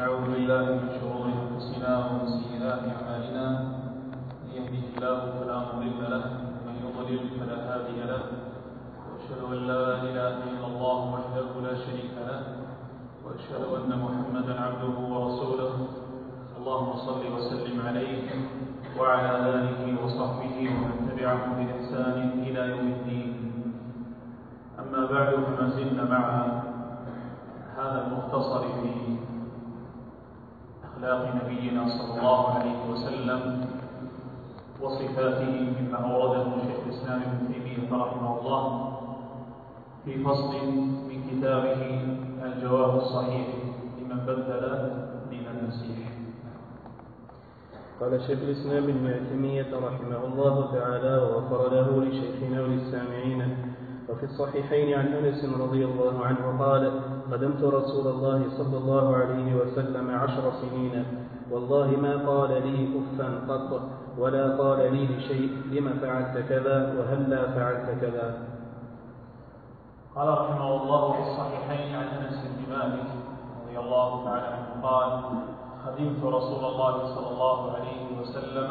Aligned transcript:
ونعوذ 0.00 0.32
بالله 0.32 0.64
من 0.80 0.88
شرور 0.96 1.26
أنفسنا 1.28 1.90
ومن 2.04 2.24
سيئات 2.40 2.82
أعمالنا. 2.88 3.46
من 4.40 4.48
يهده 4.56 4.84
الله 4.96 5.20
فلا 5.36 5.56
مضل 5.68 6.00
له 6.14 6.24
ومن 6.56 6.76
يضلل 6.84 7.22
فلا 7.36 7.58
هادي 7.68 8.00
له. 8.08 8.22
وأشهد 9.04 9.40
أن 9.52 9.60
لا 9.68 9.84
إله 10.08 10.34
إلا 10.48 10.66
الله 10.72 10.98
وحده 11.12 11.48
لا 11.66 11.74
شريك 11.84 12.16
له. 12.16 12.40
وأشهد 13.24 13.62
أن 13.76 13.90
محمدا 14.04 14.54
عبده 14.64 14.96
ورسوله. 15.12 15.72
اللهم 16.58 16.90
صل 17.06 17.22
وسلم 17.36 17.76
عليه 17.84 18.24
وعلى 18.96 19.32
آله 19.52 19.80
وصحبه 20.00 20.56
ومن 20.80 20.96
تبعهم 21.12 21.50
بإحسان 21.60 22.16
إلى 22.48 22.60
يوم 22.72 22.86
الدين. 22.96 23.30
أما 24.80 25.00
بعد 25.12 25.28
فما 25.44 25.66
زلنا 25.76 26.04
مع 26.08 26.24
هذا 27.76 27.98
المختصر 28.06 28.62
في 28.80 28.88
أخلاق 31.00 31.34
نبينا 31.44 31.88
صلى 31.88 32.18
الله 32.20 32.48
عليه 32.54 32.78
وسلم 32.92 33.64
وصفاته 34.80 35.52
مما 35.80 35.96
أورده 35.96 36.44
شيخ 36.62 36.78
الإسلام 36.86 37.20
ابن 37.22 37.52
تيمية 37.52 37.88
رحمه 37.92 38.40
الله 38.40 38.92
في 40.04 40.24
فصل 40.24 40.52
من 41.08 41.18
كتابه 41.30 42.04
الجواب 42.46 42.96
الصحيح 42.96 43.46
لمن 44.00 44.16
بدل 44.26 44.90
دين 45.30 45.44
المسيح. 45.60 46.08
قال 48.00 48.20
شيخ 48.20 48.38
الإسلام 48.38 48.84
ابن 48.84 49.26
تيمية 49.30 49.68
رحمه 49.72 50.24
الله 50.24 50.72
تعالى 50.72 51.14
وغفر 51.22 51.74
له 51.74 52.04
لشيخنا 52.04 52.60
وللسامعين 52.62 53.56
وفي 54.10 54.24
الصحيحين 54.26 54.98
عن 54.98 55.06
أنس 55.06 55.44
رضي 55.44 55.84
الله 55.84 56.26
عنه 56.26 56.64
قال 56.64 57.00
خدمت 57.30 57.62
رسول 57.62 58.06
الله 58.06 58.42
صلى 58.58 58.76
الله 58.78 59.16
عليه 59.16 59.54
وسلم 59.54 60.10
عشر 60.10 60.44
سنين. 60.62 61.04
والله 61.50 61.86
ما 61.86 62.14
قال 62.26 62.50
لي 62.66 62.90
افا 62.98 63.28
قط 63.48 63.80
ولا 64.18 64.56
قال 64.56 64.94
لي 64.94 65.06
لشيء 65.06 65.50
لم 65.70 65.98
فعلت 66.02 66.38
كذا؟ 66.48 66.76
وهلا 66.98 67.40
فعلت 67.54 67.88
كذا؟ 68.00 68.26
قال 70.16 70.28
رحمه 70.28 70.82
الله 70.82 71.12
في 71.12 71.22
الصحيحين 71.30 71.94
عن 71.94 72.06
أنس 72.18 72.38
بن 72.54 72.62
مالك 72.74 73.10
رضي 73.62 73.78
الله 73.78 74.24
تعالى 74.24 74.46
عنه 74.46 74.70
قال 74.82 75.10
خدمت 75.86 76.24
رسول 76.24 76.64
الله 76.64 76.94
صلى 77.14 77.28
الله 77.30 77.58
عليه 77.72 78.06
وسلم 78.20 78.68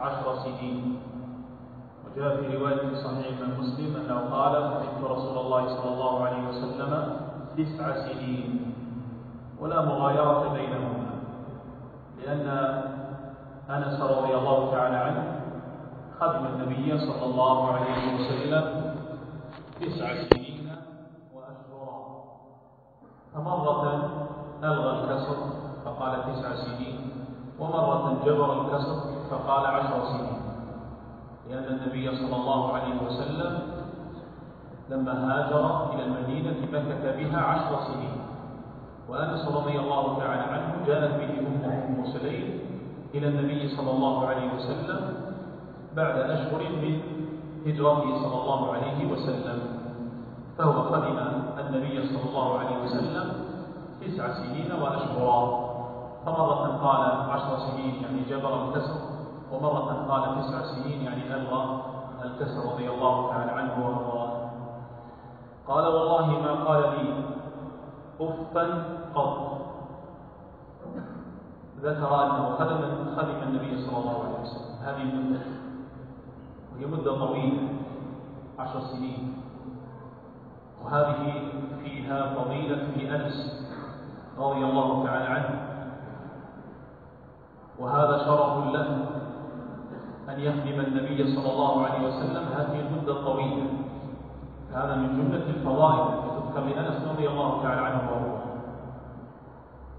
عشر 0.00 0.26
سنين. 0.44 1.00
وجاء 2.16 2.36
في 2.36 2.56
رواية 2.56 2.94
صحيح 3.04 3.36
مسلم 3.58 3.96
أنه 3.96 4.20
قال 4.34 4.54
خدمت 4.70 5.10
رسول 5.10 5.38
الله 5.38 5.62
صلى 5.76 5.92
الله 5.94 6.24
عليه 6.26 6.48
وسلم 6.48 7.16
تسع 7.56 7.86
سنين 8.06 8.74
ولا 9.60 9.80
مغايرة 9.84 10.52
بينهما 10.52 11.10
لأن 12.22 12.46
أنس 13.70 14.00
رضي 14.00 14.34
الله 14.34 14.70
تعالى 14.70 14.96
عنه 14.96 15.40
خدم 16.20 16.46
النبي 16.46 16.98
صلى 16.98 17.24
الله 17.24 17.72
عليه 17.72 18.14
وسلم 18.14 18.94
تسع 19.80 20.08
سنين 20.30 20.68
وأشهرا 21.34 21.98
فمرة 23.34 23.84
ألغى 24.64 24.90
الكسر 25.00 25.36
فقال 25.84 26.12
تسع 26.34 26.54
سنين 26.64 27.10
ومرة 27.58 28.16
جبر 28.26 28.60
الكسر 28.60 28.96
فقال 29.30 29.66
عشر 29.66 30.04
سنين. 30.04 30.31
لأن 31.50 31.64
النبي 31.64 32.16
صلى 32.16 32.36
الله 32.36 32.72
عليه 32.72 32.96
وسلم 33.06 33.58
لما 34.90 35.12
هاجر 35.12 35.94
إلى 35.94 36.04
المدينة 36.04 36.56
مكث 36.72 37.16
بها 37.18 37.40
عشر 37.40 37.92
سنين. 37.92 38.16
وأنس 39.08 39.48
رضي 39.48 39.78
الله 39.78 40.18
تعالى 40.18 40.42
عنه 40.42 40.86
جاءت 40.86 41.10
به 41.20 41.32
أمه 41.40 41.74
أم 41.88 42.06
سليم 42.12 42.58
إلى 43.14 43.28
النبي 43.28 43.76
صلى 43.76 43.90
الله 43.90 44.26
عليه 44.26 44.48
وسلم 44.54 45.00
بعد 45.96 46.16
أشهر 46.18 46.60
من 46.82 47.00
هجرته 47.66 48.18
صلى 48.22 48.36
الله 48.42 48.72
عليه 48.72 49.12
وسلم. 49.12 49.58
فهو 50.58 50.80
قدم 50.94 51.18
النبي 51.60 52.08
صلى 52.08 52.24
الله 52.30 52.58
عليه 52.58 52.76
وسلم 52.84 53.26
تسع 54.00 54.24
سنين 54.34 54.72
وأشهرا 54.82 55.40
فمرة 56.26 56.64
قال 56.82 57.02
عشر 57.30 57.58
سنين 57.58 57.94
يعني 58.02 58.20
جبر 58.30 58.64
الكسر 58.68 59.11
ومرة 59.52 60.06
قال 60.08 60.42
تسع 60.42 60.62
سنين 60.62 61.02
يعني 61.02 61.34
ألغى 61.34 61.82
الكسر 62.24 62.72
رضي 62.72 62.90
الله 62.90 63.30
تعالى 63.30 63.50
عنه 63.50 63.86
وأرضاه. 63.86 64.50
قال 65.68 65.84
والله 65.86 66.26
ما 66.26 66.64
قال 66.64 66.82
لي 66.82 67.24
أفا 68.20 68.84
قط. 69.14 69.52
ذكر 71.80 72.24
أنه 72.24 72.56
خدم 72.58 72.80
خدم 73.16 73.38
النبي 73.42 73.86
صلى 73.86 73.98
الله 73.98 74.24
عليه 74.24 74.40
وسلم. 74.40 74.76
هذه 74.84 75.02
المدة 75.02 75.40
وهي 76.72 76.86
مدة 76.86 77.26
طويلة 77.26 77.68
عشر 78.58 78.80
سنين. 78.80 79.34
وهذه 80.84 81.48
فيها 81.82 82.34
فضيلة 82.34 82.76
لأنس 82.96 83.66
رضي 84.38 84.64
الله 84.64 85.04
تعالى 85.04 85.24
عنه. 85.24 85.68
وهذا 87.78 88.18
شرف 88.18 88.66
له. 88.74 89.21
أن 90.28 90.40
يخدم 90.40 90.80
النبي 90.80 91.34
صلى 91.34 91.52
الله 91.52 91.86
عليه 91.86 92.08
وسلم 92.08 92.44
هذه 92.56 92.80
المدة 92.80 93.12
الطويلة. 93.12 93.66
هذا 94.74 94.94
من 94.96 95.08
جملة 95.18 95.46
الفضائل 95.48 96.00
التي 96.08 96.28
تذكر 96.40 96.60
لأنس 96.60 97.08
رضي 97.08 97.28
الله 97.28 97.62
تعالى 97.62 97.80
عنه 97.80 98.10
وارضاه 98.10 98.42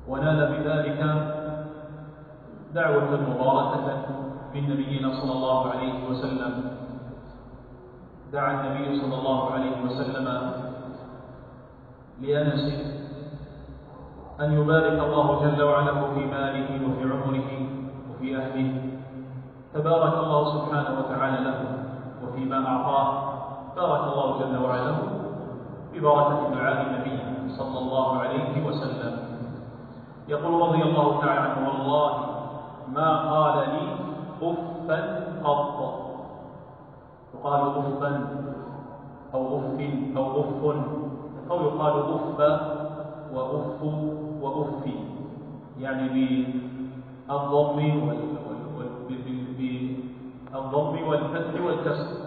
ونال 0.07 0.39
بذلك 0.51 0.99
دعوة 2.73 3.11
مباركة 3.29 4.05
من 4.55 4.69
نبينا 4.69 5.09
صلى 5.21 5.31
الله 5.31 5.69
عليه 5.71 6.09
وسلم. 6.09 6.53
دعا 8.33 8.51
النبي 8.61 9.01
صلى 9.01 9.15
الله 9.15 9.51
عليه 9.51 9.81
وسلم 9.85 10.51
لأنس 12.21 12.65
أن 14.41 14.53
يبارك 14.53 14.99
الله 15.03 15.27
جل 15.45 15.63
وعلا 15.63 15.93
في 16.13 16.25
ماله 16.25 16.69
وفي 16.87 17.03
عمره 17.03 17.49
وفي 18.09 18.37
أهله. 18.37 18.92
فبارك 19.73 20.13
الله 20.23 20.41
سبحانه 20.53 20.91
وتعالى 20.99 21.39
له 21.43 21.59
وفيما 22.23 22.67
أعطاه 22.67 23.07
بارك 23.75 24.03
الله 24.13 24.27
جل 24.39 24.55
وعلا 24.63 24.93
ببركة 25.93 26.39
دعاء 26.53 26.77
النبي 26.87 27.17
صلى 27.57 27.77
الله 27.79 28.07
عليه 28.19 28.65
وسلم. 28.67 29.13
يقول 30.27 30.53
رضي 30.69 30.81
الله 30.83 31.21
تعالى 31.21 31.39
عنه 31.39 31.57
والله 31.69 32.09
ما 32.93 33.09
قال 33.33 33.57
لي 33.69 33.85
أفا 34.41 34.99
قط. 35.43 35.79
يقال 37.33 37.61
أفا 37.61 38.11
أو 39.33 39.41
أف 39.57 39.77
أو 40.17 40.25
أف. 40.39 40.61
أو 41.51 41.57
يقال 41.61 41.93
أف 42.13 42.39
وأف 43.33 43.81
وأف 44.41 44.83
يعني 45.79 46.09
بالضم 47.27 47.79
بالضم 50.53 51.07
والفتح 51.07 51.61
والكسر. 51.61 52.22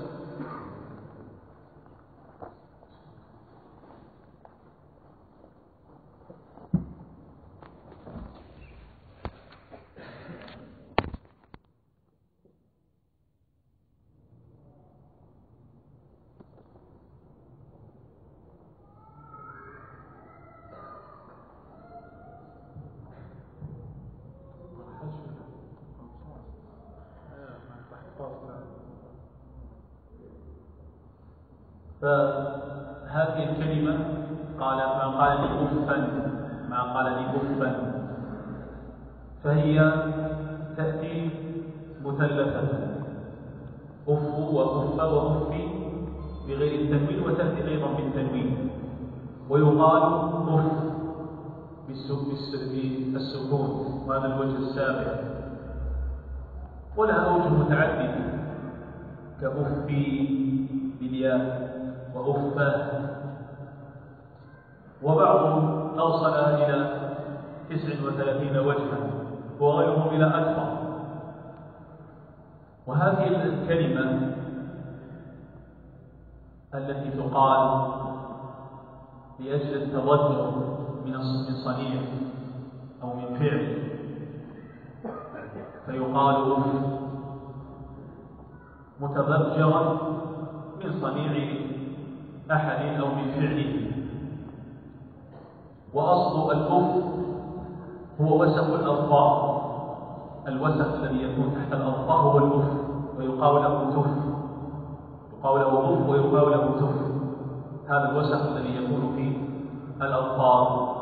فهذه 32.06 33.50
الكلمة 33.50 33.94
قال 34.60 34.76
ما 34.78 35.06
قال 35.18 35.40
لي 35.40 35.48
أفا 35.66 35.96
ما 36.70 36.82
قال 36.94 37.04
لي 37.04 37.24
أفا 37.34 37.70
فهي 39.44 39.76
تأتي 40.76 41.30
مثلثة 42.04 42.62
أف 44.08 44.24
وأف 44.54 44.98
وأف 44.98 45.48
بغير 46.48 46.80
التنوين 46.80 47.22
وتأتي 47.26 47.68
أيضا 47.68 47.88
بالتنوين. 47.96 48.70
ويقال 49.50 50.02
أف 50.02 50.72
بالسكون 53.12 53.70
وهذا 54.06 54.26
الوجه 54.26 54.58
السابع 54.58 55.14
ولها 56.96 57.16
أوجه 57.16 57.48
متعددة 57.48 58.26
كأفي 59.40 60.28
بالياء. 61.00 61.75
وأفة 62.16 62.86
وبعضهم 65.02 65.98
أوصلها 65.98 66.66
إلى 66.66 67.00
تسع 67.70 68.06
وثلاثين 68.06 68.58
وجها 68.58 68.98
وغيرهم 69.60 70.08
إلى 70.08 70.26
أكثر. 70.26 70.76
وهذه 72.86 73.42
الكلمة 73.42 74.32
التي 76.74 77.10
تقال 77.10 77.90
لأجل 79.38 79.82
التوجه 79.82 80.50
من 81.04 81.22
صنيع 81.64 82.02
أو 83.02 83.14
من 83.14 83.38
فعل. 83.38 83.86
فيقال 85.86 86.56
متبجرا 89.00 89.82
من 90.84 91.00
صنيع 91.00 91.65
أحد 92.52 93.00
أو 93.00 93.06
من 93.06 93.30
فعله. 93.30 93.90
وأصل 95.94 96.52
الأف 96.52 97.04
هو 98.20 98.42
وسخ 98.42 98.68
الأظفار 98.68 99.56
الوسخ 100.48 100.94
الذي 100.94 101.22
يكون 101.22 101.54
تحت 101.54 101.72
الأظفار 101.72 102.16
هو 102.16 102.38
الأف 102.38 102.68
ويقال 103.18 103.54
له 103.62 103.90
تف 103.90 104.10
يقال 105.32 105.60
له 105.60 105.94
أف 105.94 106.08
ويقال 106.08 106.50
له 106.50 106.80
تف 106.80 106.96
هذا 107.90 108.10
الوسخ 108.10 108.46
الذي 108.46 108.76
يكون 108.76 109.12
في 109.16 109.36
الأظفار 110.04 110.96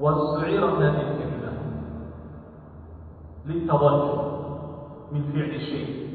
واستعيرت 0.00 0.72
هذه 0.74 1.00
الكلمة 1.00 1.52
للتضجر 3.46 4.32
من 5.12 5.22
فعل 5.32 5.50
الشيء. 5.50 6.11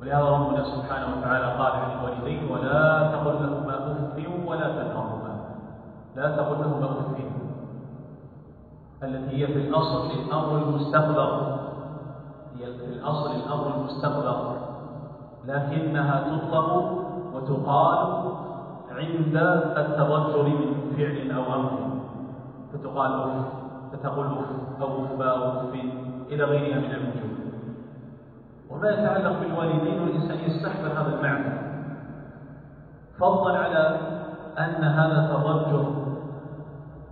ولهذا 0.00 0.28
ربنا 0.28 0.64
سبحانه 0.64 1.06
وتعالى 1.18 1.46
قال 1.58 1.72
عن 1.72 1.90
الوالدين 1.98 2.50
ولا 2.50 3.12
تقل 3.12 3.34
لهما 3.42 3.74
اف 3.76 4.48
ولا 4.48 4.68
تنهرهما 4.68 5.32
لا 6.16 6.36
تقل 6.36 6.58
لهما 6.60 6.86
اف 6.86 7.18
التي 9.02 9.36
هي 9.36 9.46
في 9.46 9.68
الأصل 9.68 10.10
الأمر 10.10 10.58
المستقبل. 10.58 11.30
هي 12.58 12.66
في 12.78 12.84
الأصل 12.84 13.30
الأمر 13.30 13.74
المستقبل. 13.76 14.56
لكنها 15.46 16.20
تطلق 16.20 16.68
وتقال 17.34 17.98
عند 18.90 19.36
التضجر 19.76 20.42
من 20.42 20.92
فعل 20.96 21.30
أو 21.30 21.54
أمر. 21.54 21.70
فتقال 22.72 23.12
اف 23.12 23.46
فتقول 23.92 24.26
اف 24.26 25.20
أو 25.20 25.60
اف 25.60 25.74
إلى 26.30 26.44
غيرها 26.44 26.78
من 26.78 26.90
الوجوه 26.90 27.27
وما 28.78 28.90
يتعلق 28.90 29.40
بالوالدين 29.40 30.02
والإنسان 30.02 30.38
يستحضر 30.38 30.92
هذا 30.92 31.14
المعنى. 31.18 31.68
فضلا 33.18 33.58
على 33.58 33.98
أن 34.58 34.84
هذا 34.84 35.34
تضجر 35.34 35.92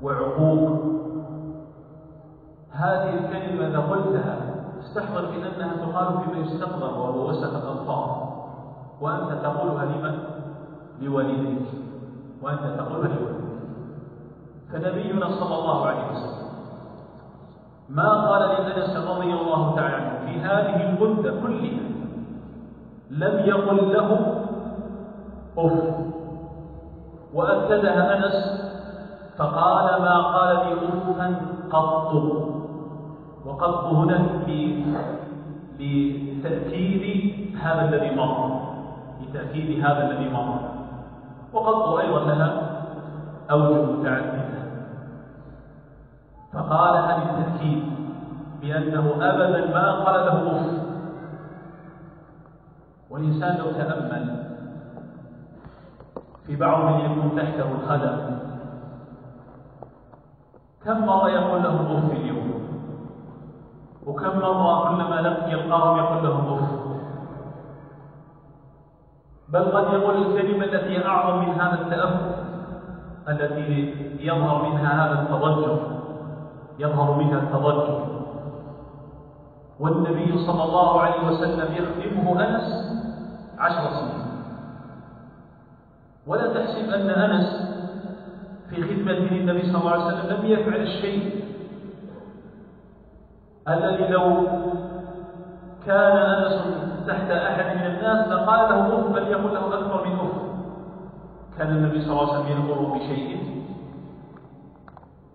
وعقوق. 0.03 0.81
هذه 2.73 3.15
الكلمة 3.15 3.67
إذا 3.67 3.79
قلتها 3.79 4.37
استحضر 4.81 5.21
بأنها 5.21 5.77
تقال 5.77 6.19
فيما 6.25 6.47
يستقبل 6.47 6.83
وهو 6.83 7.29
وسط 7.29 7.55
الألفاظ 7.55 8.09
وأنت 9.01 9.33
تقولها 9.43 9.85
لمن؟ 9.85 10.19
لوالديك. 11.01 11.69
وأنت 12.43 12.61
تقولها 12.61 13.09
لوالديك. 13.09 13.47
فنبينا 14.73 15.27
صلى 15.27 15.55
الله 15.55 15.87
عليه 15.87 16.11
وسلم 16.11 16.47
ما 17.89 18.29
قال 18.29 18.43
لأنس 18.49 18.97
رضي 18.97 19.33
الله 19.33 19.77
تعالى 19.77 19.95
عنه؟ 19.95 20.16
في 20.27 20.41
هذه 20.41 20.89
المدة 20.89 21.31
كلها 21.43 21.81
لم 23.11 23.39
يقل 23.47 23.93
له 23.93 24.11
أف. 25.59 25.95
وأكدها 27.35 28.17
أنس 28.17 28.37
فقال 29.39 30.03
ما 30.03 30.17
قال 30.23 30.57
لي 30.57 30.73
أفا 31.11 31.37
قط. 31.71 32.13
وقط 33.47 33.85
هنا 33.85 34.19
لتأكيد 35.79 37.05
هذا 37.63 37.83
الذي 37.89 38.11
مر. 38.17 38.61
لتأكيد 39.23 39.85
هذا 39.85 40.11
الذي 40.11 40.29
مر. 40.29 40.59
وقط 41.53 41.99
أيضا 41.99 42.21
لها 42.21 42.51
أوجه 43.51 43.83
متعددة. 43.83 44.57
فقال 46.53 46.97
هل 46.97 47.23
التأكيد 47.23 47.83
بأنه 48.61 49.15
أبدا 49.21 49.75
ما 49.75 49.93
قال 50.05 50.27
له 50.27 50.61
أف 50.61 50.87
والإنسان 53.11 53.57
لو 53.57 53.73
تأمل. 53.73 54.47
في 56.47 56.57
بعض 56.57 56.85
من 56.85 57.01
يكون 57.01 57.37
تحته 57.37 57.73
الخدم. 57.73 58.37
كم 60.85 61.07
مرة 61.07 61.29
يقول 61.31 61.63
لهم 61.63 61.97
أف 61.97 62.11
في 62.11 62.17
اليوم؟ 62.17 62.53
وكم 64.07 64.39
مرة 64.39 64.89
كلما 64.89 65.21
لم 65.21 65.51
يلقاهم 65.51 65.99
يقول 65.99 66.25
لهم 66.25 66.55
أف 66.55 66.87
بل 69.49 69.65
قد 69.65 69.93
يقول 69.93 70.17
الكلمة 70.17 70.65
التي 70.65 71.07
أعظم 71.07 71.39
من 71.39 71.61
هذا 71.61 71.81
التأفف 71.81 72.37
التي 73.29 73.95
يظهر 74.21 74.69
منها 74.71 75.07
هذا 75.07 75.23
التضجر. 75.23 75.79
يظهر 76.79 77.15
منها 77.19 77.39
التضجر. 77.39 78.16
والنبي 79.81 80.39
صلى 80.47 80.63
الله 80.65 81.01
عليه 81.01 81.29
وسلم 81.29 81.69
يخدمه 81.75 82.27
أنس 82.49 82.69
عشر 83.59 83.91
سنين. 83.91 84.27
ولا 86.27 86.47
تحسب 86.55 86.91
أن 86.91 87.11
أنس 87.11 87.49
في 88.71 88.83
خدمته 88.83 89.35
للنبي 89.35 89.63
صلى 89.63 89.81
الله 89.81 89.91
عليه 89.91 90.05
وسلم 90.07 90.37
لم 90.37 90.47
يفعل 90.47 90.81
الشيء 90.81 91.45
الذي 93.69 94.09
لو 94.09 94.47
كان 95.87 96.17
أنس 96.17 96.63
تحت 97.07 97.31
أحد 97.31 97.77
من 97.77 97.87
الناس 97.87 98.29
لقال 98.29 98.61
له 98.71 98.99
أف 99.01 99.07
بل 99.13 99.23
يقول 99.29 99.55
له 99.55 99.67
أكثر 99.79 100.05
من 100.07 100.13
أف 100.13 100.33
كان 101.59 101.69
النبي 101.77 102.01
صلى 102.03 102.13
الله 102.13 102.33
عليه 102.33 102.41
وسلم 102.41 102.53
يأمر 102.53 102.95
بشيء 102.99 103.39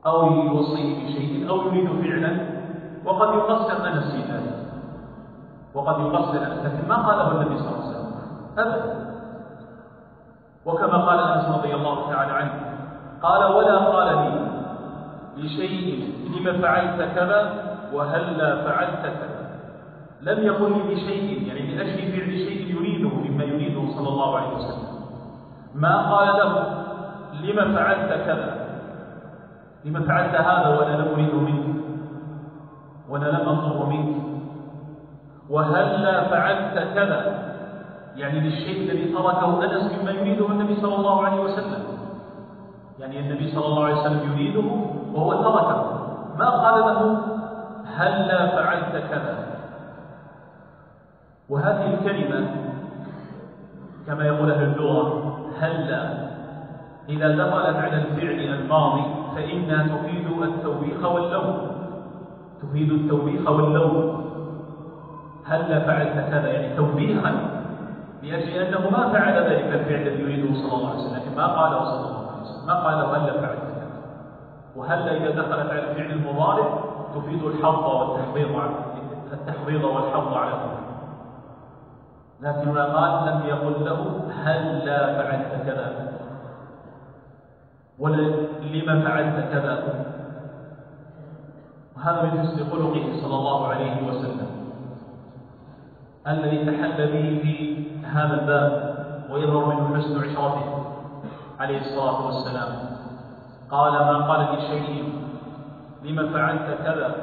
أو 0.06 0.34
يوصيه 0.34 1.06
بشيء 1.06 1.50
أو 1.50 1.58
يريد 1.68 1.88
فعلا. 1.88 2.50
وقد 3.06 3.30
يقصر 3.33 3.88
أنس 3.88 4.12
في 4.12 4.21
ذلك 4.33 4.57
وقد 5.74 6.00
يقصر 6.00 6.38
أنس 6.38 6.65
لكن 6.65 6.88
ما 6.88 6.95
قاله 6.95 7.31
النبي 7.31 7.57
صلى 7.57 7.68
الله 7.68 7.80
عليه 7.80 7.89
وسلم. 7.89 8.13
أبدا. 8.57 9.12
وكما 10.65 10.98
قال 10.98 11.19
أنس 11.19 11.45
رضي 11.57 11.75
الله 11.75 12.09
تعالى 12.09 12.31
عنه 12.31 12.53
قال 13.21 13.51
ولا 13.53 13.77
قال 13.77 14.17
لي 14.17 14.48
بشيء 15.38 16.13
لم 16.38 16.62
فعلت 16.62 17.15
كذا 17.15 17.41
وهلا 17.93 18.50
فعلت 18.63 19.01
كذا. 19.01 19.41
لم 20.22 20.43
يقل 20.43 20.72
لي 20.72 20.96
بشيء 20.96 21.48
يعني 21.48 21.75
لأجل 21.75 22.12
فعل 22.12 22.31
شيء 22.31 22.75
يريده 22.75 23.10
مما 23.10 23.43
يريده 23.43 23.81
صلى 23.96 24.10
الله 24.10 24.38
عليه 24.38 24.55
وسلم. 24.55 24.91
ما 25.75 26.12
قال 26.12 26.27
له 26.38 26.51
لم 27.41 27.75
فعلت 27.75 28.10
كذا. 28.25 28.62
لما 29.86 30.01
فعلت 30.01 30.36
هذا 30.36 30.96
لم 30.96 31.08
اريد 31.13 31.36
منك 31.36 31.61
وأنا 33.12 33.25
لم 33.25 33.50
اطلب 33.50 33.89
منك. 33.89 34.15
وهلا 35.50 36.30
فعلت 36.30 36.96
كذا. 36.96 37.51
يعني 38.15 38.39
للشيء 38.39 38.91
الذي 38.91 39.13
تركه 39.13 39.63
أنس 39.65 39.91
مما 40.01 40.12
يريده 40.12 40.48
النبي 40.48 40.75
صلى 40.75 40.96
الله 40.96 41.25
عليه 41.25 41.41
وسلم. 41.41 41.84
يعني 43.00 43.20
النبي 43.20 43.51
صلى 43.51 43.65
الله 43.65 43.84
عليه 43.86 44.01
وسلم 44.01 44.32
يريده 44.32 44.68
وهو 45.13 45.34
تركه. 45.34 45.80
ما 46.39 46.50
قال 46.50 46.80
له 46.82 47.18
هلا 47.96 48.48
فعلت 48.48 49.03
كذا. 49.12 49.38
وهذه 51.50 51.94
الكلمة 51.94 52.48
كما 54.08 54.25
يقول 54.25 54.51
أهل 54.51 54.63
اللغة 54.63 55.38
هلا. 55.60 56.32
إذا 57.10 57.27
دخلت 57.36 57.75
على 57.75 57.98
الفعل 57.98 58.39
الماضي 58.39 59.03
فإنها 59.36 59.98
تفيد 59.98 60.27
التوبيخ 60.41 61.06
واللوم. 61.06 61.81
تفيد 62.62 62.91
التوبيخ 62.91 63.50
واللوم 63.50 64.22
هل 65.46 65.82
فعلت 65.82 66.30
كذا 66.30 66.48
يعني 66.48 66.75
توبيخا 66.75 67.32
لأجل 68.24 68.50
أنه 68.50 68.89
ما 68.89 69.13
فعل 69.13 69.34
ذلك 69.34 69.65
الفعل 69.74 70.08
الذي 70.08 70.22
يريده 70.22 70.53
صلى 70.53 70.74
الله 70.77 70.89
عليه 70.89 71.00
وسلم. 71.00 71.15
لكن 71.15 71.38
ما 71.38 71.48
قاله 71.48 71.84
صلى 71.84 72.08
الله 72.08 72.32
عليه 72.32 72.41
وسلم. 72.41 72.68
ما 72.68 72.74
قال 72.74 72.96
هل 72.96 73.34
فعلت 73.41 73.60
كذا 73.60 73.88
وهل 74.75 75.10
إذا 75.10 75.41
دخلت 75.41 75.70
على 75.70 75.91
الفعل 75.91 76.12
المضارع 76.12 76.80
تفيد 77.15 77.44
الحظ 77.44 77.86
والتحضيض 77.86 78.48
التحضيض 79.34 79.84
والحظ 79.84 80.34
على 80.34 80.51
ذلك 80.51 80.82
لكن 82.41 82.77
قال 82.77 83.34
لم 83.34 83.41
يقل 83.46 83.86
له 83.86 84.22
هل 84.44 84.86
لا 84.86 85.22
فعلت 85.22 85.65
كذا. 85.65 86.12
ولا 88.00 88.22
لما 88.62 89.01
فعلت 89.01 89.51
كذا؟ 89.51 89.84
وهذا 92.01 92.22
من 92.22 92.39
حسن 92.39 92.70
خلقه 92.70 93.22
صلى 93.22 93.36
الله 93.36 93.67
عليه 93.67 94.08
وسلم. 94.08 94.48
الذي 96.27 96.65
تحل 96.65 96.98
به 96.98 97.39
في 97.41 97.86
هذا 98.05 98.41
الباب 98.41 98.96
ويظهر 99.29 99.65
منه 99.65 99.98
حسن 99.98 100.20
عشرته 100.20 100.86
عليه 101.60 101.79
الصلاة 101.81 102.25
والسلام. 102.25 102.70
قال 103.72 103.93
ما 103.93 104.17
قال 104.27 104.58
لشيء 104.58 105.13
لما 106.03 106.34
فعلت 106.34 106.77
كذا؟ 106.84 107.15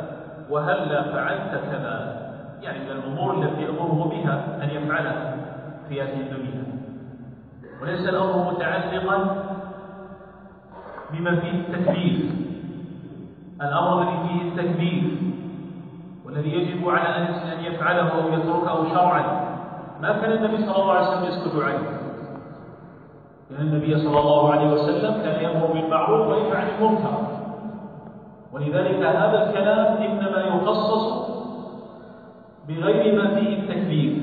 وهلا 0.50 1.02
فعلت 1.02 1.52
كذا؟ 1.70 1.96
يعني 2.62 2.78
من 2.78 2.90
الأمور 2.90 3.42
التي 3.42 3.62
يأمره 3.62 4.08
بها 4.10 4.62
أن 4.62 4.70
يفعلها 4.70 5.36
في 5.88 6.02
هذه 6.02 6.20
الدنيا. 6.20 6.64
وليس 7.82 8.08
الأمر 8.08 8.52
متعلقا 8.52 9.44
بما 11.12 11.40
فيه 11.40 11.50
التكليف. 11.50 12.47
الأمر 13.62 14.02
الذي 14.02 14.28
فيه 14.28 14.48
التكليف 14.48 15.04
والذي 16.26 16.48
يجب 16.52 16.88
على 16.88 17.08
أنس 17.08 17.42
أن 17.42 17.64
يفعله 17.64 18.08
أو 18.08 18.28
يتركه 18.28 18.94
شرعا. 18.94 19.48
ما 20.02 20.12
كان 20.12 20.32
النبي 20.32 20.66
صلى 20.66 20.82
الله 20.82 20.92
عليه 20.92 21.08
وسلم 21.08 21.24
يسكت 21.24 21.62
عنه؟ 21.62 21.98
لأن 23.50 23.66
النبي 23.66 23.98
صلى 23.98 24.18
الله 24.20 24.52
عليه 24.52 24.72
وسلم 24.72 25.22
كان 25.22 25.42
يأمر 25.42 25.66
بالمعروف 25.66 26.28
وينهى 26.28 26.56
عن 26.56 26.68
المنكر. 26.78 27.18
ولذلك 28.52 29.02
هذا 29.02 29.48
الكلام 29.48 29.96
إنما 29.96 30.38
يخصص 30.40 31.28
بغير 32.68 33.22
ما 33.22 33.34
فيه 33.34 33.58
التكليف 33.58 34.18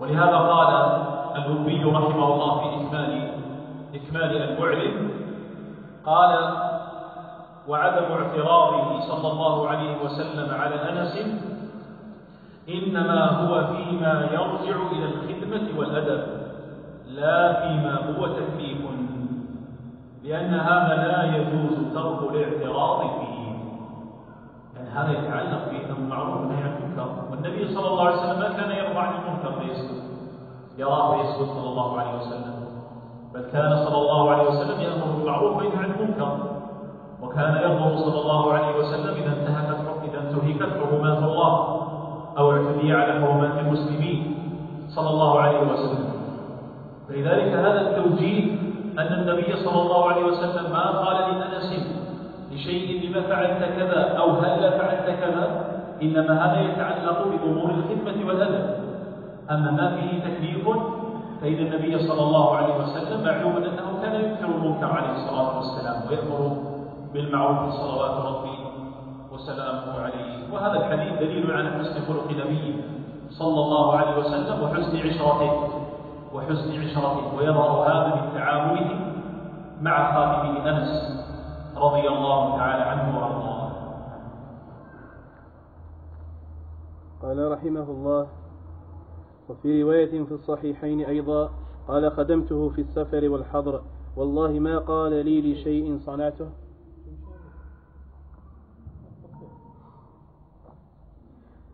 ولهذا 0.00 0.36
قال 0.36 1.00
الأبي 1.36 1.84
رحمه 1.84 2.34
الله 2.34 2.60
في 2.60 2.66
إكمال 2.76 3.30
إكمال 3.94 4.42
المعلم 4.42 5.10
قال 6.06 6.38
وعدم 7.68 8.04
اعتراضه 8.12 9.00
صلى 9.00 9.32
الله 9.32 9.68
عليه 9.68 10.04
وسلم 10.04 10.54
على 10.54 10.74
أنس 10.74 11.18
إنما 12.68 13.24
هو 13.30 13.66
فيما 13.66 14.28
يرجع 14.32 14.76
إلى 14.92 15.04
الخدمة 15.04 15.78
والأدب 15.78 16.22
لا 17.06 17.60
فيما 17.60 17.94
هو 17.94 18.26
تكليف 18.26 18.78
لأن 20.24 20.54
هذا 20.54 20.94
لا 20.94 21.36
يجوز 21.36 21.94
ترك 21.94 22.30
الاعتراض 22.30 23.00
فيه. 23.00 23.52
يعني 24.76 24.90
هذا 24.90 25.12
يتعلق 25.12 25.64
بأمر 25.70 25.98
المعروف 25.98 26.36
والنهي 26.36 26.62
عن 26.62 26.76
المنكر 26.76 27.08
والنبي 27.30 27.74
صلى 27.74 27.88
الله 27.88 28.04
عليه 28.06 28.16
وسلم 28.16 28.38
ما 28.40 28.48
كان 28.48 28.70
يرضى 28.70 28.98
عن 28.98 29.12
المنكر 29.14 29.60
فيسكت 29.60 30.02
يراه 30.78 31.16
فيسكت 31.16 31.50
صلى 31.52 31.68
الله 31.68 32.00
عليه 32.00 32.18
وسلم. 32.18 32.54
بل 33.34 33.40
كان 33.52 33.84
صلى 33.86 33.96
الله 33.98 34.30
عليه 34.30 34.48
وسلم 34.48 34.80
يأمر 34.80 35.16
بالمعروف 35.16 35.56
وينهى 35.56 35.76
عن 35.78 35.90
المنكر. 35.90 36.49
وكان 37.22 37.54
يغضب 37.54 37.96
صلى 37.98 38.20
الله 38.20 38.52
عليه 38.52 38.76
وسلم 38.78 39.14
إذا 39.22 39.32
انتهكت 39.40 39.80
إذا 40.04 40.18
انتهكت 40.20 40.72
حرمات 40.80 41.18
الله 41.18 41.52
أو 42.38 42.52
اعتدي 42.52 42.92
على 42.92 43.12
حرمات 43.12 43.58
المسلمين 43.58 44.34
صلى 44.88 45.10
الله 45.10 45.40
عليه 45.40 45.58
وسلم. 45.72 46.10
فلذلك 47.08 47.52
هذا 47.52 47.80
التوجيه 47.80 48.44
أن 48.98 49.12
النبي 49.12 49.56
صلى 49.64 49.82
الله 49.82 50.08
عليه 50.10 50.24
وسلم 50.24 50.72
ما 50.72 50.90
قال 50.90 51.16
لأنس 51.38 51.70
لشيء 52.52 53.10
لما 53.10 53.20
فعلت 53.20 53.62
كذا 53.78 54.00
أو 54.18 54.30
هل 54.30 54.72
فعلت 54.78 55.06
كذا 55.20 55.64
إنما 56.02 56.44
هذا 56.44 56.60
يتعلق 56.60 57.24
بأمور 57.28 57.70
الخدمة 57.70 58.28
والأدب 58.28 58.74
أما 59.50 59.70
ما 59.70 59.96
فيه 59.96 60.20
تكليف 60.20 60.68
فإن 61.40 61.54
النبي 61.54 61.98
صلى 61.98 62.22
الله 62.22 62.56
عليه 62.56 62.74
وسلم 62.74 63.24
معلوم 63.24 63.56
أنه 63.56 64.02
كان 64.02 64.14
ينكر 64.14 64.44
المنكر 64.56 64.86
عليه 64.86 65.12
الصلاة 65.12 65.56
والسلام 65.56 66.00
ويأمر 66.10 66.56
بالمعروف 67.12 67.74
صلوات 67.74 68.26
ربي 68.26 68.58
وسلامه 69.32 70.00
عليه. 70.00 70.52
وهذا 70.52 70.76
الحديث 70.76 71.18
دليل 71.18 71.50
على 71.50 71.70
حسن 71.70 72.00
خلق 72.08 72.30
نبيه 72.30 72.74
صلى 73.30 73.60
الله 73.60 73.96
عليه 73.96 74.18
وسلم 74.18 74.62
وحسن 74.62 74.96
عشرته 74.96 75.52
وحسن 76.34 76.70
عشرته. 76.80 77.36
ويظهر 77.38 77.70
هذا 77.90 78.14
من 78.14 78.34
تعامله 78.34 79.12
مع 79.80 80.14
خادمه 80.14 80.68
أنس 80.68 80.90
رضي 81.76 82.08
الله 82.08 82.56
تعالى 82.56 82.82
عنه 82.82 83.18
وأرضاه. 83.18 83.70
قال 87.22 87.52
رحمه 87.52 87.90
الله 87.90 88.26
وفي 89.48 89.82
رواية 89.82 90.24
في 90.24 90.32
الصحيحين 90.32 91.00
أيضا 91.00 91.50
قال 91.88 92.12
خدمته 92.12 92.68
في 92.68 92.80
السفر 92.80 93.28
والحضر. 93.28 93.80
والله 94.16 94.50
ما 94.58 94.78
قال 94.78 95.24
لي 95.24 95.52
لشيء 95.52 95.98
صنعته. 96.06 96.48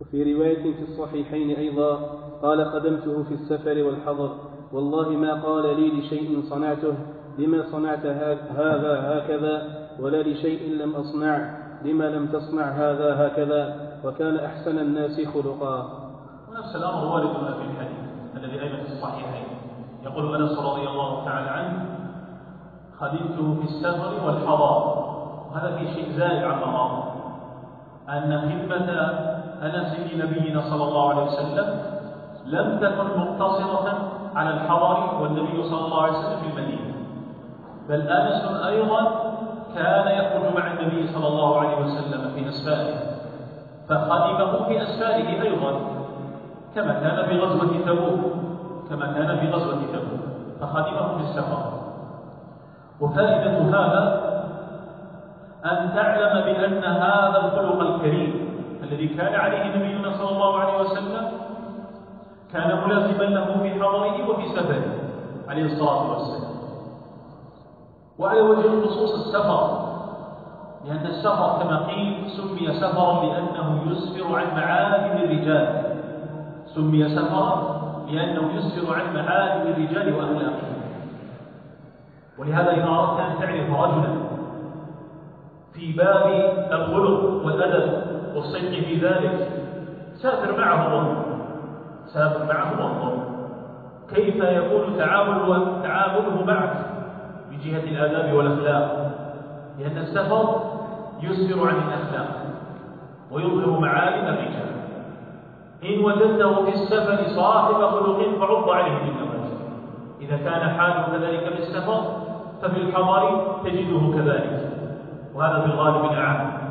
وفي 0.09 0.35
رواية 0.35 0.63
في 0.63 0.83
الصحيحين 0.83 1.51
أيضا 1.57 1.97
قال 2.43 2.67
خدمته 2.67 3.23
في 3.23 3.35
السفر 3.35 3.83
والحضر 3.85 4.31
والله 4.73 5.09
ما 5.09 5.43
قال 5.43 5.81
لي 5.81 6.01
لشيء 6.01 6.43
صنعته 6.51 6.95
لما 7.39 7.65
صنعت 7.73 8.07
هذا 8.57 9.19
هكذا 9.19 9.87
ولا 10.01 10.23
لشيء 10.23 10.73
لم 10.73 10.95
أصنع 10.95 11.59
لما 11.85 12.05
لم 12.05 12.27
تصنع 12.27 12.63
هذا 12.63 13.27
هكذا 13.27 13.91
وكان 14.05 14.37
أحسن 14.37 14.79
الناس 14.79 15.21
خلقا. 15.35 15.77
ونفس 16.51 16.77
الأمر 16.77 17.05
وارد 17.05 17.33
في 17.33 17.63
الحديث 17.63 17.99
الذي 18.37 18.63
أيضا 18.63 18.77
في 18.77 18.93
الصحيحين. 18.93 19.47
يقول 20.05 20.43
أنس 20.43 20.59
رضي 20.59 20.89
الله 20.89 21.25
تعالى 21.25 21.51
عنه 21.51 21.87
خدمته 22.99 23.55
في 23.55 23.65
السفر 23.65 24.27
والحضر 24.27 25.07
وهذا 25.51 25.77
في 25.77 25.95
شيء 25.95 26.13
زائد 26.17 26.43
عن 26.45 26.63
أن 28.09 28.41
خدمة 28.41 29.36
أنس 29.67 30.13
لنبينا 30.13 30.61
صلى 30.61 30.85
الله 30.85 31.11
عليه 31.11 31.23
وسلم 31.23 31.81
لم 32.47 32.79
تكن 32.81 33.21
مقتصرة 33.21 33.99
على 34.35 34.51
الحضر 34.51 35.23
والنبي 35.23 35.63
صلى 35.63 35.85
الله 35.87 36.03
عليه 36.03 36.13
وسلم 36.13 36.37
في 36.37 36.47
المدينة. 36.47 36.95
بل 37.89 38.01
أنس 38.01 38.65
أيضا 38.67 39.03
كان 39.75 40.07
يخرج 40.09 40.57
مع 40.57 40.73
النبي 40.73 41.09
صلى 41.13 41.27
الله 41.27 41.61
عليه 41.61 41.77
وسلم 41.77 42.31
في 42.35 42.49
أسفاره 42.49 42.95
فخدمه 43.89 44.65
في 44.69 44.83
أسفاره 44.83 45.43
أيضا 45.43 45.73
كما 46.75 46.93
كان 46.93 47.27
في 47.27 47.39
غزوة 47.39 47.71
تبوك 47.87 48.21
كما 48.91 49.07
كان 49.07 49.39
في 49.39 49.51
غزوة 49.51 49.79
تبوك 49.93 50.21
فخدمه 50.61 51.17
في 51.17 51.23
السفر. 51.23 51.73
وفائدة 53.01 53.59
هذا 53.59 54.27
أن 55.65 55.95
تعلم 55.95 56.45
بأن 56.45 56.85
هذا 56.85 57.41
الخلق 57.45 57.81
الكريم 57.81 58.46
الذي 58.83 59.09
كان 59.09 59.35
عليه 59.35 59.77
نبينا 59.77 60.19
صلى 60.19 60.29
الله 60.29 60.59
عليه 60.59 60.81
وسلم 60.81 61.29
كان 62.53 62.83
ملازما 62.85 63.25
له 63.25 63.59
في 63.63 63.71
حضره 63.75 64.31
وفي 64.31 64.49
سفره 64.49 64.83
عليه 65.49 65.65
الصلاة 65.65 66.11
والسلام. 66.11 66.57
وعلى 68.19 68.41
وجه 68.41 68.67
الخصوص 68.67 69.13
السفر 69.15 69.87
لأن 70.85 71.07
السفر 71.07 71.59
كما 71.63 71.87
قيل 71.87 72.31
سمي 72.37 72.73
سفرا 72.81 73.25
لأنه 73.25 73.83
يسفر 73.91 74.37
عن 74.37 74.47
معالم 74.57 75.17
الرجال. 75.25 75.97
سمي 76.75 77.09
سفرا 77.09 77.77
لأنه 78.11 78.53
يسفر 78.55 78.95
عن 78.95 79.15
معالم 79.15 79.73
الرجال 79.73 80.15
وأخلاقهم 80.15 80.77
ولهذا 82.39 82.71
إذا 82.71 82.89
أردت 82.89 83.21
أن 83.21 83.39
تعرف 83.39 83.71
رجلا 83.81 84.15
في 85.73 85.93
باب 85.93 86.27
الخلق 86.73 87.47
والأدب 87.47 88.06
والصدق 88.37 88.71
في 88.71 88.95
ذلك. 89.01 89.49
سافر 90.23 90.59
معه 90.59 90.95
وانظر 90.95 91.25
سافر 92.07 92.45
معه 92.55 92.85
وانظر 92.85 93.19
كيف 94.15 94.37
يكون 94.37 94.99
تعامل 94.99 95.67
تعامله 95.83 96.45
معك؟ 96.47 96.87
جهة 97.65 97.85
الآداب 97.85 98.37
والأخلاق. 98.37 99.11
لأن 99.79 99.99
السفر 99.99 100.61
يسفر 101.23 101.69
عن 101.69 101.75
الأخلاق 101.75 102.29
ويظهر 103.33 103.81
معالم 103.81 104.27
الرجال. 104.29 104.77
إن 105.85 106.05
وجدته 106.05 106.65
في 106.65 106.73
السفر 106.75 107.37
صاحب 107.37 107.75
خلق 107.75 108.39
فعض 108.41 108.71
عليه 108.71 108.99
بالنواجذ 108.99 109.57
إذا 110.21 110.37
كان 110.37 110.71
حاله 110.71 111.07
كذلك 111.13 111.53
في 111.53 111.59
السفر 111.59 112.01
ففي 112.63 112.81
الحضر 112.81 113.47
تجده 113.65 114.13
كذلك. 114.15 114.71
وهذا 115.35 115.61
في 115.61 115.67
الغالب 115.67 116.05
الأعم 116.13 116.66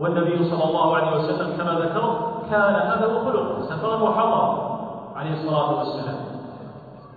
والنبي 0.00 0.50
صلى 0.50 0.64
الله 0.64 0.96
عليه 0.96 1.16
وسلم 1.16 1.56
كما 1.56 1.72
ذكر 1.72 2.04
كان 2.50 2.74
هذا 2.74 3.06
هو 3.06 3.24
خلقه 3.24 3.60
سفرا 3.62 3.96
وحضرا 4.02 4.80
عليه 5.16 5.32
الصلاة 5.32 5.78
والسلام. 5.78 6.16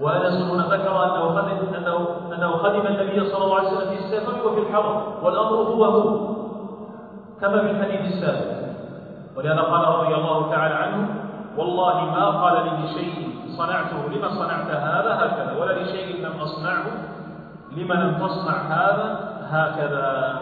وأنس 0.01 0.33
هنا 0.51 0.63
ذكر 0.75 1.03
أنه 1.05 1.23
خدم 1.35 1.75
انه 1.77 2.07
أنه 2.35 2.51
خدم 2.57 2.87
النبي 2.87 3.29
صلى 3.29 3.43
الله 3.45 3.55
عليه 3.55 3.67
وسلم 3.67 3.89
في 3.89 3.97
السفر 4.03 4.47
وفي 4.47 4.59
الحرم 4.59 5.01
والأمر 5.23 5.55
هو 5.55 5.85
هو 5.85 6.33
كما 7.41 7.61
في 7.61 7.71
الحديث 7.71 8.01
السابق. 8.13 8.63
ولهذا 9.37 9.61
قال 9.61 9.87
رضي 9.87 10.15
الله 10.15 10.51
تعالى 10.51 10.75
عنه 10.75 11.07
والله 11.57 12.05
ما 12.05 12.25
قال 12.43 12.65
لي 12.65 12.85
لشيء 12.85 13.29
صنعته 13.57 14.09
لما 14.11 14.29
صنعت 14.29 14.69
هذا 14.71 15.11
هكذا 15.21 15.61
ولا 15.61 15.73
لشيء 15.83 16.25
لم 16.25 16.41
أصنعه 16.41 16.85
لما 17.71 17.93
لم 17.93 18.27
تصنع 18.27 18.57
هذا 18.57 19.19
هكذا. 19.49 20.39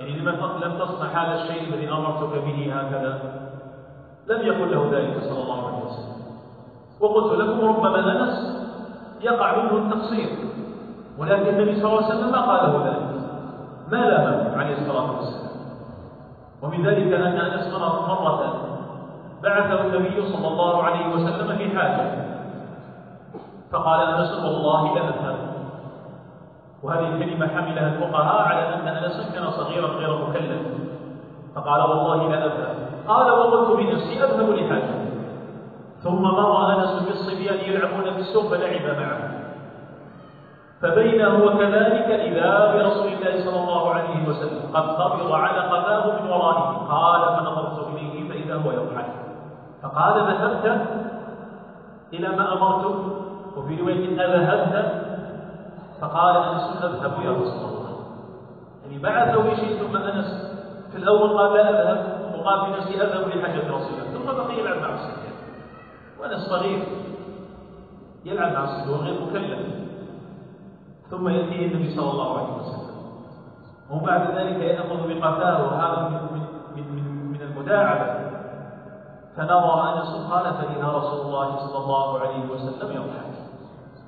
يعني 0.00 0.18
لما 0.18 0.30
لم 0.64 0.78
تصنع 0.78 1.06
هذا 1.06 1.42
الشيء 1.42 1.74
الذي 1.74 1.88
أمرتك 1.88 2.44
به 2.44 2.72
هكذا. 2.74 3.18
لم 4.28 4.46
يقل 4.46 4.72
له 4.72 4.90
ذلك 4.92 5.22
صلى 5.22 5.42
الله 5.42 5.66
عليه 5.66 5.84
وسلم. 5.84 6.22
وقلت 7.00 7.32
لكم 7.40 7.68
ربما 7.68 8.12
انس 8.12 8.60
يقع 9.20 9.56
منه 9.56 9.76
التقصير. 9.76 10.28
ولكن 11.18 11.48
النبي 11.48 11.80
صلى 11.80 11.88
الله 11.88 12.04
عليه 12.04 12.14
وسلم 12.14 12.32
ما 12.32 12.40
قال 12.40 12.72
له 12.72 12.86
ذلك. 12.86 13.10
ما 13.92 13.96
لامه 13.96 14.56
عليه 14.56 14.78
الصلاة 14.78 15.16
والسلام. 15.16 15.50
ومن 16.62 16.86
ذلك 16.86 17.12
أن 17.12 17.22
أنس 17.22 17.74
مرة 17.74 18.70
بعثه 19.42 19.80
النبي 19.86 20.32
صلى 20.32 20.48
الله 20.48 20.82
عليه 20.82 21.14
وسلم 21.14 21.56
في 21.56 21.78
حاجة. 21.78 22.30
فقال 23.72 24.00
أنس 24.00 24.44
والله 24.44 24.94
لا 24.94 25.08
أذهب 25.08 25.49
وهذه 26.82 27.08
الكلمة 27.08 27.48
حملها 27.48 27.88
الفقهاء 27.88 28.42
على 28.48 28.74
أن 28.74 28.88
أنس 28.88 29.32
كان 29.34 29.50
صغيرا 29.50 29.86
غير 29.86 30.28
مكلف. 30.28 30.62
فقال 31.54 31.90
والله 31.90 32.28
لا 32.28 32.44
أذهب 32.44 32.76
قال 33.08 33.30
وقلت 33.30 33.76
بنفسي 33.78 34.24
أذهب 34.24 34.50
لحاجة. 34.50 34.94
ثم 36.02 36.22
مر 36.22 36.72
أنس 36.72 37.02
بالصبيان 37.02 37.70
يلعبون 37.70 38.04
في 38.04 38.18
السوق 38.18 38.46
فلعب 38.50 38.98
معه. 38.98 39.30
فبين 40.82 41.20
هو 41.20 41.58
كذلك 41.58 42.08
إذا 42.10 42.72
برسول 42.72 43.06
الله 43.06 43.44
صلى 43.44 43.60
الله 43.60 43.94
عليه 43.94 44.28
وسلم. 44.28 44.60
قد 44.74 44.88
قبض 44.88 45.32
على 45.32 45.60
قفاه 45.60 46.22
من 46.22 46.30
ورائه. 46.30 46.86
قال 46.88 47.36
فنظرت 47.36 47.88
إليه 47.88 48.28
فإذا 48.28 48.54
هو 48.54 48.70
يضحك. 48.70 49.06
فقال 49.82 50.20
ذهبت 50.20 50.80
إلى 52.12 52.28
ما 52.28 52.52
أمرتك 52.52 52.96
وفي 53.56 53.80
رواية 53.80 54.24
أذهبت 54.24 55.09
فقال 56.00 56.36
أنس 56.36 56.82
أذهب 56.84 57.22
يا 57.22 57.30
رسول 57.30 57.68
الله. 57.68 57.96
يعني 58.82 58.98
بعثه 58.98 59.42
بشيء 59.50 59.78
ثم 59.78 59.96
أنس 59.96 60.26
في 60.92 60.98
الأول 60.98 61.38
قال 61.38 61.52
لا 61.52 61.70
أذهب. 61.70 62.20
وقال 62.38 62.70
بنفسي 62.70 63.02
أذهب 63.02 63.28
لحاجة 63.28 63.58
رسول 63.58 63.92
الله. 63.92 64.18
ثم 64.18 64.26
بقي 64.36 64.58
يلعب 64.58 64.76
مع 64.76 64.94
الصبيان 64.94 65.32
وأنس 66.20 66.40
صغير. 66.48 66.84
يلعب 68.24 68.52
مع 68.52 68.64
الصبيان 68.64 69.00
وغير 69.00 69.20
مكلف. 69.22 69.66
ثم 71.10 71.28
يأتيه 71.28 71.66
النبي 71.66 71.96
صلى 71.96 72.10
الله 72.10 72.38
عليه 72.38 72.52
وسلم. 72.52 72.90
وبعد 73.90 74.30
ذلك 74.30 74.56
يأخذ 74.56 75.08
بقفاه 75.08 75.62
وهذا 75.64 76.08
من, 76.08 76.42
من, 76.76 76.94
من, 76.94 77.32
من 77.32 77.42
المداعبة. 77.42 78.30
فنظر 79.36 79.98
أنس 79.98 80.30
قال 80.30 80.44
فإذا 80.54 80.88
رسول 80.88 81.20
الله 81.26 81.56
صلى 81.56 81.84
الله 81.84 82.18
عليه 82.20 82.50
وسلم 82.50 82.92
يضحك. 82.92 83.29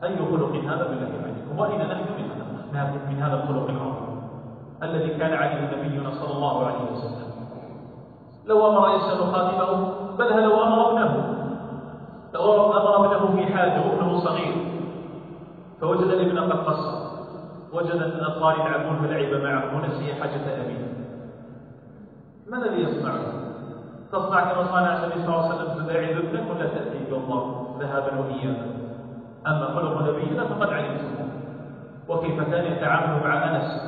أي 0.04 0.16
خلق 0.16 0.54
هذا 0.54 0.84
بالله 0.88 1.10
عليكم 1.22 1.58
وأين 1.58 1.80
نحن 1.88 2.04
من 2.18 2.76
هذا 2.76 2.92
من 3.08 3.22
هذا 3.22 3.34
الخلق 3.34 3.68
العظيم. 3.70 4.22
الذي 4.82 5.14
كان 5.14 5.32
عليه 5.32 5.76
نبينا 5.76 6.10
صلى 6.10 6.32
الله 6.36 6.66
عليه 6.66 6.92
وسلم. 6.92 7.32
لو 8.46 8.68
أمر 8.68 8.96
يسأل 8.96 9.32
خادمه 9.32 9.92
بل 10.18 10.42
لو 10.42 10.62
أمر 10.62 10.90
ابنه 10.90 11.12
لو 12.34 12.42
أمر 12.54 13.06
ابنه 13.06 13.36
في 13.36 13.52
حاجة 13.52 13.80
وابنه 13.80 14.18
صغير 14.18 14.54
فوجد 15.80 16.08
الابن 16.10 16.38
قد 16.38 16.66
قصر 16.66 17.02
وجد 17.72 17.90
الأطفال 17.90 18.60
يلعبون 18.60 18.96
فلعب 18.98 19.42
معه 19.42 19.76
ونسي 19.76 20.14
حاجة 20.14 20.62
أبيه. 20.62 20.92
ما 22.48 22.56
الذي 22.58 22.82
يصنع 22.82 23.14
تصنع 24.12 24.52
كما 24.52 24.64
صنع 24.66 24.96
النبي 24.96 25.22
صلى 25.22 25.34
الله 25.34 25.44
عليه 25.44 25.54
وسلم 25.54 25.84
تداعي 25.84 26.18
ابنك 26.18 26.50
ولا 26.50 26.66
تأتي 26.66 26.98
بالله 27.10 27.76
ذهابا 27.80 28.20
وإيابا. 28.20 28.81
أما 29.46 29.66
خلق 29.66 30.02
نبينا 30.02 30.44
فقد 30.44 30.72
علمته 30.72 31.12
وكيف 32.08 32.50
كان 32.50 32.64
يتعامل 32.72 33.24
مع 33.24 33.50
أنس 33.50 33.82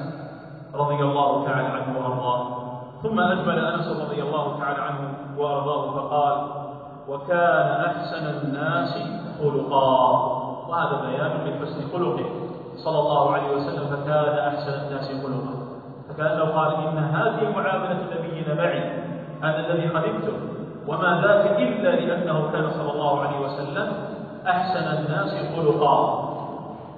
رضي 0.74 1.02
الله 1.04 1.44
تعالى 1.44 1.68
عنه 1.68 1.98
وأرضاه. 1.98 2.64
ثم 3.02 3.20
أجمل 3.20 3.58
أنس 3.58 3.86
رضي 4.00 4.22
الله 4.22 4.58
تعالى 4.58 4.82
عنه 4.82 5.14
وأرضاه 5.38 5.90
فقال 5.90 6.36
وكان 7.08 7.66
أحسن 7.86 8.26
الناس 8.26 8.98
خلقا. 9.40 10.34
وهذا 10.68 11.00
بيان 11.06 11.30
لحسن 11.46 11.92
خلقه. 11.92 12.24
صلى 12.76 12.98
الله 12.98 13.32
عليه 13.32 13.56
وسلم 13.56 13.86
فكان 13.86 14.38
أحسن 14.38 14.72
الناس 14.86 15.08
خلقا. 15.22 15.54
فكأن 16.08 16.38
لو 16.38 16.44
قال 16.44 16.74
إن 16.74 16.98
هذه 16.98 17.50
معاملة 17.56 17.98
نبينا 18.18 18.54
معي 18.54 19.04
أنا 19.42 19.66
الذي 19.66 19.88
خدمته 19.88 20.32
وما 20.88 21.20
ذاك 21.24 21.60
إلا 21.60 21.88
لأنه 21.88 22.50
كان 22.52 22.70
صلى 22.70 22.92
الله 22.92 23.20
عليه 23.20 23.38
وسلم 23.40 23.92
أحسن 24.46 24.86
الناس 24.98 25.56
خلقا. 25.56 26.24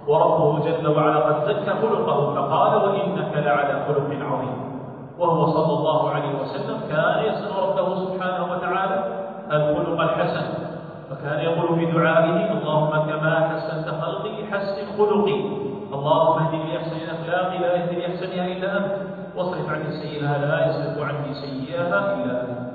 وربه 0.06 0.64
جل 0.64 0.86
وعلا 0.88 1.16
قد 1.16 1.44
زكى 1.46 1.70
خلقه 1.82 2.34
فقال 2.34 2.72
وإنك 2.82 3.32
لعلى 3.34 3.84
خلق 3.88 4.10
عظيم. 4.32 4.66
وهو 5.18 5.46
صلى 5.46 5.78
الله 5.78 6.10
عليه 6.10 6.32
وسلم 6.42 6.80
كان 6.88 7.24
يسأل 7.24 7.52
ربه 7.62 7.94
سبحانه 7.94 8.52
وتعالى 8.52 9.04
الخلق 9.52 10.00
الحسن؟ 10.00 10.46
فكان 11.10 11.38
يقول 11.38 11.78
في 11.78 11.86
دعائه 11.86 12.52
اللهم 12.52 12.90
كما 12.90 13.48
حسنت 13.48 13.88
خلقي 13.88 14.36
حسن 14.52 14.98
خلقي. 14.98 15.40
اللهم 15.92 16.42
اهدني 16.42 16.74
لأحسن 16.74 16.96
الاخلاق 16.96 17.60
لا 17.60 17.76
يهدي 17.76 17.96
لاحسنها 17.96 18.46
إلا 18.46 18.76
أنت. 18.76 18.92
واصرف 19.36 19.70
عني 19.70 19.92
سيئها 19.92 20.38
لا 20.38 20.66
يصرف 20.66 21.08
عني 21.08 21.34
سيئها 21.34 22.14
إلا 22.14 22.42
أنت. 22.42 22.65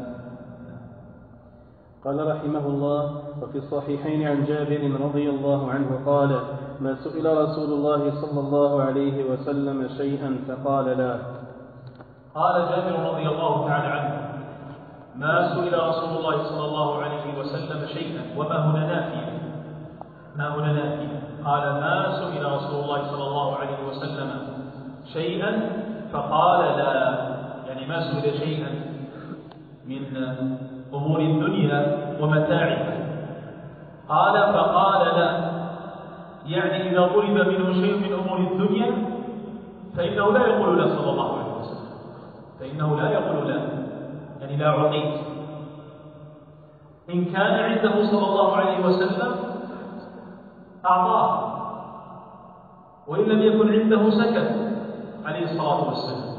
قال 2.06 2.28
رحمه 2.28 2.66
الله 2.68 3.22
وفي 3.42 3.58
الصحيحين 3.58 4.28
عن 4.28 4.46
جابر 4.46 5.02
رضي 5.06 5.30
الله 5.30 5.72
عنه 5.72 6.00
قال 6.06 6.40
ما 6.80 6.96
سئل 7.04 7.26
رسول 7.38 7.74
الله 7.74 8.22
صلى 8.22 8.40
الله 8.40 8.84
عليه 8.84 9.24
وسلم 9.32 9.90
شيئا 9.98 10.38
فقال 10.48 10.86
لا. 10.98 11.20
قال 12.36 12.56
جابر 12.70 13.10
رضي 13.14 13.28
الله 13.28 13.68
تعالى 13.68 13.88
عنه 13.88 14.32
ما 15.16 15.54
سئل 15.56 15.74
رسول 15.74 16.18
الله 16.18 16.44
صلى 16.50 16.66
الله 16.66 16.96
عليه 17.04 17.40
وسلم 17.40 17.86
شيئا 17.88 18.22
وما 18.38 18.66
هنا 18.66 18.86
نافيا 18.88 19.40
ما 20.36 20.56
هنا 20.56 20.74
نافيا 20.74 21.22
قال 21.46 21.64
ما 21.72 22.20
سئل 22.20 22.46
رسول 22.46 22.84
الله 22.84 23.12
صلى 23.12 23.24
الله 23.28 23.56
عليه 23.56 23.88
وسلم 23.90 24.30
شيئا 25.14 25.70
فقال 26.14 26.78
لا. 26.78 26.94
يعني 27.68 27.88
ما 27.88 28.00
سئل 28.12 28.38
شيئا 28.40 28.70
من 29.88 30.02
أمور 30.93 31.19
الدنيا 31.19 31.97
ومتاعها. 32.21 32.97
قال 34.10 34.54
فقال 34.54 35.19
لا. 35.19 35.51
يعني 36.45 36.89
إذا 36.89 37.08
طلب 37.08 37.30
منه 37.30 37.73
شيء 37.73 37.95
من 37.97 38.13
أمور 38.13 38.38
الدنيا 38.39 38.91
فإنه 39.97 40.32
لا 40.32 40.47
يقول 40.47 40.77
لا 40.80 40.88
صلى 40.88 41.10
الله 41.10 41.38
عليه 41.39 41.60
وسلم. 41.60 41.89
فإنه 42.60 43.01
لا 43.01 43.10
يقول 43.10 43.47
لا. 43.47 43.60
يعني 44.41 44.58
لا 44.58 44.67
أعطيك 44.67 45.13
إن 47.13 47.25
كان 47.25 47.54
عنده 47.54 48.12
صلى 48.12 48.27
الله 48.27 48.56
عليه 48.56 48.86
وسلم 48.86 49.36
أعطاه. 50.86 51.51
وإن 53.08 53.23
لم 53.23 53.41
يكن 53.41 53.80
عنده 53.80 54.10
سكت 54.10 54.51
عليه 55.25 55.43
الصلاة 55.43 55.88
والسلام. 55.88 56.32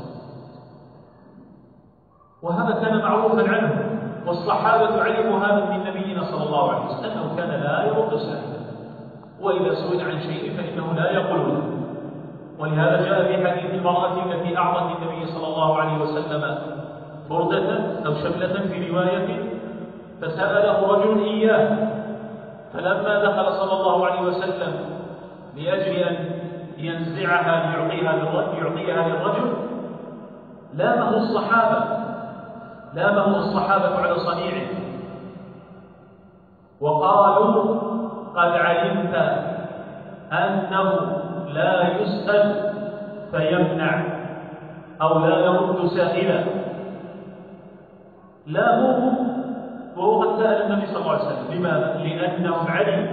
وهذا 2.42 2.84
كان 2.84 2.98
معروفا 2.98 3.48
عنه. 3.48 3.91
والصحابة 4.26 5.02
علموا 5.02 5.38
هذا 5.38 5.64
من 5.70 5.85
نبينا 5.87 6.24
صلى 6.24 6.44
الله 6.44 6.72
عليه 6.72 6.85
وسلم 6.85 7.11
أنه 7.11 7.37
كان 7.37 7.61
لا 7.61 7.87
يرد 7.87 8.16
سائلا 8.16 8.62
وإذا 9.40 9.74
سئل 9.74 10.00
عن 10.11 10.20
شيء 10.20 10.56
فإنه 10.56 10.92
لا 10.92 11.11
يقول 11.11 11.40
له. 11.40 11.62
ولهذا 12.58 13.04
جاء 13.04 13.24
في 13.24 13.48
حديث 13.48 13.74
المرأة 13.74 14.24
التي 14.24 14.56
أعطت 14.58 14.96
النبي 14.96 15.26
صلى 15.26 15.46
الله 15.46 15.80
عليه 15.80 16.02
وسلم 16.02 16.58
بردة 17.30 17.80
أو 18.06 18.14
شملة 18.14 18.66
في 18.68 18.90
رواية 18.90 19.42
فسأله 20.22 20.87
رجل 20.92 21.24
إياه 21.24 21.76
فلما 22.72 23.24
دخل 23.24 23.52
صلى 23.52 23.80
الله 23.80 24.06
عليه 24.06 24.20
وسلم 24.20 24.72
لأجل 25.56 25.92
أن 25.92 26.16
ينزعها 26.78 27.76
ليعطيها 27.76 28.12
للرجل 28.12 28.58
يعطيها 28.58 29.08
للرجل 29.08 29.52
لامه 30.74 31.16
الصحابة. 31.16 31.85
لامه 32.94 33.37
الصحابة 33.37 33.96
على 33.96 34.14
صنيعه. 34.18 34.66
وقالوا 36.81 37.81
قد 38.37 38.52
علمت 38.52 39.14
أنه 40.33 40.88
لا 41.48 42.00
يسأل 42.00 42.72
فيمنع 43.31 44.02
أو 45.02 45.18
لا 45.18 45.38
يرد 45.38 45.87
سائلا. 45.87 46.44
لاموه 48.46 49.12
وهو 49.96 50.22
قد 50.22 50.42
سأل 50.42 50.62
النبي 50.62 50.87
صلى 50.87 50.96
الله 50.96 51.11
عليه 51.11 51.26
وسلم. 51.26 51.59
لماذا؟ 51.59 52.00
لأنهم 52.05 52.66
علموا 52.68 53.12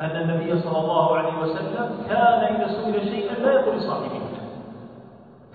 أن 0.00 0.16
النبي 0.16 0.60
صلى 0.60 0.78
الله 0.78 1.16
عليه 1.16 1.38
وسلم 1.42 1.86
كان 2.08 2.54
إذا 2.54 2.66
سئل 2.66 3.02
شيئا 3.02 3.34
لا 3.34 3.52
يقول 3.52 3.76
لصاحبه 3.76 4.20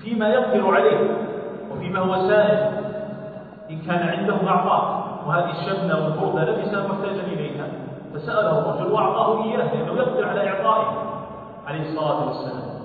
فيما 0.04 0.28
يقدر 0.30 0.76
عليه 0.76 1.10
وفيما 1.72 2.00
هو 2.00 2.28
سائل. 2.28 2.86
إن 3.70 3.82
كان 3.82 4.10
عنده 4.10 4.48
أعطاه 4.48 5.04
وهذه 5.28 5.50
الشملة 5.50 5.96
والبردة 6.04 6.58
يكن 6.58 6.88
محتاجا 6.90 7.22
إليها. 7.22 7.68
فسأله 8.14 8.60
الرجل 8.60 8.92
وأعطاه 8.92 9.44
إياه 9.44 9.74
لأنه 9.74 9.94
يقدر 9.94 10.30
على 10.30 10.50
إعطائه. 10.50 10.88
عليه 11.68 11.82
الصلاة 11.82 12.28
والسلام. 12.28 12.76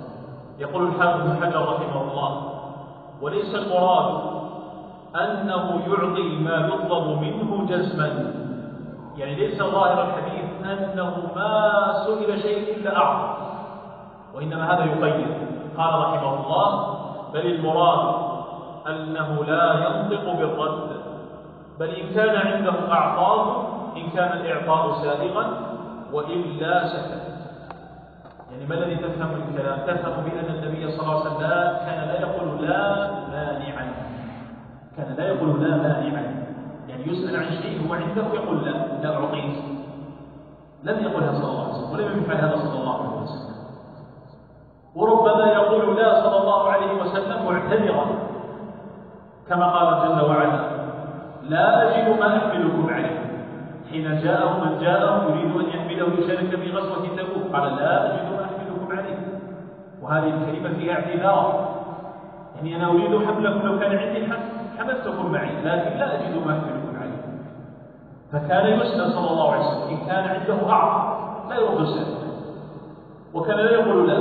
يقول 0.59 0.87
الحافظ 0.87 1.21
بن 1.21 1.45
حجر 1.45 1.61
رحمه 1.61 2.01
الله 2.01 2.43
وليس 3.21 3.55
المراد 3.55 4.21
أنه 5.15 5.81
يعطي 5.87 6.39
ما 6.39 6.55
يطلب 6.67 7.21
منه 7.21 7.65
جزما. 7.69 8.33
يعني 9.17 9.35
ليس 9.35 9.63
ظاهر 9.63 10.03
الحديث 10.03 10.45
أنه 10.65 11.17
ما 11.35 11.93
سئل 12.05 12.41
شيء 12.41 12.77
إلا 12.77 12.97
أعطى. 12.97 13.37
وإنما 14.35 14.73
هذا 14.73 14.85
يقيد. 14.85 15.27
قال 15.77 15.99
رحمه 15.99 16.45
الله 16.45 16.97
بل 17.33 17.45
المراد 17.45 18.30
أنه 18.87 19.43
لا 19.47 19.73
ينطق 19.73 20.33
بالرد. 20.33 20.89
بل 21.79 21.89
إن 21.89 22.13
كان 22.13 22.35
عنده 22.47 22.91
أعطاه 22.91 23.67
إن 23.97 24.09
كان 24.15 24.37
الإعطاء 24.37 25.03
سائغا 25.03 25.45
وإلا 26.13 26.87
سكت 26.87 27.21
يعني 28.51 28.65
ما 28.65 28.75
الذي 28.75 28.95
تفهم 28.95 29.27
من 29.27 29.41
الكلام؟ 29.47 29.79
تفهم 29.79 30.23
بأن 30.23 30.55
النبي 30.55 30.91
صلى 30.91 31.01
الله 31.03 31.19
عليه 31.19 31.21
وسلم 31.21 31.37
كان 31.85 32.07
لا 32.07 32.19
يقول 32.21 32.65
لا 32.65 33.11
مانعا. 33.31 33.93
كان 34.97 35.15
لا 35.17 35.27
يقول 35.27 35.63
لا 35.63 35.77
مانعا. 35.77 36.45
يعني 36.87 37.07
يسأل 37.07 37.35
عن 37.35 37.51
شيء 37.61 37.87
هو 37.87 37.93
عنده 37.93 38.33
يقول 38.33 38.65
لا 38.65 38.71
لا 39.03 39.15
أعطيك 39.15 39.55
لم 40.83 40.99
يقلها 40.99 41.31
صلى 41.31 41.49
الله 41.49 41.63
عليه 41.63 41.73
وسلم 41.73 41.91
ولم 41.93 42.23
يفعل 42.23 42.37
هذا 42.37 42.55
صلى 42.57 42.79
الله 42.79 42.97
عليه 42.99 43.21
وسلم. 43.21 43.51
وربما 44.95 45.45
يقول 45.45 45.95
لا 45.97 46.23
صلى 46.23 46.37
الله 46.41 46.69
عليه 46.69 47.01
وسلم 47.01 47.45
معتذرا. 47.45 48.30
كما 49.51 49.67
قال 49.67 50.07
جل 50.07 50.25
وعلا 50.25 50.59
لا 51.43 51.65
أجد 51.83 52.19
ما 52.19 52.37
أحملكم 52.37 52.89
عليه. 52.89 53.19
حين 53.91 54.21
جاءه 54.23 54.65
من 54.65 54.79
جاءه 54.81 55.23
يريد 55.29 55.55
أن 55.55 55.65
يحمله 55.69 56.07
ليشارك 56.15 56.55
في 56.55 56.71
غزوة 56.71 57.07
تبوك. 57.17 57.55
قال 57.55 57.75
لا 57.75 58.05
أجد 58.05 58.31
ما 58.31 58.45
أحملكم 58.45 58.97
عليه. 58.97 59.17
وهذه 60.01 60.27
الكلمة 60.27 60.77
فيها 60.77 60.93
اعتذار. 60.93 61.69
يعني 62.55 62.75
أنا 62.75 62.87
أريد 62.87 63.27
حملكم 63.27 63.67
لو 63.67 63.79
كان 63.79 63.97
عندي 63.97 64.25
حمل 64.25 64.39
حملتكم 64.79 65.31
معي 65.31 65.49
لكن 65.63 65.97
لا 65.97 66.15
أجد 66.15 66.45
ما 66.45 66.51
أحملكم 66.51 66.93
عليه. 67.01 67.21
فكان 68.31 68.79
يسأل 68.79 69.11
صلى 69.11 69.29
الله 69.31 69.51
عليه 69.51 69.65
وسلم 69.65 69.89
إن 69.89 70.05
كان 70.07 70.23
عنده 70.23 70.69
أعظم 70.69 71.49
لا 71.49 71.55
يرد 71.55 71.79
السؤال 71.79 72.21
وكان 73.33 73.57
لا 73.57 73.71
يقول 73.71 74.07
لا 74.07 74.17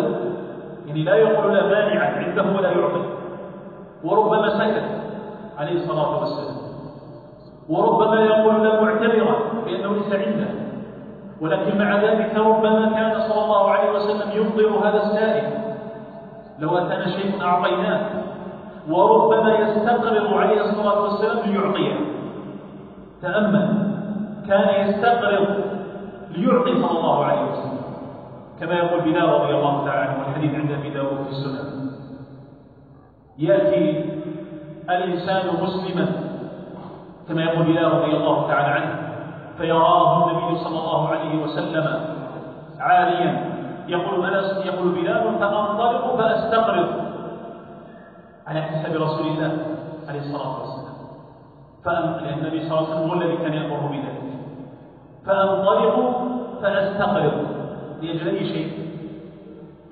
يعني 0.86 1.02
لا 1.02 1.14
يقول 1.14 1.54
لا 1.54 1.66
مانعا 1.66 2.24
عنده 2.24 2.56
ولا 2.56 2.70
يعطي 2.70 3.02
وربما 4.04 4.48
سكت. 4.48 4.99
عليه 5.60 5.72
الصلاة 5.72 6.20
والسلام. 6.20 6.56
وربما 7.68 8.20
يقول 8.20 8.64
لا 8.64 8.82
معتبرا 8.82 9.36
بأنه 9.64 9.94
ليس 9.94 10.12
عنده. 10.12 10.50
ولكن 11.40 11.78
مع 11.78 11.96
ذلك 11.96 12.34
ربما 12.36 12.92
كان 12.92 13.28
صلى 13.28 13.44
الله 13.44 13.70
عليه 13.70 13.90
وسلم 13.92 14.30
ينظر 14.30 14.88
هذا 14.88 15.02
السائل. 15.02 15.60
لو 16.58 16.78
أتانا 16.78 17.08
شيء 17.08 17.42
أعطيناه. 17.42 18.00
وربما 18.90 19.58
يستقرض 19.58 20.34
عليه 20.34 20.60
الصلاة 20.60 21.02
والسلام 21.02 21.38
ليعطيه. 21.46 21.94
تأمل. 23.22 23.92
كان 24.48 24.88
يستقرض 24.88 25.46
ليعطي 26.30 26.82
صلى 26.82 26.98
الله 26.98 27.24
عليه 27.24 27.42
وسلم. 27.50 27.80
كما 28.60 28.74
يقول 28.74 29.00
بلال 29.00 29.28
رضي 29.28 29.54
الله 29.54 29.84
تعالى 29.84 30.00
عنه 30.00 30.18
والحديث 30.18 30.54
عند 30.54 30.70
أبي 30.70 30.90
داود 30.90 31.24
في 31.24 31.30
السنن. 31.30 31.90
يأتي 33.38 34.09
الإنسان 34.90 35.62
مسلما 35.62 36.06
كما 37.28 37.42
يقول 37.42 37.62
بلال 37.66 37.92
رضي 37.92 38.16
الله 38.16 38.48
تعالى 38.48 38.68
عنه 38.68 39.12
فيراه 39.58 40.30
النبي 40.30 40.58
صلى 40.58 40.78
الله 40.78 41.08
عليه 41.08 41.42
وسلم 41.42 42.00
عاليا. 42.78 43.50
يقول 43.88 44.26
انس 44.26 44.66
يقول 44.66 44.88
بلال 44.88 45.38
فأنطلق 45.40 46.16
فأستقرض 46.16 46.88
على 48.46 48.62
حساب 48.62 48.92
رسول 49.02 49.26
الله 49.26 49.58
عليه 50.08 50.20
الصلاة 50.20 50.60
والسلام. 50.60 50.80
لأن 52.24 52.38
النبي 52.38 52.68
صلى 52.68 52.78
الله 52.78 52.88
عليه 52.90 52.96
وسلم 52.96 53.10
هو 53.10 53.14
الذي 53.14 53.36
كان 53.36 53.52
يامره 53.52 53.88
بذلك. 53.88 54.20
فأنطلق 55.26 55.96
فأستقرض 56.62 57.32
لأجل 58.02 58.28
أي 58.28 58.46
شيء؟ 58.46 58.72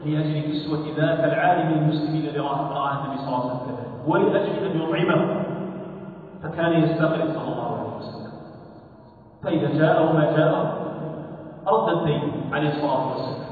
لأجل 0.05 0.53
كسوة 0.53 0.85
ذاك 0.97 1.25
العالم 1.25 1.73
المسلمين 1.73 2.25
الذي 2.25 2.39
راه 2.39 3.05
النبي 3.05 3.19
صلى 3.19 3.29
الله 3.29 3.51
عليه 3.51 3.63
وسلم. 3.63 3.78
ولأجل 4.09 4.65
أن 4.65 4.81
يطعمه. 4.81 5.45
فكان 6.43 6.73
يستقرض 6.83 7.29
صلى 7.35 7.53
الله 7.53 7.71
عليه 7.79 7.97
وسلم. 7.97 8.33
فإذا 9.43 9.79
جاءه 9.79 10.13
ما 10.13 10.25
جاءه 10.37 10.63
رد 11.67 11.89
الدين 11.89 12.23
عليه 12.53 12.69
الصلاة 12.69 13.09
والسلام. 13.09 13.49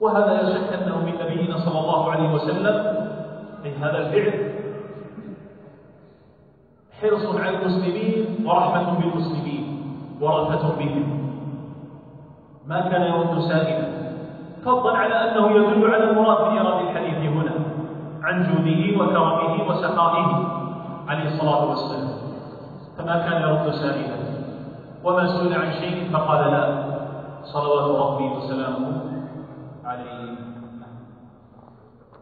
وهذا 0.00 0.32
لا 0.32 0.44
شك 0.54 0.72
أنه 0.72 0.96
من 0.98 1.14
نبينا 1.22 1.58
صلى 1.58 1.78
الله 1.80 2.10
عليه 2.10 2.34
وسلم 2.34 2.76
من 3.64 3.72
هذا 3.82 3.98
الفعل. 3.98 4.54
حرص 7.00 7.24
على 7.40 7.58
المسلمين 7.58 8.46
ورحمة 8.46 8.98
بالمسلمين 8.98 9.64
ورأفة 10.20 10.78
بهم. 10.78 11.06
ما 12.66 12.80
كان 12.80 13.02
يرد 13.02 13.40
سائلا. 13.40 13.88
فضلا 14.64 14.96
على 14.96 15.14
أنه 15.14 15.50
يدل 15.50 15.94
على 15.94 16.10
المراد 16.10 16.52
من 16.52 16.58
إيراد 16.58 16.80
الحديث 16.80 17.30
هنا. 17.32 17.53
عن 18.24 18.34
جوده 18.48 18.82
وكرمه 19.04 19.68
وسخائه 19.68 20.28
عليه 21.08 21.26
الصلاة 21.34 21.62
والسلام. 21.70 22.08
فما 22.98 23.16
كان 23.28 23.42
يرد 23.42 23.70
سائلا 23.70 24.16
وما 25.04 25.24
سئل 25.26 25.52
عن 25.52 25.70
شيء 25.72 26.10
فقال 26.12 26.52
لا. 26.52 26.64
صلوات 27.44 27.86
ربي 28.00 28.24
وسلامه 28.24 29.02
عليه. 29.84 30.34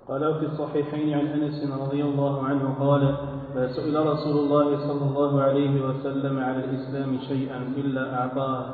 قال 0.08 0.34
في 0.34 0.46
الصحيحين 0.46 1.18
عن 1.18 1.26
أنس 1.26 1.72
رضي 1.80 2.02
الله 2.02 2.44
عنه 2.44 2.74
قال 2.80 3.14
ما 3.54 3.68
سئل 3.72 4.06
رسول 4.06 4.36
الله 4.38 4.78
صلى 4.88 5.04
الله 5.10 5.42
عليه 5.42 5.74
وسلم 5.86 6.44
على 6.44 6.64
الإسلام 6.64 7.18
شيئا 7.28 7.58
إلا 7.76 8.20
أعطاه. 8.20 8.64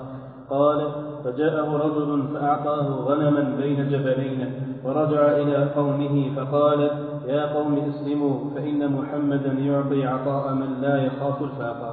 قال 0.51 0.89
فجاءه 1.25 1.77
رجل 1.77 2.29
فأعطاه 2.35 2.87
غنما 3.09 3.57
بين 3.61 3.89
جبلين 3.89 4.41
ورجع 4.85 5.23
إلى 5.37 5.71
قومه 5.77 6.31
فقال 6.37 6.91
يا 7.29 7.53
قوم 7.55 7.77
اسلموا 7.77 8.55
فإن 8.55 8.93
محمدا 8.93 9.53
يعطي 9.53 10.07
عطاء 10.07 10.55
من 10.55 10.81
لا 10.81 10.97
يخاف 11.07 11.43
الفاقة. 11.43 11.91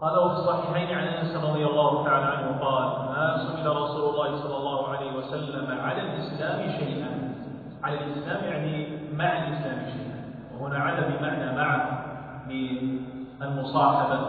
قال 0.00 0.18
وفي 0.18 0.34
الصحيحين 0.34 0.98
عن 0.98 1.04
أنس 1.04 1.44
رضي 1.44 1.66
الله 1.66 2.04
تعالى 2.04 2.24
عنه 2.24 2.58
قال 2.60 2.84
ما 3.14 3.36
سئل 3.46 3.66
رسول 3.66 4.10
الله 4.10 4.36
صلى 4.42 4.56
الله 4.56 4.88
عليه 4.88 5.18
وسلم 5.18 5.80
على 5.80 6.00
الإسلام 6.02 6.70
شيئا. 6.70 7.34
على 7.82 7.98
الإسلام 8.04 8.44
يعني 8.44 8.98
مع 9.14 9.38
الإسلام 9.38 9.78
شيئا. 9.94 10.18
وهنا 10.60 10.78
على 10.78 11.00
بمعنى 11.10 11.56
مع 11.56 11.98
للمصاحبه 12.48 14.20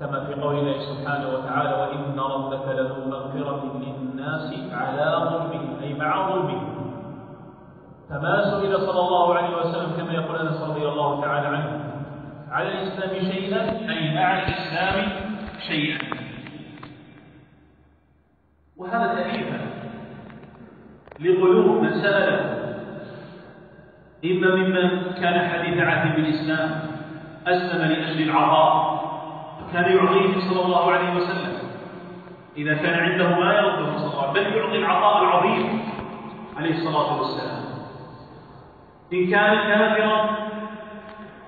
كما 0.00 0.24
في 0.24 0.34
قول 0.34 0.58
الله 0.58 0.78
سبحانه 0.78 1.28
وتعالى 1.34 1.72
وإن 1.80 2.20
ربك 2.20 2.68
لذو 2.68 3.10
مغفرة 3.10 3.62
للناس 3.74 4.72
على 4.72 5.30
ظلمهم 5.30 5.78
أي 5.82 5.94
مع 5.94 6.30
ظلمهم. 6.30 6.77
فما 8.10 8.44
سئل 8.44 8.78
صلى 8.78 9.00
الله 9.00 9.34
عليه 9.34 9.56
وسلم 9.56 9.92
كما 9.96 10.12
يقول 10.12 10.36
أنس 10.36 10.60
رضي 10.62 10.88
الله 10.88 11.20
تعالى 11.20 11.46
عنه. 11.46 11.84
على 12.50 12.68
الإسلام 12.68 13.32
شيئا؟ 13.32 13.60
أي 13.90 14.14
مع 14.14 14.38
الإسلام 14.38 15.08
شيئا. 15.68 15.98
وهذا 18.76 19.14
تأليفا 19.14 19.60
لقلوب 21.20 21.82
من 21.82 21.90
سأله 22.02 22.58
إما 24.24 24.54
ممن 24.56 25.12
كان 25.20 25.48
حديث 25.48 25.82
عهد 25.82 26.16
بالإسلام 26.16 26.80
أسلم 27.46 27.82
لأجل 27.82 28.30
العطاء 28.30 28.98
كان 29.72 29.96
يعطيه 29.96 30.40
صلى 30.48 30.62
الله 30.64 30.92
عليه 30.92 31.14
وسلم. 31.16 31.52
إذا 32.56 32.74
كان 32.74 32.94
عنده 32.94 33.28
ما 33.28 33.52
يرده 33.54 33.98
صلى 33.98 34.10
الله 34.10 34.22
عليه 34.22 34.40
وسلم 34.40 34.50
بل 34.50 34.56
يعطي 34.56 34.78
العطاء 34.78 35.22
العظيم 35.22 35.80
عليه 36.56 36.74
الصلاة 36.74 37.18
والسلام. 37.18 37.57
إن 39.12 39.30
كان 39.30 39.56
كافرا 39.68 40.30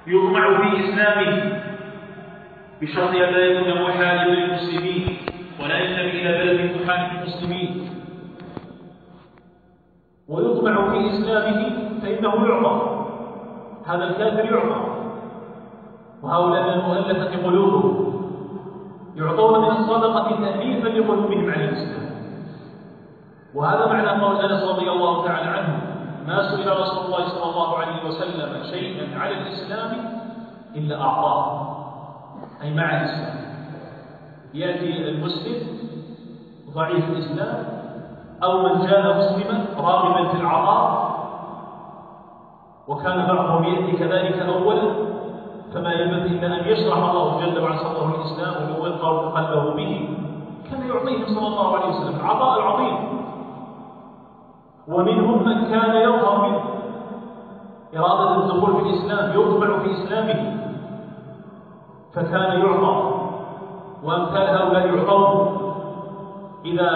يطمع 0.06 0.60
في 0.60 0.68
إسلامه 0.80 1.60
بشرط 2.82 3.10
أن 3.10 3.32
لا 3.32 3.38
يكون 3.38 3.82
محاربا 3.82 4.30
للمسلمين 4.30 5.16
ولا 5.62 5.78
ينتمي 5.78 6.10
إلى 6.22 6.38
بلد 6.38 6.80
تحارب 6.84 7.22
المسلمين. 7.22 7.90
ويطمع 10.28 10.90
في 10.90 11.10
إسلامه 11.10 11.70
فإنه 12.02 12.46
يعطى 12.48 13.06
هذا 13.86 14.04
الكافر 14.04 14.44
يعطى 14.54 14.80
وهؤلاء 16.22 16.74
المؤلفة 16.74 17.46
قلوبهم 17.46 18.10
يعطون 19.16 19.60
من 19.60 19.70
الصدقة 19.70 20.28
تأليفا 20.30 20.88
لقلوبهم 20.88 21.50
على 21.50 21.64
الإسلام. 21.64 22.10
وهذا 23.54 23.86
معنى 23.86 24.22
قول 24.22 24.36
أنس 24.36 24.62
رضي 24.64 24.90
الله 24.90 25.24
تعالى 25.24 25.50
عنه 25.50 25.89
ما 26.30 26.38
سئل 26.50 26.68
رسول 26.80 27.04
الله 27.06 27.22
صلى 27.28 27.46
الله 27.50 27.78
عليه 27.78 27.98
وسلم 28.06 28.50
شيئا 28.70 29.18
على 29.18 29.34
الإسلام 29.42 29.90
إلا 30.76 30.94
أعطاه. 31.02 31.76
أي 32.62 32.74
مع 32.74 32.86
الإسلام. 33.00 33.36
يأتي 34.54 35.08
المسلم 35.10 35.58
ضعيف 36.74 37.04
الإسلام 37.10 37.58
أو 38.42 38.62
من 38.62 38.86
جاء 38.86 39.02
مسلما 39.18 39.56
راغبا 39.78 40.28
في 40.28 40.36
العطاء 40.40 41.10
وكان 42.88 43.26
بعضهم 43.26 43.64
يأتي 43.64 43.92
كذلك 43.96 44.38
أولا 44.38 44.86
فما 45.74 45.92
ينبغي 45.92 46.26
إلا 46.26 46.46
أن 46.46 46.68
يشرح 46.68 46.98
الله 46.98 47.26
جل 47.40 47.62
وعلا 47.62 47.76
صدره 47.76 48.14
الإسلام 48.14 48.80
ويوقظ 48.80 49.34
قلبه 49.34 49.74
به 49.74 49.92
كان 50.70 50.88
يعطيه 50.88 51.26
صلى 51.34 51.46
الله 51.46 51.76
عليه 51.76 51.88
وسلم. 51.88 52.20
العطاء 52.20 52.58
العظيم. 52.58 53.19
ومنهم 54.90 55.44
من 55.48 55.70
كان 55.70 55.94
يظهر 55.96 56.48
منه. 56.48 56.60
إرادة 57.96 58.36
الدخول 58.36 58.72
في 58.76 58.88
الإسلام 58.88 59.40
يطمع 59.40 59.78
في 59.78 59.90
إسلامه. 59.92 60.56
فكان 62.14 62.60
يعطى 62.60 62.94
وأمثال 64.04 64.48
هؤلاء 64.56 64.86
يعطون 64.86 65.60
إذا 66.64 66.90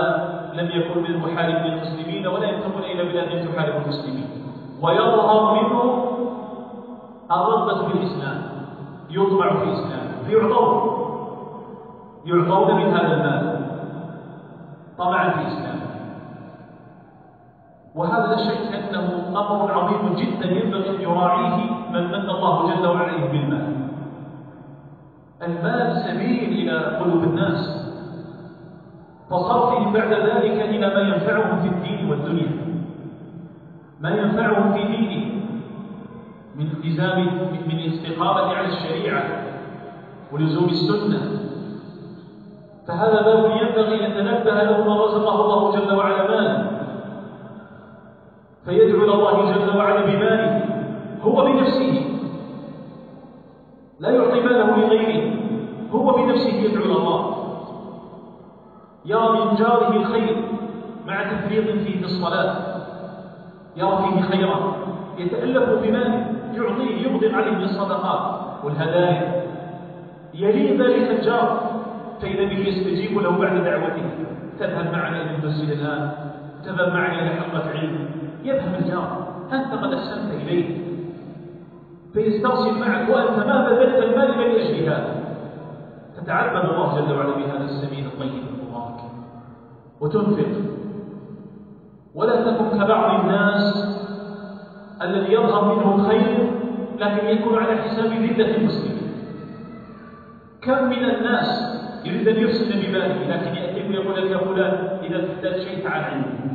لم 0.55 0.69
يكن 0.71 1.01
من 1.01 1.07
المحاربين 1.07 1.73
المسلمين 1.73 2.27
ولا 2.27 2.49
ينتمون 2.51 2.83
إلى 2.83 3.05
بلاد 3.05 3.49
تحارب 3.49 3.83
المسلمين. 3.83 4.29
ويظهر 4.83 5.55
منه 5.55 6.05
الرغبة 7.31 7.89
في 7.89 7.95
الإسلام. 7.99 8.43
يطمع 9.11 9.49
في 9.55 9.65
الإسلام 9.65 10.05
فيعطون 10.27 10.95
يعطون 12.25 12.75
من 12.75 12.95
هذا 12.95 13.15
المال. 13.15 13.61
طمعا 14.99 15.31
في 15.31 15.41
الإسلام 15.41 15.81
وهذا 17.95 18.27
لا 18.27 18.37
شك 18.37 18.75
أنه 18.75 19.07
أمر 19.29 19.73
عظيم 19.73 20.15
جدا 20.17 20.47
ينبغي 20.51 20.91
أن 20.97 21.01
يراعيه 21.01 21.57
من 21.93 22.05
من 22.11 22.31
الله 22.31 22.75
جل 22.75 22.87
وعلا 22.87 23.27
بالمال. 23.27 23.67
المال 25.43 25.97
سبيل 25.97 26.53
إلى 26.59 26.99
قلوب 26.99 27.23
الناس. 27.25 27.85
فصرفهم 29.31 29.93
بعد 29.93 30.13
ذلك 30.13 30.57
إلى 30.61 30.87
ما 30.95 31.01
ينفعهم 31.01 31.63
في 31.63 31.69
الدين 31.69 32.11
والدنيا. 32.11 32.53
ما 34.01 34.11
ينفعهم 34.11 34.73
في 34.73 34.83
دينهم 34.83 35.41
من 36.57 36.67
التزام 36.67 37.19
من 37.67 37.79
الاستقامة 37.79 38.55
على 38.55 38.69
الشريعة 38.69 39.23
ولزوم 40.33 40.65
السنة. 40.65 41.21
فهذا 42.89 43.23
باب 43.23 43.45
ينبغي 43.51 44.07
أن 44.07 44.11
نتنبه 44.11 44.63
له 44.63 44.85
من 44.85 44.97
رزقه 44.99 45.37
الله 45.45 45.73
جل 45.73 45.95
وعلا 45.97 46.29
مالا. 46.31 46.74
فيدعو 48.65 49.05
إلى 49.05 49.15
الله 49.15 49.53
جل 49.53 49.77
وعلا 49.77 50.05
بماله 50.05 50.65
هو 51.23 51.45
بنفسه. 51.45 52.05
لا 54.01 54.11
يعطي 54.11 54.41
ماله 54.41 54.77
لغيره 54.77 55.35
هو 55.93 56.13
بنفسه 56.13 56.55
يدعو 56.55 56.85
إلى 56.85 56.93
الله. 56.93 57.35
يرى 59.05 59.29
من 59.29 59.55
جاره 59.55 59.97
الخير 59.97 60.37
مع 61.07 61.23
تفريط 61.23 61.65
فيه 61.65 61.99
في 61.99 62.05
الصلاة. 62.05 62.57
يرى 63.77 63.99
فيه 63.99 64.21
خيرا 64.21 64.77
يتألف 65.19 65.69
بماله 65.83 66.27
يعطيه 66.55 67.07
يبغض 67.07 67.35
عليه 67.35 67.57
بالصدقات 67.59 68.21
والهدايا. 68.65 69.45
يلي 70.35 70.77
ذلك 70.77 71.11
الجار 71.11 71.71
فإذا 72.23 72.45
به 72.45 72.59
يستجيب 72.69 73.19
له 73.19 73.39
بعد 73.39 73.65
دعوته. 73.65 74.11
تذهب 74.59 74.93
معنا 74.93 75.23
إلى 75.23 75.31
المسجد 75.37 75.71
الآن 75.71 76.11
تذهب 76.65 76.89
معنا 76.89 77.23
إلى 77.23 77.31
حلقة 77.31 77.71
علم. 77.71 78.24
يذهب 78.45 78.75
الجار. 78.81 79.27
أنت 79.53 79.73
قد 79.85 79.93
أحسنت 79.93 80.33
إليه. 80.43 80.85
فيسترسل 82.13 82.79
معك 82.81 83.09
وأنت 83.09 83.47
ما 83.47 83.69
بذلت 83.69 84.05
المال 84.05 84.29
من 84.39 84.61
أجل 84.61 84.89
هذا 84.89 85.25
تتعبد 86.17 86.69
الله 86.71 87.01
جل 87.01 87.13
وعلا 87.17 87.35
بهذا 87.35 87.65
السبيل 87.65 88.07
الطيب 88.07 88.31
المبارك. 88.31 89.01
وتنفق. 90.01 90.47
ولا 92.15 92.51
تكن 92.51 92.79
كبعض 92.79 93.21
الناس 93.21 93.85
الذي 95.03 95.33
يظهر 95.33 95.75
منه 95.75 95.95
الخير 95.95 96.51
لكن 96.99 97.27
يكون 97.27 97.59
على 97.59 97.77
حساب 97.83 98.07
ذلة 98.07 98.57
المسلمين. 98.57 98.95
كم 100.63 100.85
من 100.85 101.05
الناس 101.05 101.75
يريد 102.05 102.29
أن 102.29 102.37
يفسد 102.37 102.87
بماله 102.87 103.37
لكن 103.37 103.57
يأتيك 103.57 103.91
ويقول 103.91 104.17
لك 104.17 104.31
يا 104.31 104.39
فلان 104.39 104.99
إذا 105.03 105.29
تحتاج 105.29 105.61
شيء 105.61 105.85
تعال 105.85 106.05
عندي 106.05 106.55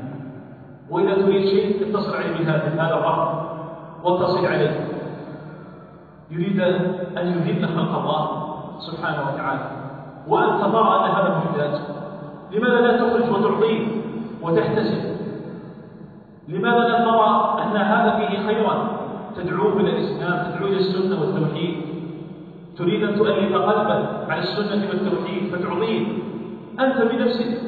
وإذا 0.92 1.14
تريد 1.16 1.46
شيء 1.46 1.90
اتصل 1.90 2.16
عليه 2.16 2.38
بهذا 2.38 2.74
هذا 2.74 2.94
الرقم 2.94 3.46
واتصل 4.04 4.46
عليه. 4.46 4.88
يريد 6.32 6.60
أن 7.18 7.28
يذل 7.28 7.68
خلق 7.68 8.00
الله 8.00 8.22
سبحانه 8.80 9.34
وتعالى. 9.34 9.66
وأنت 10.28 10.62
ترى 10.62 11.06
أن 11.06 11.12
هذا 11.12 11.38
محتاج. 11.38 11.82
لماذا 12.52 12.82
لا 12.82 12.98
تخرج 12.98 13.30
وتعطيه 13.32 13.88
وتحتسب؟ 14.42 15.04
لماذا 16.48 16.80
لا 16.80 17.06
ترى 17.06 17.58
أن 17.64 17.78
هذا 17.78 18.18
فيه 18.18 18.48
خيرا 18.48 18.88
تدعوه 19.38 19.80
إلى 19.80 19.90
الإسلام 19.90 20.52
تدعوه 20.52 20.70
إلى 20.70 20.78
السنة 20.78 21.22
والتوحيد؟ 21.22 21.76
تريد 22.78 23.04
أن 23.04 23.16
تؤلف 23.16 23.56
قلبا 23.56 24.26
على 24.30 24.42
السنة 24.42 24.90
والتوحيد 24.90 25.56
فتعطيه 25.56 26.08
أنت 26.80 27.02
بنفسك. 27.12 27.62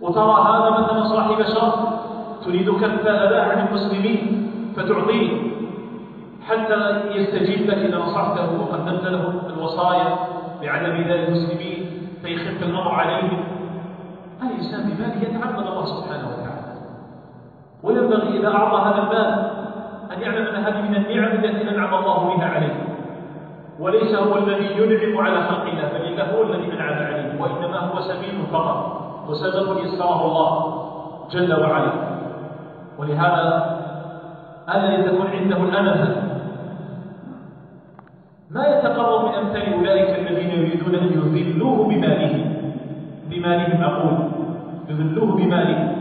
وترى 0.00 0.32
هذا 0.32 0.70
مثلا 0.70 1.04
صاحب 1.04 1.42
شر. 1.42 1.99
تريد 2.44 2.70
كف 2.70 3.06
أذاه 3.06 3.42
عن 3.42 3.66
المسلمين 3.68 4.50
فتعطيه 4.76 5.30
حتى 6.48 7.00
يستجيب 7.14 7.70
لك 7.70 7.78
إذا 7.78 7.98
نصحته 7.98 8.60
وقدمت 8.60 9.04
له 9.04 9.32
الوصايا 9.46 10.18
بعدم 10.62 10.96
ذلك 10.96 11.28
المسلمين 11.28 12.08
فيخف 12.22 12.62
الأمر 12.62 12.88
عليهم. 12.88 13.44
الإنسان 14.42 14.80
بماله 14.80 15.22
يتعبد 15.22 15.66
الله 15.66 15.84
سبحانه 15.84 16.28
وتعالى. 16.28 16.72
وينبغي 17.82 18.38
إذا 18.38 18.48
أعطى 18.48 18.78
هذا 18.88 19.02
المال 19.02 19.50
أن 20.16 20.22
يعلم 20.22 20.46
أن 20.46 20.64
هذه 20.64 20.80
من 20.88 20.96
النعم 20.96 21.32
التي 21.44 21.70
أنعم 21.70 21.94
الله 21.94 22.36
بها 22.36 22.46
عليه. 22.46 22.76
وليس 23.80 24.14
هو 24.14 24.38
الذي 24.38 24.68
ينعم 24.76 25.26
على 25.26 25.42
خلق 25.48 25.62
الله 25.62 25.88
بل 25.92 26.04
إنه 26.04 26.24
هو 26.24 26.42
الذي 26.42 26.72
أنعم 26.72 27.06
عليه 27.06 27.40
وإنما 27.40 27.78
هو 27.78 28.00
سبيل 28.00 28.42
فقط 28.52 28.78
وسبب 29.28 29.78
يسره 29.78 30.24
الله 30.26 30.50
جل 31.30 31.60
وعلا. 31.60 32.09
ولهذا 33.00 33.76
ألا 34.74 35.08
تكون 35.08 35.26
عنده 35.26 35.56
الأمل. 35.56 36.16
ما 38.50 38.66
يتقرب 38.66 39.28
من 39.28 39.34
أمثال 39.34 39.72
أولئك 39.72 40.18
الذين 40.18 40.50
يريدون 40.50 40.94
أن 40.94 41.32
يذلوه 41.34 41.88
بمالهم 41.88 42.54
بمالهم 43.30 43.82
أقول. 43.82 44.18
يذلوه 44.88 45.36
بمالهم 45.36 45.92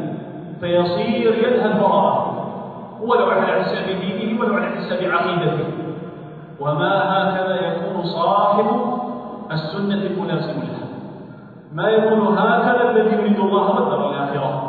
فيصير 0.59 1.33
يذهب 1.33 1.81
وراءه. 1.81 2.35
ولو 3.01 3.25
على 3.25 3.63
حساب 3.63 3.85
دينه 4.01 4.41
ولو 4.41 4.53
على 4.55 4.65
حساب 4.65 5.11
عقيدته. 5.11 5.65
وما 6.59 6.93
هكذا 7.03 7.55
يكون 7.55 8.03
صاحب 8.03 8.65
السنة 9.51 10.01
الملازم 10.03 10.59
لها 10.59 10.87
ما 11.73 11.89
يكون 11.89 12.37
هكذا 12.37 12.91
الذي 12.91 13.15
يريد 13.15 13.39
الله 13.39 13.75
والدار 13.75 14.09
الآخرة. 14.09 14.68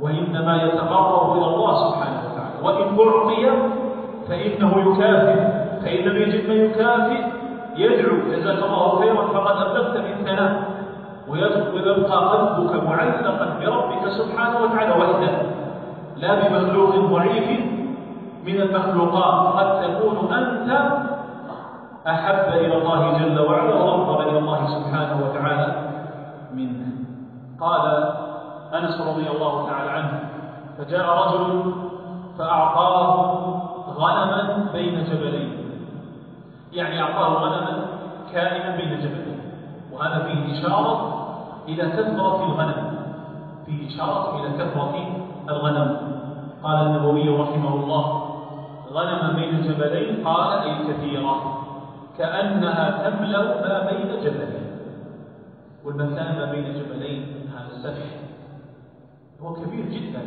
وإنما 0.00 0.62
يتقرب 0.62 1.36
إلى 1.36 1.46
الله 1.46 1.74
سبحانه 1.88 2.18
وتعالى. 2.26 2.56
وإن 2.62 2.86
أعطي 3.08 3.44
فإنه 4.28 4.72
يكافئ. 4.86 5.38
فإن 5.82 6.00
لم 6.06 6.16
يجد 6.22 6.48
من 6.50 6.56
يكافئ 6.56 7.20
يدعو. 7.76 8.16
جزاك 8.30 8.60
الله 8.64 8.98
خيرا. 8.98 9.22
فقد 9.34 9.56
أبلغت 9.66 9.96
بالثناء 9.96 10.52
ويبقى 11.28 12.18
قلبك 12.32 12.84
معلقا 12.84 13.46
بربك 13.60 14.04
سبحانه 14.08 14.56
وتعالى 14.62 14.92
وحده. 14.92 15.32
لا 16.16 16.32
بمخلوق 16.34 16.92
ضعيف 16.96 17.48
من 18.46 18.56
المخلوقات. 18.60 19.36
قد 19.56 19.68
تكون 19.82 20.32
أنت 20.32 20.68
أحب 22.06 22.48
إلى 22.48 22.76
الله 22.78 23.18
جل 23.18 23.38
وعلا 23.40 23.74
وأفضل 23.74 24.28
إلى 24.28 24.38
الله 24.38 24.60
سبحانه 24.66 25.16
وتعالى 25.24 25.68
منه. 26.54 26.86
قال 27.60 27.84
أنس 28.74 29.00
رضي 29.00 29.30
الله 29.30 29.66
تعالى 29.66 29.90
عنه 29.90 30.30
فجاء 30.78 31.06
رجل 31.06 31.72
فأعطاه 32.38 33.38
غنما 33.96 34.68
بين 34.72 35.04
جبلين. 35.04 35.52
يعني 36.72 37.02
أعطاه 37.02 37.28
غنما 37.28 37.86
كائنا 38.32 38.76
بين 38.76 39.00
جبلين 39.00 39.40
وهذا 39.92 40.18
فيه 40.24 40.58
إشارة 40.58 41.14
إلى 41.68 41.90
كثرة 41.90 42.44
الغنم. 42.44 42.98
فيه 43.66 43.88
إشارة 43.88 44.40
إلى 44.40 44.64
كثرة 44.64 44.94
الغنم. 45.48 45.96
قال 46.62 46.86
النووي 46.86 47.28
رحمه 47.28 47.74
الله 47.74 48.24
غنم 48.92 49.36
بين 49.36 49.62
جبلين؟ 49.62 50.26
قال 50.26 50.58
أي 50.58 50.92
كثيرة. 50.92 51.54
كأنها 52.18 53.10
تملأ 53.10 53.42
ما 53.42 53.90
بين 53.90 54.20
جبلين. 54.24 54.68
والمكان 55.84 56.38
ما 56.38 56.44
بين 56.52 56.64
جبلين 56.64 57.50
هذا 57.56 57.76
السفح 57.76 58.27
هو 59.42 59.54
كبير 59.54 59.84
جدا. 59.86 60.22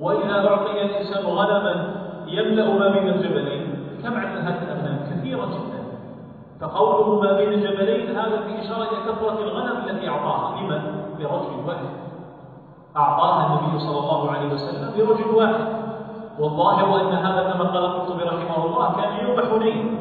وإذا 0.00 0.48
أعطي 0.48 0.84
الإنسان 0.84 1.24
غنما 1.24 1.94
يملأ 2.26 2.78
ما 2.78 2.88
بين 2.88 3.08
الجبلين. 3.08 3.74
كم 4.02 4.14
عدد 4.14 4.38
هذه 4.38 4.62
الأغنام 4.62 4.98
كثيرة 5.10 5.46
جدا. 5.46 5.80
فقوله 6.60 7.20
ما 7.20 7.32
بين 7.32 7.60
جبلين 7.60 8.16
هذا 8.16 8.36
في 8.46 8.60
إشارة 8.60 8.82
إلى 8.82 9.12
كثرة 9.12 9.38
الغنم 9.42 9.88
التي 9.88 10.08
أعطاها. 10.08 10.60
لمن؟ 10.60 10.82
لرجل 11.18 11.66
واحد. 11.66 11.90
أعطاها 12.96 13.46
النبي 13.46 13.78
صلى 13.78 13.98
الله 13.98 14.30
عليه 14.30 14.54
وسلم 14.54 14.90
لرجل 14.96 15.34
واحد. 15.34 15.66
والظاهر 16.38 17.00
أن 17.00 17.12
هذا 17.12 17.52
كما 17.52 17.64
قال 17.64 17.84
القرطبي 17.84 18.22
رحمه 18.22 18.64
الله 18.66 18.92
كان 18.96 19.26
يوم 19.26 19.40
حنين. 19.40 19.98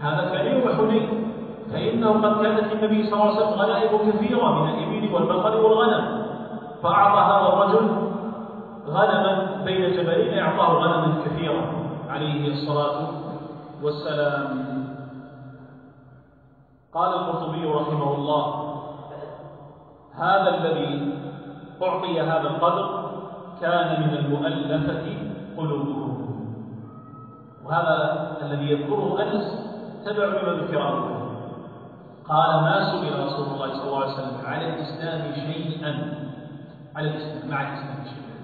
هذا 0.00 0.30
كان 0.32 0.46
يوم 0.46 0.76
حنين. 0.76 1.32
فإنه 1.72 2.12
قد 2.12 2.42
كانت 2.42 2.72
للنبي 2.72 3.10
صلى 3.10 3.22
الله 3.22 3.34
عليه 3.34 3.46
وسلم 3.46 3.60
غنائم 3.60 4.10
كثيرة 4.10 4.62
من 4.62 4.68
الإبل 4.68 5.14
والبقر 5.14 5.60
والغنم. 5.60 6.25
فأعطى 6.86 7.20
هذا 7.20 7.48
الرجل 7.52 7.86
غنما 8.86 9.62
بين 9.64 9.96
جبلين 9.96 10.38
أعطاه 10.38 10.72
غنما 10.72 11.24
كثيرا 11.24 11.62
عليه 12.08 12.52
الصلاة 12.52 13.08
والسلام. 13.82 14.66
قال 16.94 17.14
القرطبي 17.14 17.64
رحمه 17.64 18.14
الله 18.14 18.44
هذا 20.14 20.48
الذي 20.54 21.12
أعطي 21.82 22.20
هذا 22.20 22.48
القدر 22.48 23.10
كان 23.60 24.02
من 24.02 24.16
المؤلفة 24.16 25.04
قلوبهم. 25.56 26.26
وهذا 27.64 27.96
الذي 28.42 28.70
يذكره 28.70 29.22
أنس 29.22 29.46
تبع 30.04 30.24
لما 30.24 30.62
ذكر 30.62 31.16
قال 32.28 32.50
ما 32.62 32.90
سئل 32.90 33.26
رسول 33.26 33.46
الله 33.46 33.68
صلى 33.74 33.86
الله 33.86 34.00
عليه 34.02 34.14
وسلم 34.14 34.46
على 34.46 34.74
الإسلام 34.74 35.34
شيئا؟ 35.34 36.25
على 36.96 37.08
الإسلام 37.10 37.50
مع 37.50 37.60
الإسلام 37.60 37.96
شيئا 38.04 38.36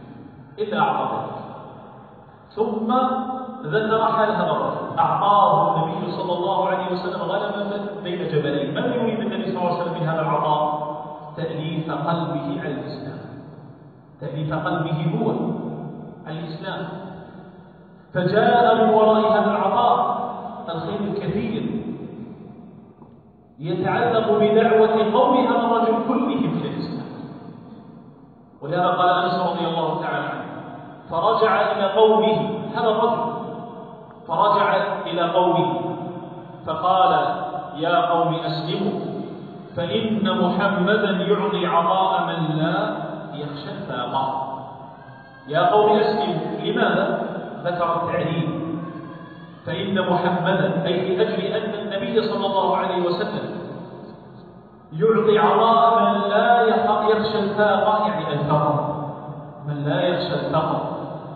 إلا 0.59 0.79
ذلك. 0.79 1.43
ثم 2.57 2.89
ذكر 3.65 4.03
حال 4.13 4.31
هذا 4.31 4.51
الرجل 4.51 4.99
أعطاه 4.99 5.53
النبي 5.77 6.13
صلى 6.13 6.33
الله 6.33 6.69
عليه 6.69 6.93
وسلم 6.93 7.23
غنما 7.23 7.87
بين 8.05 8.29
جبلين. 8.29 8.75
من 8.75 8.85
يريد 8.93 9.21
النبي 9.21 9.45
صلى 9.53 9.59
الله 9.59 9.73
عليه 9.73 9.83
وسلم 9.83 9.95
من 9.95 10.09
هذا 10.09 10.21
العطاء؟ 10.21 10.93
تأليف 11.37 11.91
قلبه 11.91 12.61
على 12.61 12.75
الإسلام. 12.75 13.19
تأليف 14.21 14.55
قلبه 14.55 14.99
هو 15.17 15.27
على 16.27 16.39
الإسلام. 16.39 16.89
فجاء 18.15 18.75
من 18.75 18.95
وراء 18.95 19.33
هذا 19.33 19.51
العطاء 19.51 20.23
الخير 20.69 21.01
الكثير. 21.01 21.63
يتعلق 23.59 24.27
بدعوة 24.41 25.13
قوم 25.13 25.37
هذا 25.47 25.65
الرجل 25.67 25.95
كلهم 26.09 26.53
الإسلام 26.59 26.82
ولهذا 28.63 28.89
قال 28.89 29.09
أنس 29.25 29.35
رضي 29.35 29.67
الله 29.67 30.01
تعالى 30.03 30.27
عنه 30.27 30.45
فرجع 31.11 31.73
إلى 31.73 31.93
قومه. 31.93 32.37
هذا 32.77 32.89
الرجل. 32.89 33.33
فرجع 34.29 34.77
إلى 35.07 35.23
قومه. 35.31 35.81
فقال 36.67 37.13
يا 37.77 37.97
قوم 38.11 38.35
أسلموا 38.35 39.01
فإن 39.77 40.39
محمدا 40.43 41.11
يعطي 41.11 41.67
عطاء 41.67 42.27
من 42.27 42.59
لا 42.59 42.97
يخشى 43.35 43.71
الفاقة. 43.71 44.25
يا 45.49 45.71
قوم 45.73 45.91
أسلموا. 45.97 46.61
لماذا؟ 46.65 47.23
ذكر 47.65 47.97
التعليم 47.97 48.63
فإن 49.67 50.11
محمدا 50.11 50.87
أي 50.87 51.17
لأجل 51.17 51.43
أن 51.43 51.75
النبي 51.75 52.23
صلى 52.23 52.47
الله 52.47 52.77
عليه 52.77 53.03
وسلم 53.03 53.62
يعطي 54.93 55.39
عطاء 55.39 56.13
من 56.13 56.21
لا 56.31 56.63
يخشى 56.63 57.39
الفاقة 57.39 58.09
يعني 58.09 58.33
الفقر. 58.33 58.95
من 59.67 59.85
لا 59.85 60.03
يخشى 60.03 60.47
الفقر. 60.47 60.81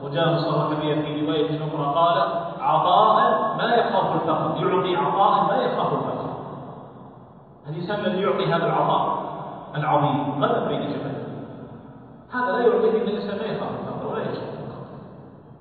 وجاء 0.02 0.34
مصرح 0.34 0.68
به 0.70 0.78
في 0.78 1.26
رواية 1.26 1.56
أخرى 1.56 1.94
قال 1.94 2.18
عطاء 2.60 3.16
ما 3.58 3.74
يخاف 3.74 4.14
الفقر. 4.14 4.66
يعطي 4.66 4.96
عطاء 4.96 5.44
ما 5.48 5.56
يخاف 5.62 5.92
الفقر. 5.92 6.26
الإنسان 7.68 8.00
الذي 8.00 8.22
يعطي 8.22 8.46
هذا 8.46 8.66
العطاء 8.66 9.18
العظيم؟ 9.76 10.44
غدا 10.44 10.68
بين 10.68 10.80
جبلين 10.80 11.26
هذا 12.34 12.52
لا 12.52 12.58
يعطيه 12.58 12.90
إلا 12.90 13.02
الإنسان 13.02 13.36
لا 13.38 13.46
يخاف 13.46 13.70
الفقر 13.70 14.12
ولا 14.12 14.22
يخشى 14.22 14.40
الفقر. 14.40 14.86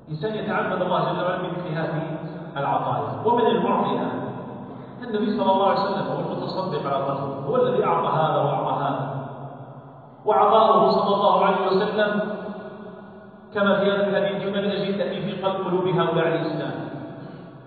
إنسان 0.09 0.35
يتعبد 0.35 0.81
الله 0.81 0.99
جل 0.99 1.21
وعلا 1.21 1.37
بمثل 1.37 1.71
هذه 1.73 2.17
العطايا 2.57 3.21
ومن 3.25 3.45
المعطي 3.45 3.99
النبي 5.03 5.37
صلى 5.37 5.51
الله 5.51 5.69
عليه 5.69 5.79
وسلم 5.79 6.07
هو 6.07 6.19
المتصدق 6.19 6.93
على 6.93 7.03
الرجل 7.03 7.34
هو 7.47 7.55
الذي 7.55 7.83
أعطى 7.85 8.07
هذا 8.07 8.37
وأعطى 8.37 8.73
هذا. 8.83 9.15
وعطاؤه 10.25 10.89
صلى 10.91 11.15
الله 11.15 11.45
عليه 11.45 11.67
وسلم 11.67 12.21
كما 13.53 13.79
في 13.79 13.91
هذا 13.91 14.07
الحديث 14.07 14.47
من 14.47 14.65
أجل 14.65 14.97
تأتي 14.97 15.21
في 15.21 15.43
قلوب 15.43 15.87
هؤلاء 15.87 16.27
الإسلام. 16.27 16.71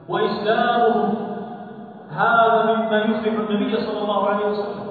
وإسلامهم 0.08 1.14
هذا 2.10 2.64
مما 2.64 2.98
يفرح 2.98 3.48
النبي 3.50 3.76
صلى 3.76 4.02
الله 4.02 4.28
عليه 4.28 4.46
وسلم. 4.46 4.88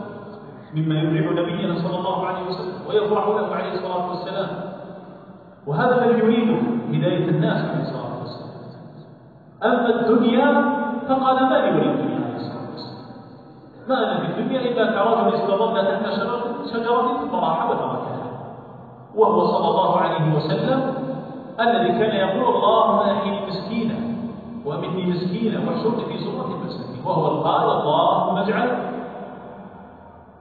مما 0.76 0.96
يفرح 1.02 1.32
نبينا 1.32 1.76
صلى 1.76 1.98
الله 2.00 2.28
عليه 2.28 2.44
وسلم 2.50 2.78
ويفرح 2.90 3.28
له 3.28 3.56
عليه 3.56 3.74
الصلاة 3.74 4.10
والسلام. 4.10 4.50
وهذا 5.68 6.06
الذي 6.06 6.20
يريده 6.20 6.60
هداية 6.90 7.30
الناس 7.30 7.66
عليه 7.66 7.82
الصلاة 7.82 8.20
والسلام. 8.20 8.50
أما 9.64 9.90
الدنيا 9.90 10.48
فقال 11.10 11.50
ما 11.50 11.56
لي 11.56 12.17
ما 13.90 13.98
أنا 14.04 14.20
في 14.20 14.40
الدنيا 14.42 14.60
إلا 14.62 14.86
كرجل 14.86 15.36
استظل 15.36 15.76
تحت 15.76 16.06
شجرة 16.74 17.28
فراح 17.32 17.70
وتركها 17.70 18.18
وهو 19.16 19.46
صلى 19.46 19.68
الله 19.70 19.98
عليه 19.98 20.36
وسلم 20.36 20.94
الذي 21.60 21.92
كان 22.00 22.16
يقول 22.16 22.56
اللهم 22.56 23.00
أحيني 23.00 23.40
مسكينا 23.48 23.96
وأمتني 24.66 25.06
مسكينا 25.06 25.60
واحشرني 25.60 26.06
في 26.06 26.18
زمرة 26.18 26.56
المساكين 26.62 27.02
وهو 27.06 27.44
قال 27.44 27.70
اللهم 27.80 28.38
اجعل 28.38 28.70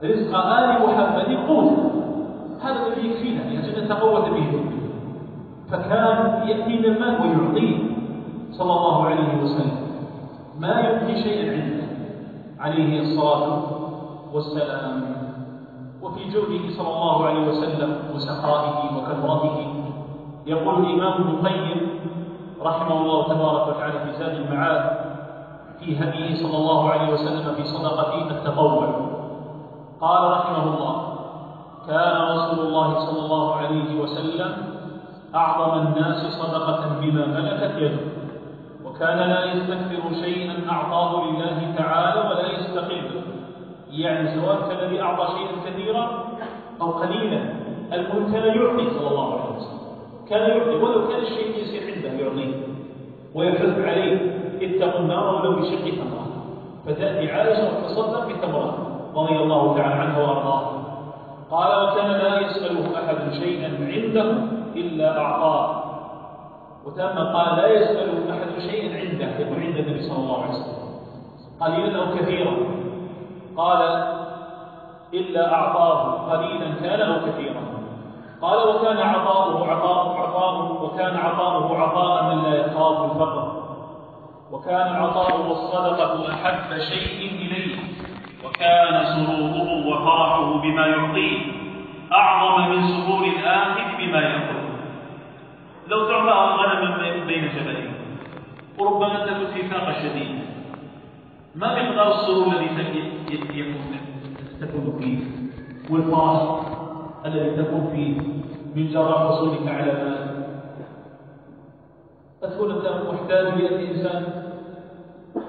رزق 0.03 0.35
آل 0.37 0.69
محمد 0.85 1.29
قوت. 1.47 1.71
هذا 2.61 2.87
الذي 2.87 3.07
يكفينا 3.09 3.39
لأجل 3.39 3.85
نتقوت 3.85 4.29
به. 4.29 4.49
فكان 5.71 6.41
يأتينا 6.47 6.87
المال 6.87 7.15
ويعطيه 7.21 7.77
صلى 8.51 8.71
الله 8.73 9.05
عليه 9.05 9.43
وسلم. 9.43 9.77
ما 10.59 10.79
يبقي 10.79 11.23
شيئا 11.23 11.51
عنده 11.53 11.76
عليه 12.59 13.01
الصلاة 13.01 13.61
والسلام. 14.33 15.17
وفي 16.01 16.23
جوده 16.29 16.63
صلى 16.77 16.87
الله 16.95 17.25
عليه 17.25 17.47
وسلم 17.49 17.91
وسخائه 18.15 18.77
وكثرته 18.97 19.57
يقول 20.45 20.75
الإمام 20.85 21.13
ابن 21.13 21.29
القيم 21.29 21.89
رحمه 22.61 23.01
الله 23.01 23.23
تبارك 23.33 23.67
وتعالى 23.67 23.99
في 23.99 24.11
زاد 24.19 24.35
المعاد 24.35 24.83
في 25.79 25.99
هديه 25.99 26.35
صلى 26.43 26.57
الله 26.57 26.89
عليه 26.89 27.13
وسلم 27.13 27.53
في 27.55 27.63
صدقة 27.63 28.31
التطوع 28.31 28.87
قال 30.01 30.31
رحمه 30.31 30.63
الله 30.63 30.95
كان 31.87 32.15
رسول 32.21 32.59
الله 32.67 32.99
صلى 33.05 33.19
الله 33.25 33.55
عليه 33.55 34.01
وسلم 34.01 34.51
أعظم 35.35 35.87
الناس 35.87 36.19
صدقة 36.41 36.81
بما 37.01 37.25
ملكت 37.25 37.73
يده. 37.77 38.16
وكان 38.97 39.17
لا 39.17 39.45
يستكثر 39.45 40.01
شيئا 40.25 40.71
أعطاه 40.71 41.25
لله 41.25 41.73
تعالى 41.77 42.19
ولا 42.29 42.51
يستقل 42.59 43.01
يعني 43.91 44.41
سواء 44.41 44.69
كان 44.69 44.79
الذي 44.79 45.01
أعطى 45.01 45.27
شيئا 45.37 45.53
كثيرا 45.65 46.27
أو 46.81 46.91
قليلا 46.91 47.39
المهم 47.93 48.33
كان 48.33 48.43
يعطي 48.43 48.89
صلى 48.99 49.07
الله 49.07 49.33
عليه 49.33 49.55
وسلم. 49.57 49.79
كان 50.29 50.49
يعطي 50.49 50.75
ولو 50.75 51.07
كان 51.07 51.19
الشيء 51.19 51.61
يصير 51.61 51.93
عنده 51.93 52.23
يعطيه 52.23 52.53
ويحث 53.35 53.79
عليه. 53.79 54.17
اتقوا 54.61 54.99
النار 54.99 55.35
ولو 55.35 55.51
بشق 55.51 55.83
تمرة 55.85 56.27
فتأتي 56.85 57.31
عائشة 57.31 57.69
وتصدق 57.77 58.27
بتمرة 58.27 58.77
رضي 59.15 59.35
الله 59.35 59.77
تعالى 59.77 59.93
عنها 59.93 60.19
وأرضاها. 60.21 60.71
قال 61.51 61.83
وكان 61.83 62.11
لا 62.11 62.39
يسأله 62.39 62.85
أحد 62.97 63.33
شيئا 63.33 63.69
عنده 63.93 64.35
إلا 64.75 65.19
أعطاه. 65.19 65.76
وتم 66.87 67.17
قال 67.35 67.57
لا 67.57 67.67
يسأل 67.67 68.31
أحد 68.31 68.59
شيئا 68.59 68.99
عنده 68.99 69.39
يكون 69.39 69.63
عند 69.63 69.77
النبي 69.77 70.01
صلى 70.01 70.17
الله 70.17 70.43
عليه 70.43 70.53
وسلم. 70.53 70.87
قليلا 71.61 71.99
أو 71.99 72.17
كثيرا. 72.17 72.53
قال 73.57 73.81
إلا 75.13 75.53
أعطاه. 75.53 76.31
قليلا 76.31 76.75
كان 76.81 77.01
أو 77.01 77.19
كثيرا. 77.31 77.61
قال 78.41 78.69
وكان 78.69 78.97
عطاؤه 78.97 79.67
عطاء 79.71 80.17
عطاء 80.17 80.83
وكان 80.83 81.17
عطاؤه 81.17 81.77
عطاء 81.77 82.23
من 82.23 82.43
لا 82.43 82.55
يخاف 82.55 83.11
الفقر. 83.11 83.63
وكان 84.51 84.87
عطاؤه 84.87 85.51
الصدقة 85.51 86.33
أحب 86.33 86.77
شيء 86.77 87.31
إليه. 87.31 87.75
وكان 88.45 89.05
سروره 89.05 89.87
وفرحه 89.87 90.61
بما 90.61 90.85
يعطيه. 90.85 91.39
أعظم 92.13 92.69
من 92.69 92.81
سرور 92.87 93.23
الآخذ 93.23 93.97
بما 93.97 94.19
يأخذ 94.19 94.56
لو 95.89 96.07
تعطى 96.07 96.37
غنما 96.59 97.25
بين 97.25 97.43
جبلين 97.55 97.93
وربما 98.79 99.25
تكون 99.25 99.47
في 99.53 99.61
شديدة. 100.03 100.47
ما 101.55 101.67
مقدار 101.73 102.07
السرور 102.11 102.47
الذي 102.47 102.69
تكون 104.61 104.97
فيه. 104.99 105.17
والفرح 105.89 106.61
الذي 107.25 107.63
تكون 107.63 107.89
فيه 107.93 108.21
من 108.75 108.91
جراء 108.91 109.27
حصولك 109.27 109.67
على 109.67 109.93
مال 109.93 110.27
أتكون 112.43 112.71
أنت 112.71 112.85
محتاج 113.13 113.45
لأي 113.61 113.91
إنسان 113.91 114.23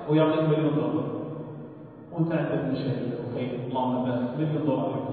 ويعطيك 0.08 0.42
مليون 0.42 0.74
دولار. 0.74 1.08
وأنت 2.12 2.32
عندك 2.32 2.64
مشاكل 2.72 3.08
وخير 3.24 3.50
اللهم 3.68 4.04
بارك 4.04 4.30
مليون 4.38 4.66
دولار 4.66 5.08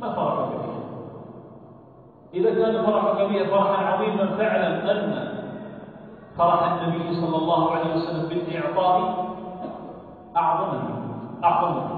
ما 0.00 0.08
فرحك 0.12 0.52
به 0.52 0.81
إذا 2.34 2.50
كان 2.54 2.86
فرحك 2.86 3.16
به 3.30 3.50
فرحا 3.50 3.84
عظيما 3.84 4.26
فاعلم 4.36 4.88
أن 4.88 5.28
فرح 6.38 6.72
النبي 6.72 7.14
صلى 7.20 7.36
الله 7.36 7.70
عليه 7.70 7.94
وسلم 7.96 8.28
بالإعطاء 8.28 9.26
أعظم 10.36 10.78
أعظم 11.44 11.88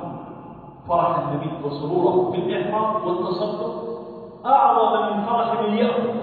فرح 0.88 1.18
النبي 1.18 1.66
وسرورة 1.66 2.30
بالإعطاء 2.30 3.06
والتصدق 3.06 3.84
أعظم 4.46 5.16
من 5.16 5.24
فرح 5.24 5.60
من 5.62 5.76
يأخذ 5.76 6.14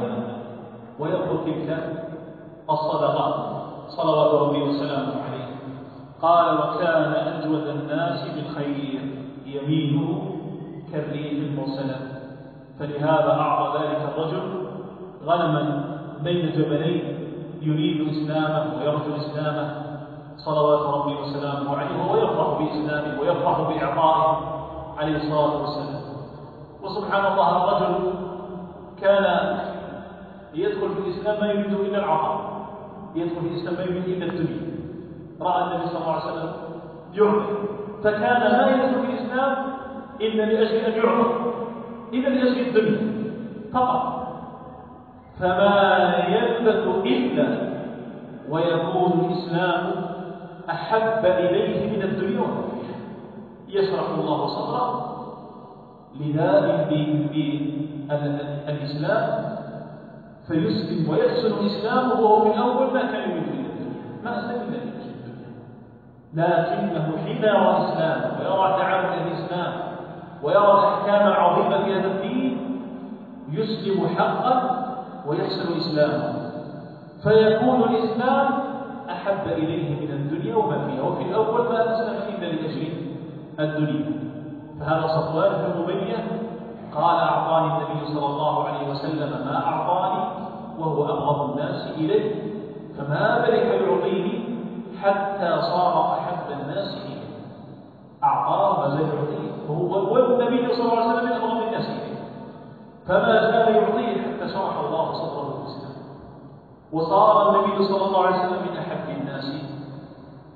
تلك 1.46 1.70
الصدقات 2.70 3.36
صلوات 3.88 4.42
ربي 4.42 4.62
وسلامه 4.62 5.14
عليه. 5.28 5.48
قال 6.22 6.56
وكان 6.56 7.14
أجود 7.14 7.68
الناس 7.68 8.28
بالخير 8.36 9.02
يمينه 9.46 10.32
كالريح 10.92 11.32
المرسلة. 11.32 12.11
فلهذا 12.80 13.32
أعطى 13.40 13.80
ذلك 13.80 14.10
الرجل 14.14 14.42
غنما 15.26 15.84
بين 16.24 16.52
جبلين 16.52 17.18
يريد 17.62 18.10
إسلامه 18.10 18.78
ويرجو 18.78 19.16
إسلامه. 19.16 19.82
صلوات 20.38 20.82
ربي 20.82 21.14
وسلامه 21.14 21.78
عليه 21.78 22.00
وهو 22.00 22.18
يفرح 22.18 22.48
بإسلامه 22.60 23.22
ويفرح 23.22 23.62
بإعطائه 23.62 24.38
عليه 24.98 25.18
الصلاة 25.18 25.62
والسلام. 25.62 26.02
وسبحان 26.84 27.32
الله 27.32 27.58
الرجل 27.58 28.14
كان 29.02 29.58
يدخل 30.54 30.90
في 30.90 31.00
الإسلام 31.00 31.42
ما 31.42 31.48
يريد 31.48 31.74
إلا 31.74 31.98
العطاء. 31.98 32.40
يدخل 33.16 33.42
في 33.42 33.48
الإسلام 33.48 33.76
ما 33.76 33.82
يريد 33.82 34.08
إلا 34.08 34.26
الدنيا. 34.26 34.72
رأى 35.42 35.64
النبي 35.64 35.88
صلى 35.88 35.98
الله 35.98 36.12
عليه 36.12 36.32
وسلم 36.32 36.54
يعطي. 37.14 37.54
فكان 38.04 38.42
ما 38.42 38.68
يدخل 38.68 39.06
في 39.06 39.14
الإسلام 39.14 39.56
إلا 40.22 40.44
لأجل 40.44 40.76
أن 40.76 40.94
يعطي. 40.94 41.51
إلا 42.14 42.30
لأجل 42.30 42.60
الدنيا 42.68 42.98
فقط. 43.74 44.04
فما 45.40 45.76
يلبث 46.28 46.88
إلا 47.06 47.48
ويكون 48.50 49.12
الإسلام 49.26 49.84
أحب 50.70 51.26
إليه 51.26 51.98
من 51.98 52.02
الدنيا. 52.04 52.48
يشرح 53.70 54.10
الله 54.20 54.48
صدره 54.48 55.18
لذلك 56.20 56.88
بالإسلام 58.68 59.52
فيسلم 60.48 61.10
ويحسن 61.10 61.66
إسلامه 61.66 62.20
وهو 62.22 62.46
من 62.46 62.52
أول 62.58 62.94
ما 62.94 63.02
كان 63.02 63.30
يريد 63.32 63.44
إلى 63.48 63.68
ما 64.24 64.40
أسلم 64.40 64.62
الدنيا 64.62 64.92
لكنه 66.34 67.18
حين 67.26 67.44
يرى 67.44 67.78
الإسلام 67.78 68.20
ويرى 68.40 68.68
تعامل 68.80 69.28
الإسلام. 69.28 69.91
ويرى 70.44 70.72
الأحكام 70.72 71.28
العظيمة 71.28 71.84
في 71.84 71.94
هذا 71.94 72.08
الدين 72.08 72.80
يسلم 73.52 74.08
حقا 74.08 74.86
ويحسن 75.28 75.78
إسلامه. 75.78 76.52
فيكون 77.24 77.84
الإسلام 77.84 78.48
أحب 79.10 79.48
إليه 79.48 80.06
من 80.06 80.12
الدنيا 80.12 80.56
وما 80.56 80.88
فيها. 80.88 81.04
وفي 81.04 81.24
الأول 81.24 81.62
ما 81.62 81.82
إلا 82.30 82.46
لأجل 82.46 82.88
الدنيا. 83.60 84.06
فهذا 84.80 85.08
صفوان 85.08 85.52
بن 85.52 85.84
أمية 85.94 86.28
قال 86.96 87.16
أعطاني 87.16 87.68
النبي 87.68 88.06
صلى 88.06 88.26
الله 88.26 88.68
عليه 88.68 88.90
وسلم 88.90 89.30
ما 89.46 89.66
أعطاني 89.68 90.24
وهو 90.80 91.04
أبغض 91.06 91.52
الناس 91.52 91.88
إليه 91.98 92.36
فما 92.98 93.46
بلك 93.48 93.82
يعطيني 93.82 94.44
حتى 95.02 95.62
صار 95.62 96.14
أحب 96.20 96.62
الناس 96.62 97.06
إليه. 97.06 97.22
أعطاه 98.24 98.80
ما 98.80 98.90
زال 98.90 99.02
يعطيه 99.02 99.51
والنبي 99.80 100.74
صلى 100.76 100.84
الله 100.94 101.00
عليه 101.00 101.18
وسلم 101.18 101.34
أبغض 101.34 101.62
الناس 101.68 101.86
إليه 101.86 102.22
فما 103.08 103.52
زال 103.52 103.76
يعطيه 103.76 104.22
حتى 104.22 104.54
شرح 104.54 104.80
الله 104.80 105.14
صدره 105.14 105.62
الإسلام 105.62 105.96
وصار 106.92 107.50
النبي 107.50 107.86
صلى 107.86 108.06
الله 108.06 108.26
عليه 108.26 108.40
وسلم 108.40 108.72
من 108.72 108.78
أحب 108.78 109.22
الناس 109.22 109.46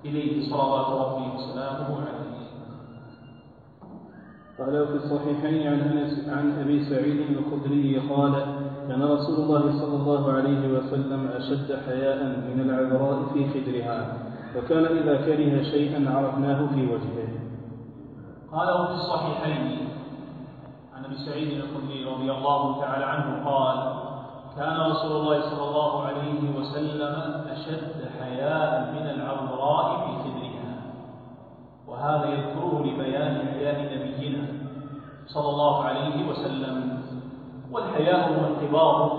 إليه 0.05 0.49
صلوات 0.49 0.87
ربي 0.87 1.35
وسلامه 1.35 1.95
عليه. 1.97 2.25
قال 4.59 4.87
في 4.87 4.93
الصحيحين 5.05 5.67
عن 5.67 5.79
انس 5.79 6.29
عن 6.29 6.59
أبي 6.61 6.85
سعيد 6.89 7.19
الخدري 7.37 7.99
قال 8.09 8.33
كان 8.87 9.03
رسول 9.03 9.35
الله 9.35 9.61
صلى 9.79 9.95
الله 9.95 10.31
عليه 10.33 10.77
وسلم 10.77 11.27
أشد 11.27 11.79
حياء 11.87 12.23
من 12.25 12.61
العذراء 12.69 13.23
في 13.33 13.45
خدرها 13.49 14.17
وكان 14.57 14.85
إذا 14.85 15.15
كره 15.25 15.63
شيئا 15.63 16.09
عرفناه 16.11 16.67
في 16.67 16.81
وجهه. 16.85 17.34
قال 18.55 18.87
في 18.87 18.93
الصحيحين 18.93 19.87
عن 20.95 21.05
أبي 21.05 21.15
سعيد 21.15 21.51
الخدري 21.51 22.05
رضي 22.05 22.31
الله 22.31 22.81
تعالى 22.81 23.05
عنه 23.05 23.49
قال 23.49 23.77
كان 24.55 24.77
رسول 24.91 25.11
الله 25.11 25.41
صلى 25.41 25.69
الله 25.69 26.03
عليه 26.03 26.59
وسلم 26.59 27.43
أشد 27.51 28.09
حياء 28.19 28.91
من 28.95 29.09
العذراء 29.09 30.07
في 30.07 30.11
خدرها. 30.23 30.75
وهذا 31.87 32.25
يذكره 32.29 32.83
لبيان 32.85 33.47
حياء 33.53 33.77
نبينا 33.95 34.47
صلى 35.27 35.49
الله 35.49 35.83
عليه 35.83 36.29
وسلم. 36.29 36.99
والحياء 37.71 38.29
هو 38.29 38.45
انقباض 38.47 39.11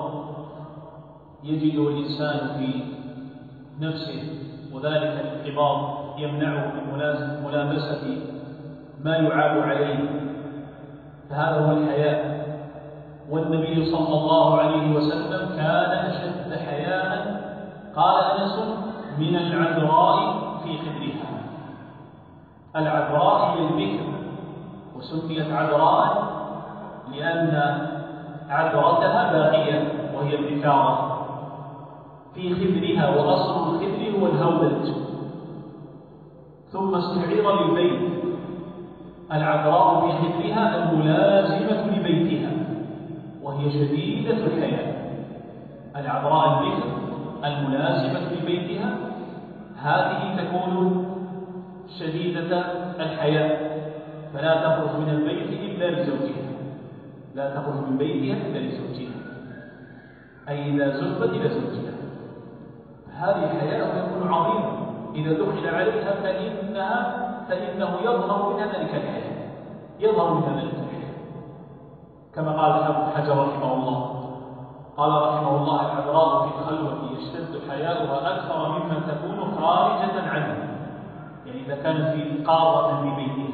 يجده 1.44 1.88
الإنسان 1.88 2.58
في 2.58 2.84
نفسه 3.80 4.22
وذلك 4.72 5.20
الانقباض 5.24 5.78
يمنعه 6.18 6.72
من 6.74 6.94
ملامسة 7.44 8.35
ما 9.06 9.16
يعاب 9.16 9.62
عليه. 9.62 9.98
فهذا 11.30 11.66
هو 11.66 11.72
الحياء. 11.76 12.46
والنبي 13.30 13.84
صلى 13.84 14.14
الله 14.20 14.60
عليه 14.60 14.96
وسلم 14.96 15.56
كان 15.56 15.90
أشد 15.90 16.58
حياء. 16.58 17.40
قال 17.96 18.24
أنس 18.40 18.58
من 19.18 19.36
العذراء 19.36 20.18
في 20.64 20.78
خدرها. 20.78 21.30
العذراء 22.76 23.50
هي 23.50 23.58
البكر 23.68 24.06
وسميت 24.96 25.52
عذراء 25.52 26.26
لأن 27.12 27.52
عذرتها 28.48 29.32
باقية 29.32 29.92
وهي 30.14 30.34
البكارة. 30.38 31.12
في 32.34 32.54
خدرها 32.54 33.08
وأصل 33.16 33.74
الخدر 33.74 34.20
هو 34.20 34.26
الهودج 34.26 34.92
ثم 36.72 36.94
استعير 36.94 37.52
للبيت. 37.52 38.16
العذراء 39.32 40.10
خدرها 40.10 40.92
الملازمة 40.92 41.96
لبيتها 41.96 42.50
وهي 43.42 43.70
شديدة 43.70 44.46
الحياة. 44.46 44.94
العذراء 45.96 46.62
البكر 46.62 46.88
الملازمة 47.44 48.20
لبيتها 48.42 48.94
هذه 49.82 50.36
تكون 50.36 51.04
شديدة 51.98 52.64
الحياة. 53.00 53.58
فلا 54.34 54.54
تخرج 54.54 55.00
من 55.00 55.08
البيت 55.08 55.60
إلا 55.60 55.90
لزوجها. 55.90 56.46
لا 57.34 57.50
تخرج 57.50 57.90
من 57.90 57.98
بيتها 57.98 58.36
إلا 58.46 58.58
لزوجها. 58.58 59.16
أي 60.48 60.70
إذا 60.70 60.90
زفت 60.90 61.30
إلى 61.30 61.48
زوجها. 61.48 61.92
هذه 63.16 63.44
الحياة 63.52 64.06
تكون 64.06 64.32
عظيمة. 64.32 64.72
إذا 65.14 65.32
دخل 65.32 65.74
عليها 65.74 66.12
فإنها 66.22 67.25
فإنه 67.48 67.90
يظهر 68.02 68.52
منها 68.52 68.66
ذلك 68.66 68.94
الحياة 68.94 69.36
يظهر 70.00 70.34
منها 70.34 70.56
ذلك 70.56 70.74
الحياة 70.74 71.14
كما 72.34 72.62
قال 72.62 72.72
ابن 72.72 73.10
حجر 73.16 73.48
رحمه 73.48 73.74
الله 73.74 74.16
قال 74.96 75.12
رحمه 75.28 75.56
الله 75.56 75.80
العذراء 75.80 76.48
في 76.48 76.58
الخلوة 76.58 76.98
يشتد 77.12 77.60
حياؤها 77.70 78.36
أكثر 78.36 78.68
مما 78.68 79.00
تكون 79.08 79.54
خارجة 79.60 80.30
عنه. 80.30 80.56
يعني 81.46 81.60
إذا 81.66 81.74
كانت 81.82 82.08
في 82.08 82.44
قارة 82.44 83.02
في 83.02 83.16
بيتها 83.16 83.48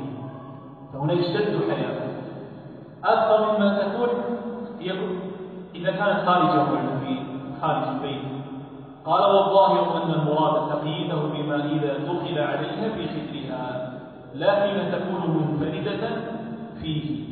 فهنا 0.93 1.12
يشتد 1.12 1.70
حياؤها. 1.70 2.09
أكثر 3.05 3.59
مما 3.59 3.78
تكون 3.78 4.09
إذا 5.74 5.90
كانت 5.90 6.26
خارجة 6.26 6.61
عنه 6.61 7.01
في 7.05 7.16
خارج 7.62 7.88
البيت. 7.88 8.22
قال 9.05 9.22
والظاهر 9.22 10.03
أن 10.03 10.11
المراد 10.11 10.68
تقييده 10.68 11.16
بما 11.16 11.57
إذا 11.57 11.99
دخل 11.99 12.38
عليها 12.38 12.88
في 12.95 13.09
خدرها. 13.09 13.82
لا 14.35 14.62
حين 14.62 14.93
تكون 14.93 15.37
منفردة 15.37 16.11
فيه. 16.83 17.22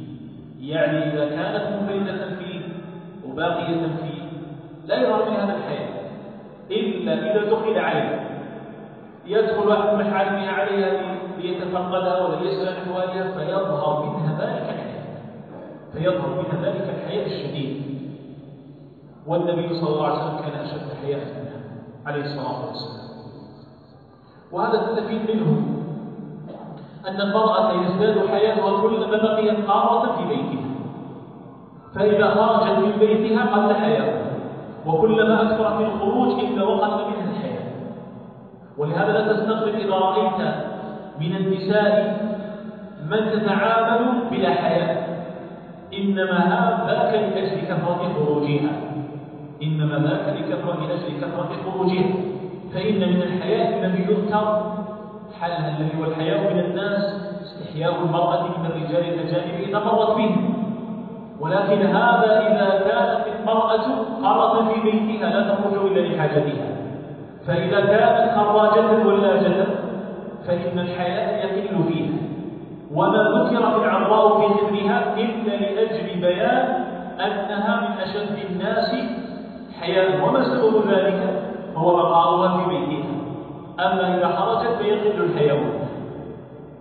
يعني 0.61 0.99
إذا 1.13 1.29
كانت 1.29 1.83
منفردة 1.83 2.37
فيه 2.37 2.61
وباقية 3.29 3.87
فيه 4.03 4.23
لا 4.87 5.03
يظهر 5.03 5.31
من 5.31 5.37
هذا 5.37 5.57
الحياة 5.57 5.89
إلا 6.71 7.13
إذا 7.13 7.51
دخل 7.51 7.79
عليها 7.79 8.21
يدخل 9.27 9.69
واحد 9.69 9.95
محارمها 9.95 10.51
عليها 10.51 11.17
ليتفقدها 11.39 12.27
ولا 12.27 12.41
ليسأل 12.41 12.69
عن 12.69 12.75
أحوالها 12.83 13.33
فيظهر 13.33 14.07
منها 14.07 14.41
ذلك 14.41 14.63
الحياة 14.63 15.05
فيظهر 15.93 16.29
منها 16.29 16.71
ذلك 16.71 16.95
الحياة 16.97 17.27
الشديد. 17.27 17.83
والنبي 19.27 19.75
صلى 19.75 19.89
الله 19.89 20.07
عليه 20.07 20.25
وسلم 20.25 20.39
كان 20.39 20.61
أشد 20.61 20.95
حياة 21.03 21.19
منها 21.19 21.61
عليه 22.07 22.23
الصلاة 22.23 22.67
والسلام. 22.67 23.11
وهذا 24.53 24.87
تستفيد 24.87 25.31
منه 25.31 25.80
أن 27.09 27.21
المرأة 27.21 27.73
يزداد 27.73 28.27
حياتها 28.29 28.81
كلما 28.83 29.17
بقيت 29.17 29.67
قارة 29.67 30.17
في 30.17 30.25
بيتها. 30.29 30.71
فإذا 31.95 32.35
خرجت 32.35 32.79
من 32.79 32.93
بيتها 32.99 33.43
قل 33.45 33.75
حياتها 33.75 34.31
وكلما 34.87 35.43
أكثر 35.43 35.79
من 35.79 35.85
الخروج 35.87 36.29
إلا 36.45 36.65
وقل 36.65 36.89
منها 36.89 37.31
الحياة. 37.31 37.71
ولهذا 38.79 39.13
لا 39.13 39.33
تستغرب 39.33 39.75
إذا 39.75 39.95
رأيت 39.95 40.41
من 41.21 41.37
النساء 41.37 42.21
من 43.11 43.31
تتعامل 43.33 44.05
بلا 44.31 44.51
حياء 44.51 45.11
إنما 45.95 46.39
ذاك 46.87 47.15
لأجل 47.15 47.61
كثرة 47.61 48.13
خروجها. 48.17 48.71
إنما 49.63 49.99
ذاك 49.99 50.37
لكثرة 50.39 50.87
لأجل 50.89 51.21
كثرة 51.21 51.51
خروجها. 51.65 52.11
فإن 52.75 52.99
من 52.99 53.23
الحياء 53.23 53.79
الذي 53.79 54.03
يذكر 54.03 54.63
حالها 55.41 55.69
الذي 55.79 55.91
هو 56.01 56.05
الحياء 56.05 56.53
من 56.55 56.61
الناس 56.61 57.15
استحياء 57.43 57.95
المرأة 58.05 58.43
من 58.43 58.67
الرجال 58.67 59.15
الأجانب 59.15 59.69
إذا 59.69 59.79
مرت 59.79 60.17
به 60.17 60.37
ولكن 61.41 61.87
هذا 61.87 62.41
إذا 62.41 62.69
كانت 62.89 63.25
المرأة 63.41 63.83
قرة 64.23 64.73
في 64.73 64.81
بيتها 64.81 65.31
لا 65.31 65.55
تخرج 65.55 65.87
إلا 65.87 66.01
لحاجتها. 66.01 66.69
فإذا 67.47 67.81
كانت 67.81 68.37
خراجة 68.37 69.07
ولاجة 69.07 69.67
فإن 70.47 70.79
الحياء 70.79 71.47
يقل 71.47 71.85
فيها. 71.93 72.13
وما 72.95 73.19
ذكر 73.19 73.71
في 73.71 73.85
العراء 73.85 74.41
في 74.41 74.47
ذكرها 74.47 75.15
إلا 75.17 75.57
لأجل 75.57 76.21
بيان 76.21 76.85
أنها 77.21 77.81
من 77.81 78.01
أشد 78.01 78.51
الناس 78.51 78.95
حياء. 79.81 80.29
وما 80.29 80.45
سبب 80.45 80.91
ذلك؟ 80.91 81.43
هو 81.77 81.97
بقاؤها 81.97 82.57
في 82.59 82.69
بيتها. 82.69 83.20
أما 83.79 84.17
إذا 84.19 84.29
خرجت 84.37 84.83
فيقل 84.83 85.25
الحيوان. 85.25 85.81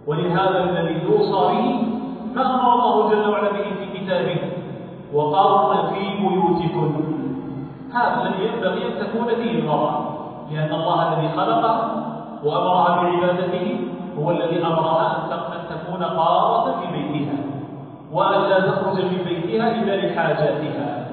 ولهذا 0.08 0.60
الذي 0.64 1.02
يوصى 1.06 1.42
به 1.54 1.84
ما 2.36 2.56
أمر 2.56 2.74
الله 2.74 3.10
جل 3.10 3.30
وعلا 3.30 3.52
به 3.52 3.64
في 3.80 4.00
كتابه؟ 4.00 4.38
وقرن 5.14 5.94
في 5.94 6.18
بيوتكم. 6.18 7.04
هذا 7.94 8.22
الذي 8.22 8.48
ينبغي 8.48 8.88
أن 8.88 8.94
تكون 9.00 9.28
فيه 9.36 9.60
المرأة 9.60 10.00
لأن 10.52 10.74
الله 10.74 11.14
الذي 11.14 11.30
خلقها 11.38 12.06
وأمرها 12.44 13.04
بعبادته 13.04 13.80
هو 14.20 14.32
الذي 14.32 14.66
أمرها 14.66 15.18
أن 15.32 15.62
تكون 15.70 16.04
قارة 16.04 16.76
في 16.80 16.88
بيتها. 16.94 17.40
وأن 18.14 18.42
لا 18.50 18.60
تخرج 18.60 18.98
من 18.98 19.22
بيتها 19.28 19.76
إلا 19.76 20.08
لحاجاتها. 20.08 21.08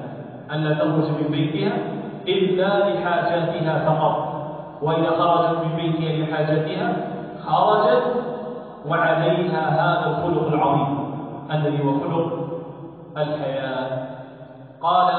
أن 0.53 0.63
لا 0.63 0.73
تخرج 0.73 1.07
من 1.21 1.27
بيتها 1.31 1.77
إلا 2.27 2.89
لحاجاتها 2.89 3.89
فقط. 3.89 4.26
وإذا 4.81 5.09
خرجت 5.09 5.59
من 5.65 5.75
بيتها 5.75 6.11
لحاجاتها 6.25 7.07
خرجت 7.45 8.03
وعليها 8.87 9.61
هذا 9.69 10.05
الخلق 10.09 10.47
العظيم 10.47 10.97
الذي 11.51 11.83
هو 11.85 11.99
خلق 11.99 12.47
الحياة 13.17 14.07
قال 14.81 15.09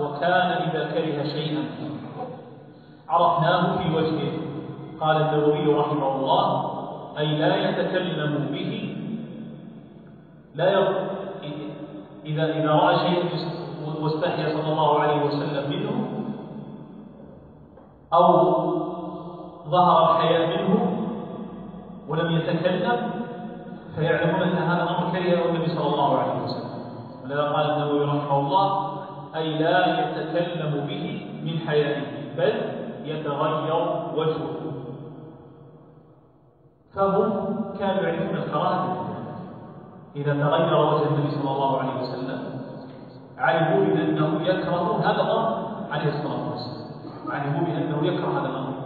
وكان 0.00 0.48
إذا 0.70 0.84
كره 0.94 1.22
شيئا 1.24 1.64
عرفناه 3.08 3.76
في 3.78 3.94
وجهه 3.96 4.32
قال 5.00 5.16
النووي 5.16 5.74
رحمه 5.74 6.16
الله 6.16 6.70
أي 7.18 7.26
لا 7.38 7.56
يتكلم 7.70 8.48
به 8.52 8.96
لا. 10.54 10.88
إذا 12.26 12.44
إذا 12.52 12.70
رأى 12.72 12.96
شيئا 12.96 13.24
واستحيا 14.02 14.48
صلى 14.62 14.72
الله 14.72 14.98
عليه 15.00 15.24
وسلم 15.24 15.70
منه 15.70 15.90
أو 18.12 18.24
ظهر 19.70 20.10
الحياء 20.10 20.42
منه 20.46 20.96
ولم 22.08 22.30
يتكلم 22.30 23.10
فيعلمون 23.96 24.42
أن 24.42 24.56
هذا 24.56 24.82
الأمر 24.82 25.10
كرهه 25.12 25.48
النبي 25.48 25.68
صلى 25.68 25.86
الله 25.86 26.18
عليه 26.18 26.44
وسلم. 26.44 26.70
ولذا 27.24 27.42
قال 27.42 27.70
النووي 27.70 28.04
رحمه 28.04 28.38
الله 28.38 28.90
أي 29.36 29.58
لا 29.58 29.78
يتكلم 30.00 30.86
به 30.88 31.04
من 31.44 31.58
حيائه 31.68 32.02
بل 32.36 32.52
يتغير 33.04 33.74
وجهه. 34.16 34.60
فهم 36.94 37.30
كانوا 37.78 38.02
يعرفون 38.02 38.36
الكراهة 38.36 38.96
إذا 40.16 40.32
تغير 40.34 40.74
وجه 40.74 41.06
النبي 41.06 41.30
صلى 41.30 41.50
الله 41.50 41.78
عليه 41.78 42.02
وسلم 42.02 42.40
علموا 43.38 43.84
بأنه 43.84 44.42
يكره 44.42 45.00
هذا 45.04 45.22
الأمر 45.22 45.66
عليه 45.90 46.08
الصلاة 46.08 46.50
والسلام. 46.50 46.90
علموا 47.30 47.60
بأنه 47.60 48.06
يكره 48.06 48.40
هذا 48.40 48.48
الأمر. 48.48 48.79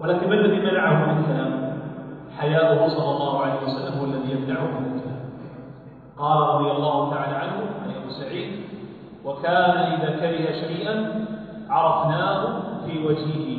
ولكن 0.00 0.28
ما 0.28 0.34
الذي 0.34 0.70
منعه 0.70 1.12
من 1.12 1.18
الكلام؟ 1.18 1.78
حياؤه 2.38 2.88
صلى 2.88 3.10
الله 3.10 3.40
عليه 3.40 3.62
وسلم 3.64 3.98
هو 3.98 4.04
الذي 4.04 4.32
يمنعه 4.32 4.64
من 4.64 4.86
الكلام. 4.86 5.18
قال 6.18 6.40
رضي 6.54 6.70
الله 6.70 7.10
تعالى 7.10 7.36
عنه 7.36 7.56
عن 7.84 7.90
أبو 8.02 8.10
سعيد 8.10 8.50
وكان 9.24 9.70
إذا 9.70 10.10
كره 10.10 10.52
شيئا 10.52 11.24
عرفناه 11.70 12.60
في 12.86 13.06
وجهه. 13.06 13.58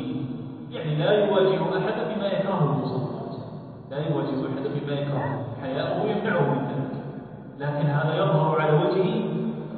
يعني 0.70 0.94
لا 0.96 1.10
يواجه 1.12 1.60
أحد 1.78 2.14
بما 2.14 2.26
يكرهه 2.26 2.84
صلى 2.84 2.96
الله 2.96 3.20
عليه 3.20 3.30
وسلم. 3.30 3.60
لا 3.90 3.98
يواجه 3.98 4.48
أحد 4.48 4.64
بما 4.74 4.92
يكرهه. 4.92 5.44
حياؤه 5.62 6.10
يمنعه 6.10 6.40
من 6.40 6.64
ذلك. 6.68 7.00
لكن 7.58 7.86
هذا 7.86 8.14
يظهر 8.14 8.60
على 8.60 8.72
وجهه 8.72 9.22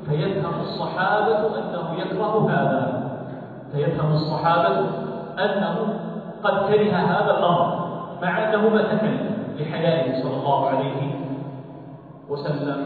فيفهم 0.08 0.60
الصحابة 0.60 1.58
أنه 1.58 1.94
يكره 1.98 2.50
هذا. 2.50 3.02
فيفهم 3.72 4.12
الصحابة 4.12 4.86
أنه 5.38 6.00
قد 6.44 6.54
كره 6.68 6.92
هذا 6.92 7.38
الأمر 7.38 7.66
مع 8.22 8.48
أنه 8.48 8.68
ما 8.68 8.82
تكلم 8.82 9.32
لحيائه 9.58 10.22
صلى 10.22 10.36
الله 10.36 10.68
عليه 10.68 11.14
وسلم. 12.28 12.78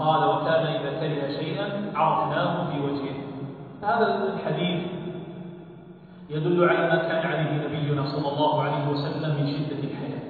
قال 0.00 0.28
وكان 0.28 0.66
إذا 0.66 0.90
كره 1.00 1.28
شيئا 1.40 1.66
عرفناه 1.94 2.70
في 2.70 2.80
وجهه. 2.80 3.16
هذا 3.82 4.32
الحديث 4.34 4.82
يدل 6.30 6.68
على 6.68 6.88
ما 6.88 6.96
كان 6.96 7.26
عليه 7.26 7.66
نبينا 7.66 8.02
صلى 8.06 8.28
الله 8.32 8.62
عليه 8.62 8.88
وسلم 8.88 9.30
من 9.40 9.46
شدة 9.46 9.82
الحياة 9.88 10.22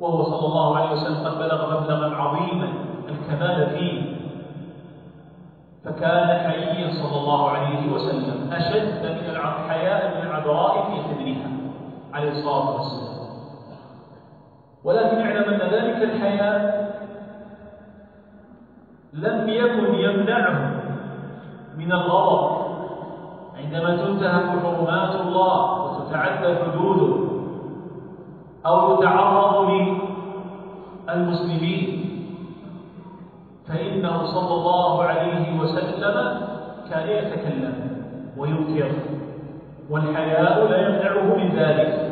وهو 0.00 0.22
صلى 0.24 0.46
الله 0.46 0.76
عليه 0.76 0.92
وسلم 0.92 1.26
قد 1.26 1.38
بلغ 1.38 1.80
مبلغا 1.80 2.16
عظيما 2.16 2.68
الكمال 3.08 3.70
فيه. 3.70 4.05
فكان 5.86 6.50
حييا 6.50 6.90
صلى 7.02 7.16
الله 7.20 7.50
عليه 7.50 7.92
وسلم 7.92 8.52
أشد 8.52 9.02
من 9.06 9.30
الحياء 9.30 10.16
من 10.16 10.22
العذراء 10.26 10.72
في 10.90 10.96
خدرها 11.02 11.48
عليه 12.14 12.30
الصلاة 12.30 12.70
والسلام. 12.74 13.16
ولكن 14.84 15.20
اعلم 15.20 15.46
أن 15.54 15.60
ذلك 15.70 16.02
الحياء 16.02 16.86
لم 19.12 19.48
يكن 19.48 19.94
يمنعه 19.94 20.58
من 21.78 21.92
الغضب. 21.92 22.66
عندما 23.56 23.96
تنتهك 23.96 24.60
حرمات 24.62 25.20
الله 25.20 25.82
وتتعدى 25.82 26.56
حدوده 26.56 27.12
أو 28.66 28.94
يتعرض 28.94 29.70
للمسلمين 31.08 32.05
فإنه 33.68 34.26
صلى 34.26 34.54
الله 34.54 35.02
عليه 35.02 35.58
وسلم 35.60 36.40
كأن 36.90 37.08
يتكلم 37.08 37.74
وينكر 38.36 38.90
والحياء 39.90 40.68
لا 40.70 40.88
يمنعه 40.88 41.36
من 41.36 41.56
ذلك 41.56 42.10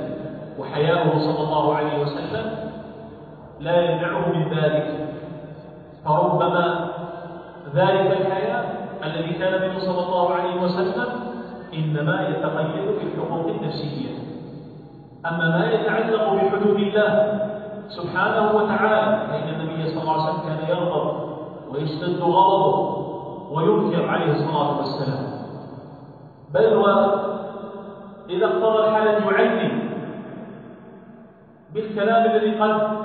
وحياؤه 0.59 1.19
صلى 1.19 1.43
الله 1.49 1.75
عليه 1.75 2.03
وسلم 2.03 2.47
لا 3.61 3.81
يمنعه 3.81 4.29
من 4.29 4.59
ذلك. 4.59 4.87
فربما 6.05 6.91
ذلك 7.75 8.21
الحياء 8.21 8.89
الذي 9.05 9.33
كان 9.33 9.69
منه 9.69 9.79
صلى 9.79 10.07
الله 10.07 10.35
عليه 10.35 10.61
وسلم 10.63 11.09
إنما 11.75 12.29
يتقيد 12.29 12.87
بالحقوق 12.87 13.47
النفسية. 13.47 14.15
أما 15.27 15.59
ما 15.59 15.71
يتعلق 15.73 16.35
بحدود 16.35 16.77
الله 16.77 17.41
سبحانه 17.89 18.57
وتعالى 18.57 19.27
فإن 19.29 19.49
النبي 19.49 19.89
صلى 19.91 20.03
الله 20.03 20.13
عليه 20.13 20.23
وسلم 20.23 20.49
كان 20.49 20.69
يغضب 20.69 21.34
ويشتد 21.75 22.21
غضبه 22.21 23.05
وينكر 23.51 24.09
عليه 24.09 24.33
الصلاة 24.33 24.79
والسلام. 24.79 25.25
بل 26.55 26.75
وإذا 26.75 28.47
اقتضى 28.47 28.79
الحالة 28.89 29.31
يعلم 29.31 29.91
بالكلام 31.75 32.31
الذي 32.31 32.59
قد 32.61 33.05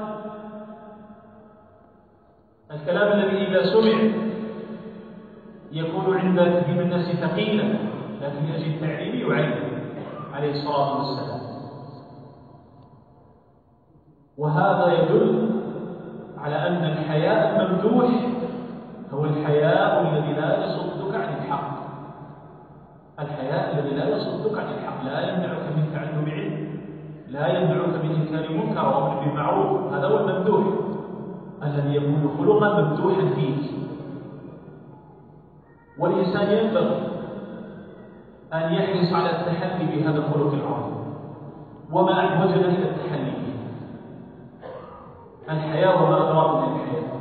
الكلام 2.72 3.20
الذي 3.20 3.47
إذا 3.47 3.61
سمع 3.74 3.99
يكون 5.72 6.17
عند 6.17 6.39
كثير 6.39 6.82
الناس 6.82 7.15
ثقيلا 7.15 7.63
لكن 8.22 8.43
من 8.43 8.51
أجل 8.55 8.74
التعليم 8.74 9.32
يعلم 9.32 9.82
عليه 10.34 10.51
الصلاة 10.51 10.97
والسلام. 10.97 11.39
وهذا 14.38 14.93
يدل 14.93 15.49
على 16.38 16.55
أن 16.55 16.84
الحياء 16.84 17.61
الممدوح 17.61 18.09
هو 19.14 19.26
الحياء 19.26 20.01
الذي 20.01 20.34
لا 20.34 20.66
يصدك 20.66 21.16
عن 21.16 21.34
الحق. 21.38 21.70
الحياء 23.20 23.80
الذي 23.80 23.95
لا 23.95 24.10
يصدك 24.16 24.57
عن 24.60 24.66
الحق. 24.74 25.03
لا 25.05 25.20
يمنعك 25.30 25.66
من 25.78 25.89
تعلم 25.93 26.26
علم 26.32 26.70
لا 27.28 27.47
يمنعك 27.47 28.03
من 28.03 28.12
إنكار 28.16 28.51
منكر 28.51 28.86
وأمر 28.86 29.20
بالمعروف. 29.20 29.93
هذا 29.93 30.07
هو 30.07 30.18
الممدوح 30.18 30.64
الذي 31.64 31.95
يكون 31.95 32.36
خلقا 32.38 32.82
ممدوحا 32.82 33.26
فيك 33.36 33.72
والإنسان 35.99 36.47
ينبغي 36.57 37.01
أن 38.53 38.74
يحرص 38.74 39.14
على 39.14 39.30
التحلي 39.30 39.86
بهذا 39.86 40.18
الخلق 40.18 40.53
العظيم. 40.53 40.99
وما 41.91 42.20
أحوجنا 42.20 42.68
إلى 42.68 42.89
التحلي 42.89 43.32
به. 43.32 43.55
الحياة 45.49 46.03
وما 46.03 46.18
أدراك 46.18 46.51
من 46.55 46.76
الحياة 46.76 47.18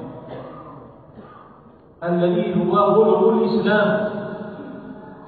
الذي 2.04 2.70
هو 2.70 2.94
خلق 2.94 3.28
الإسلام. 3.28 4.08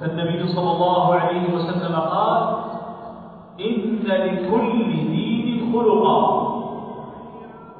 فالنبي 0.00 0.48
صلى 0.48 0.70
الله 0.72 1.14
عليه 1.14 1.54
وسلم 1.54 1.94
قال 1.96 2.54
إن 3.60 3.98
لكل 4.06 4.86
دين 4.86 5.72
خلقا 5.72 6.20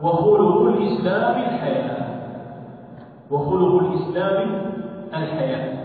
وخلق 0.02 0.60
الإسلام 0.60 1.34
الحياة. 1.40 2.00
وخلق 3.30 3.82
الإسلام 3.82 4.62
الحياة. 5.14 5.80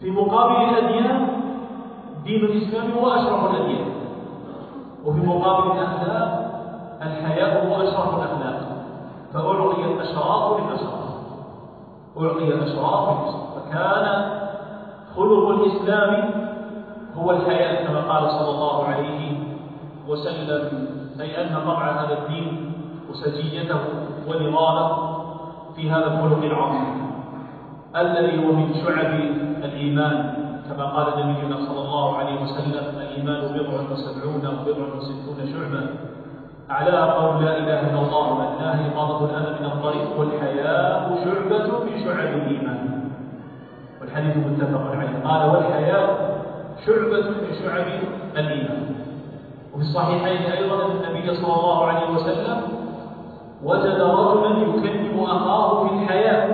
في 0.00 0.10
مقابل 0.10 0.56
الأديان 0.64 1.28
دين 2.24 2.44
الإسلام 2.44 2.90
هو 2.98 3.08
أشرف 3.10 3.50
الأديان. 3.50 3.86
وفي 5.04 5.20
مقابل 5.26 5.78
الأخلاق 5.78 6.52
الحياء 7.02 7.66
هو 7.66 7.74
أشرف 7.82 8.14
الأخلاق. 8.14 8.58
فأعطي 9.34 9.82
الأشراف 9.82 10.60
للأشراف 10.60 11.01
أعطي 12.20 12.44
للأشراف 12.44 13.18
فكان 13.54 14.06
خلق 15.16 15.48
الإسلام 15.48 16.30
هو 17.16 17.30
الحياء 17.30 17.86
كما 17.86 18.00
قال 18.12 18.30
صلى 18.30 18.50
الله 18.50 18.84
عليه 18.84 19.38
وسلم 20.08 20.86
أي 21.20 21.42
أن 21.44 21.56
طبع 21.60 21.90
هذا 21.90 22.18
الدين 22.18 22.72
وسجيته 23.10 23.80
ونظامه 24.28 24.88
في 25.76 25.90
هذا 25.90 26.06
الخلق 26.06 26.42
العظيم 26.44 27.02
الذي 27.96 28.46
هو 28.46 28.52
من 28.52 28.74
شعب 28.74 29.12
الإيمان. 29.64 30.34
كما 30.68 30.84
قال 30.84 31.06
نبينا 31.26 31.56
صلى 31.56 31.80
الله 31.80 32.16
عليه 32.16 32.42
وسلم 32.42 32.84
الإيمان 32.96 33.40
بضع 33.40 33.92
وسبعون 33.92 34.40
بضع 34.66 34.96
وستون 34.96 35.38
شعبة 35.52 35.82
أعلاها 36.72 37.12
قول 37.12 37.44
لا 37.44 37.52
إله 37.58 37.80
إلا 37.90 38.00
الله 38.00 38.26
وأدناها 38.32 38.80
إقامة 38.88 39.18
الأذى 39.24 39.50
من 39.60 39.66
الطريق. 39.66 40.08
والحياء 40.18 40.90
شعبة 41.24 41.66
من 41.84 41.94
شعب 42.04 42.32
الإيمان. 42.40 42.80
والحديث 44.00 44.36
متفق 44.36 44.82
عليه. 44.90 45.12
قال 45.28 45.42
والحياء 45.50 46.04
شعبة 46.86 47.24
من 47.44 47.52
شعب 47.62 47.86
الإيمان. 48.36 48.82
وفي 49.74 49.82
الصحيحين 49.82 50.52
أيضا 50.52 50.76
أن 50.86 50.90
النبي 50.90 51.34
صلى 51.34 51.54
الله 51.54 51.86
عليه 51.86 52.10
وسلم 52.14 52.58
وجد 53.64 54.00
رجلا 54.00 54.50
يكلم 54.58 55.16
أخاه 55.24 55.88
في 55.88 55.94
الحياة 55.94 56.48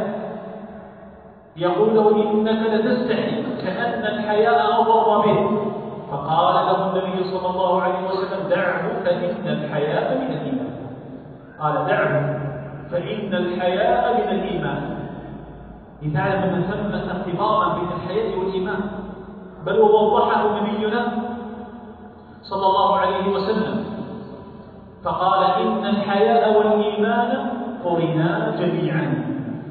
يقول 1.56 1.96
له 1.96 2.06
إنك 2.32 2.60
لتستحي 2.72 3.42
كأن 3.64 4.02
الحياء 4.14 4.80
أضر 4.80 5.08
به 5.26 5.38
فقال 6.10 6.54
له 6.66 6.78
النبي 6.90 7.24
صلى 7.24 7.50
الله 7.50 7.82
عليه 7.82 8.00
وسلم 8.08 8.48
دعه 8.50 8.82
فإن 9.04 9.48
الحياء 9.48 10.07
قال 11.60 11.86
دعه 11.86 12.38
فإن 12.90 13.34
الحياء 13.34 14.14
من 14.14 14.38
الإيمان. 14.38 14.98
لتعلم 16.02 16.42
أن 16.42 16.62
ثمة 16.62 17.10
ارتباطا 17.10 17.78
بين 17.78 17.88
الحياء 17.96 18.38
والإيمان. 18.38 18.80
بل 19.66 19.78
ووضحه 19.78 20.60
نبينا 20.60 21.12
صلى 22.42 22.66
الله 22.66 22.96
عليه 22.96 23.32
وسلم. 23.32 23.84
فقال 25.04 25.44
إن 25.62 25.86
الحياء 25.86 26.58
والإيمان 26.58 27.50
قرنا 27.84 28.56
جميعا. 28.60 29.24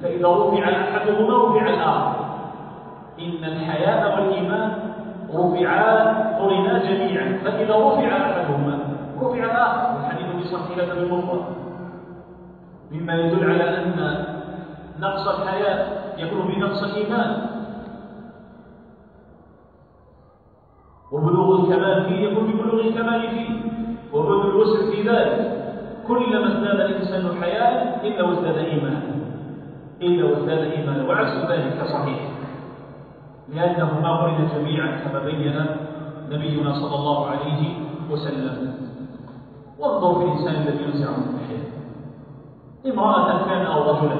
فإذا 0.03 0.27
رفع 0.27 0.69
أحدهما 0.69 1.37
رفع 1.37 1.67
الآخر. 1.67 2.15
إن 3.19 3.43
الحياء 3.43 4.15
والإيمان 4.15 4.71
رفعا 5.35 5.93
قرنا 6.39 6.77
جميعا. 6.83 7.39
فإذا 7.43 7.75
رفع 7.75 8.07
أحدهما 8.17 8.79
رفع 9.21 9.43
الآخر. 9.43 9.95
والحديث 9.95 10.27
بصحيحة 10.35 10.93
بالمفرد 10.93 11.56
مما 12.91 13.13
يدل 13.13 13.51
على 13.51 13.63
أن 13.77 14.25
نقص 14.99 15.27
الحياء 15.27 15.77
يكون 16.17 16.47
بنقص 16.47 16.83
الإيمان. 16.83 17.31
وبلوغ 21.11 21.59
الكمال 21.59 22.05
فيه 22.05 22.19
يكون 22.27 22.51
ببلوغ 22.51 22.79
الكمال 22.81 23.21
فيه. 23.29 23.49
وبلوغ 24.13 24.45
الوسع 24.45 24.91
في 24.91 25.09
ذلك 25.09 25.57
كلما 26.07 26.47
ازداد 26.47 26.79
الإنسان 26.79 27.41
حياء 27.41 27.99
إلا 28.07 28.23
وازداد 28.23 28.57
إيمانا 28.57 29.01
إلا 30.01 30.25
وازداد 30.25 30.59
إيمانا 30.71 31.03
وعكس 31.09 31.51
ذلك 31.51 31.83
صحيح. 31.83 32.19
لأنهما 33.53 34.09
قرن 34.17 34.47
جميعا 34.55 34.89
كما 35.03 35.19
بين 35.19 35.65
نبينا 36.31 36.73
صلى 36.73 36.95
الله 36.95 37.27
عليه 37.27 37.61
وسلم. 38.11 38.73
وانظر 39.79 40.19
في 40.19 40.25
الإنسان 40.25 40.55
الذي 40.55 40.83
ينزع 40.83 41.09
من 41.11 41.39
الحياة 41.39 41.46
امرأة 42.85 43.45
كان 43.45 43.65
أو 43.65 43.91
رجلا. 43.91 44.17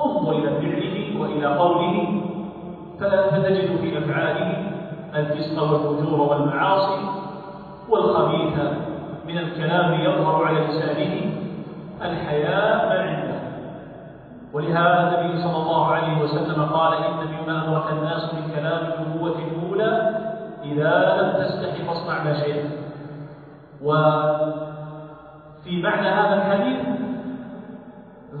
انظر 0.00 0.32
إلى 0.32 0.50
فعله 0.50 1.20
وإلى 1.20 1.46
قوله 1.46 2.20
فتجد 3.00 3.76
في 3.80 3.98
أفعاله 3.98 4.50
الفسق 5.14 5.62
والفجور 5.62 6.20
والمعاصي 6.20 7.00
والخبيث 7.88 8.58
من 9.26 9.38
الكلام 9.38 10.00
يظهر 10.00 10.44
على 10.44 10.60
لسانه 10.60 11.32
الحياء 12.02 12.88
ما 12.88 12.98
عنده. 13.00 13.34
ولهذا 14.52 15.00
النبي 15.00 15.42
صلى 15.42 15.56
الله 15.56 15.86
عليه 15.86 16.22
وسلم 16.22 16.62
قال 16.62 16.92
إن 16.94 17.12
مما 17.12 17.64
أدرك 17.64 17.92
الناس 17.92 18.34
من 18.34 18.50
كلام 18.56 18.80
النبوة 18.92 19.36
الأولى 19.38 19.92
إذا 20.64 20.92
لم 21.20 21.28
تستحي 21.44 21.84
فاصنع 21.84 22.22
ما 22.24 22.32
شئت. 22.40 22.64
وفي 23.82 24.22
معنى 25.82 26.08
هذا 26.08 26.34
الحديث 26.34 26.93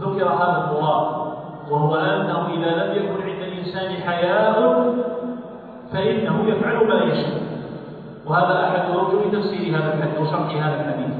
ذكر 0.00 0.28
هذا 0.28 0.70
المراد 0.70 1.34
وهو 1.70 1.96
أنه 1.96 2.46
إذا 2.54 2.84
لم 2.84 3.04
يكن 3.04 3.22
عند 3.22 3.42
الإنسان 3.42 4.02
حياء 4.08 4.84
فإنه 5.92 6.44
يفعل 6.48 6.88
ما 6.88 6.94
يشاء. 6.94 7.42
وهذا 8.26 8.64
أحد 8.64 8.90
أوجه 8.94 9.30
تفسير 9.32 9.76
هذا 9.76 9.94
الحديث 9.94 10.20
وشرح 10.20 10.66
هذا 10.66 10.80
الحديث. 10.80 11.14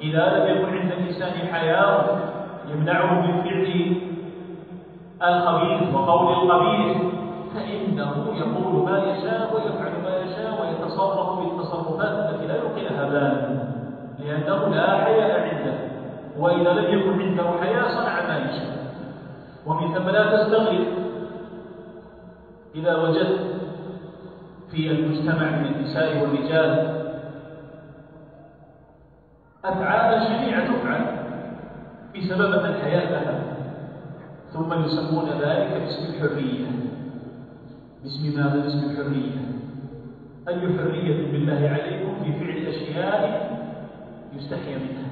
إذا 0.00 0.38
لم 0.38 0.56
يكن 0.56 0.78
عند 0.78 0.92
الإنسان 0.92 1.32
حياء 1.52 2.20
يمنعه 2.68 3.20
من 3.20 3.42
فعل 3.42 3.96
الخبيث 5.22 5.94
وقول 5.94 6.32
القبيح 6.32 6.96
فإنه 7.54 8.26
يقول 8.34 8.84
ما 8.84 8.98
يشاء 8.98 9.50
ويفعل 9.54 9.92
ما 10.04 10.16
يشاء 10.16 10.60
ويتصرف 10.60 11.38
بالتصرفات 11.38 12.30
التي 12.30 12.46
لا 12.46 12.54
يلقي 12.54 12.82
لها 12.82 13.04
بالا 13.04 13.60
لأنه 14.18 14.68
لا 14.68 15.08
وإذا 16.40 16.72
لم 16.72 16.98
يكن 16.98 17.22
عنده 17.22 17.60
حياء 17.60 17.88
صنع 17.88 18.28
ما 18.28 18.36
يشاء 18.38 18.94
ومن 19.66 19.94
ثم 19.94 20.08
لا 20.08 20.36
تستغرب 20.36 20.86
إذا 22.74 22.96
وجدت 22.96 23.40
في 24.70 24.90
المجتمع 24.90 25.50
من 25.50 25.66
النساء 25.66 26.22
والرجال 26.22 27.00
أفعال 29.64 30.22
شنيعة 30.26 30.72
تفعل 30.72 31.04
بسبب 32.16 32.52
أن 32.52 32.64
الحياة 32.70 33.10
لها 33.10 33.42
ثم 34.52 34.84
يسمون 34.84 35.28
ذلك 35.28 35.82
باسم 35.82 36.14
الحرية. 36.14 36.66
باسم 38.02 38.22
ماذا؟ 38.36 38.62
باسم 38.62 38.90
الحرية. 38.90 39.40
أي 40.48 40.78
حرية 40.78 41.32
بالله 41.32 41.68
عليكم 41.68 42.24
في 42.24 42.32
فعل 42.32 42.66
أشياء 42.66 43.50
يستحي 44.36 44.74
منها. 44.74 45.09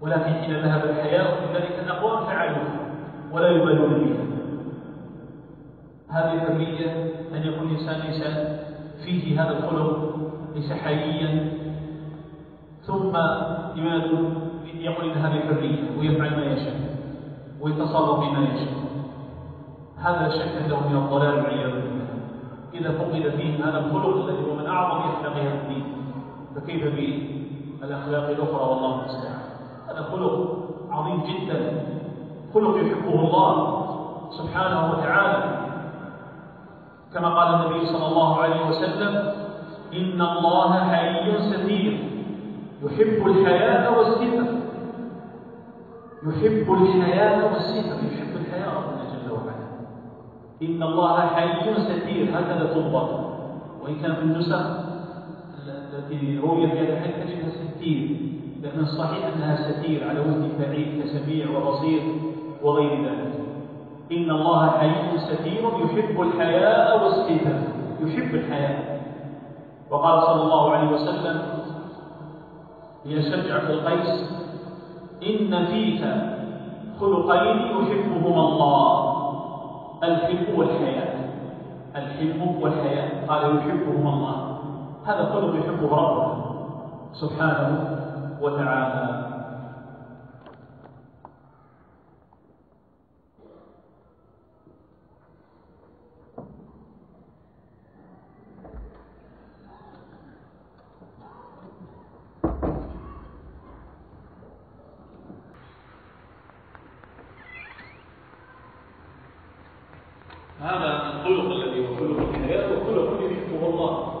ولكن 0.00 0.32
حين 0.32 0.56
ذهب 0.56 0.84
الحياء 0.84 1.40
من 1.40 1.54
ذلك 1.54 1.78
الأقوام 1.84 2.24
فعلوها 2.24 2.80
ولا 3.32 3.48
يبالون 3.48 3.94
بها 3.94 4.30
هذه 6.08 6.34
الحرية 6.34 6.90
أن 7.34 7.42
يكون 7.42 7.70
الإنسان 7.70 8.00
ليس 8.00 8.22
فيه 9.04 9.42
هذا 9.42 9.58
الخلق 9.58 10.16
ليس 10.54 10.72
حييا 10.72 11.52
ثم 12.82 13.16
يقول 14.80 15.10
إن 15.10 15.18
هذه 15.18 15.40
حرية 15.40 15.98
ويفعل 15.98 16.36
ما 16.36 16.44
يشاء 16.44 16.90
ويتصرف 17.60 18.20
بما 18.20 18.48
يشاء؟ 18.48 18.80
هذا 19.98 20.28
شك 20.28 20.68
له 20.68 20.88
من 20.88 20.96
الضلال 20.96 21.34
والعياذ 21.34 21.70
بالله. 21.70 22.06
إذا 22.74 22.98
فقد 22.98 23.32
فيه 23.36 23.64
هذا 23.64 23.78
الخلق 23.78 24.16
الذي 24.16 24.50
هو 24.50 24.54
من 24.54 24.66
أعظم 24.66 24.98
أخلاق 24.98 25.36
الدين 25.36 25.84
فكيف 26.56 26.84
بالأخلاق 27.80 28.28
الأخرى؟ 28.28 28.70
والله 28.70 29.00
المستعان. 29.00 29.39
هذا 29.90 30.02
خلق 30.12 30.34
عظيم 30.90 31.22
جدا. 31.22 31.82
خلق 32.54 32.76
يحبه 32.76 33.14
الله 33.20 33.52
سبحانه 34.30 34.92
وتعالى. 34.92 35.60
كما 37.14 37.28
قال 37.34 37.48
النبي 37.54 37.86
صلى 37.86 38.06
الله 38.06 38.40
عليه 38.40 38.68
وسلم 38.68 39.32
إن 39.92 40.22
الله 40.22 40.72
حي 40.84 41.38
ستير 41.50 42.10
يحب 42.82 43.26
الحياة 43.26 43.98
والستر. 43.98 44.46
يحب 46.22 46.72
الحياء 46.72 47.44
والستر. 47.44 47.96
يحب 48.06 48.32
الحياء 48.40 48.70
ربنا 48.78 49.04
جل 49.10 49.32
وعلا. 49.32 49.66
إن 50.62 50.82
الله 50.82 51.16
حيي 51.20 51.74
ستير 51.74 52.38
هكذا 52.38 52.64
تضبط. 52.74 53.10
وإن 53.82 53.94
كان 54.02 54.14
في 54.14 54.22
النسخ 54.22 54.62
التي 55.94 56.38
روي 56.38 56.66
في 56.70 56.78
هذا 56.78 56.92
الحديث 56.92 57.54
ستير. 57.74 58.30
لكن 58.62 58.80
الصحيح 58.80 59.26
أنها 59.26 59.72
ستير 59.72 60.08
على 60.08 60.20
وزن 60.20 60.48
فعيل 60.58 61.02
كسميع 61.02 61.58
وبصير 61.58 62.02
وغير 62.62 63.04
ذلك. 63.04 63.34
إن 64.12 64.30
الله 64.30 64.70
حيي 64.70 65.18
ستير 65.18 65.70
يحب 65.84 66.20
الحياء 66.20 67.04
والستر 67.04 67.54
يحب 68.00 68.34
الحياء. 68.34 69.00
وقال 69.90 70.22
صلى 70.22 70.42
الله 70.42 70.70
عليه 70.70 70.90
وسلم 70.90 71.42
لأشجع 73.04 73.58
في 73.58 73.72
القيس 73.72 74.30
إن 75.22 75.66
فيك 75.66 76.04
خلقين 77.00 77.58
يحبهما 77.58 78.48
الله. 78.48 79.10
الحلم 80.04 80.58
والحياء. 80.58 81.30
الحلم 81.96 82.62
والحياء. 82.62 83.24
قال 83.28 83.56
يحبهما 83.56 84.10
الله. 84.14 84.58
هذا 85.04 85.24
خلق 85.32 85.54
يحبه 85.54 85.96
ربه. 85.96 86.44
سبحانه. 87.12 88.00
وتعالى. 88.40 89.30
هذا 110.60 111.12
الخلق 111.26 111.50
الذي 111.50 111.88
هو 111.88 111.94
خلق 111.96 112.28
الحياة 112.34 112.68
وخلق 112.72 113.20
يحبه 113.30 113.66
الله 113.68 114.12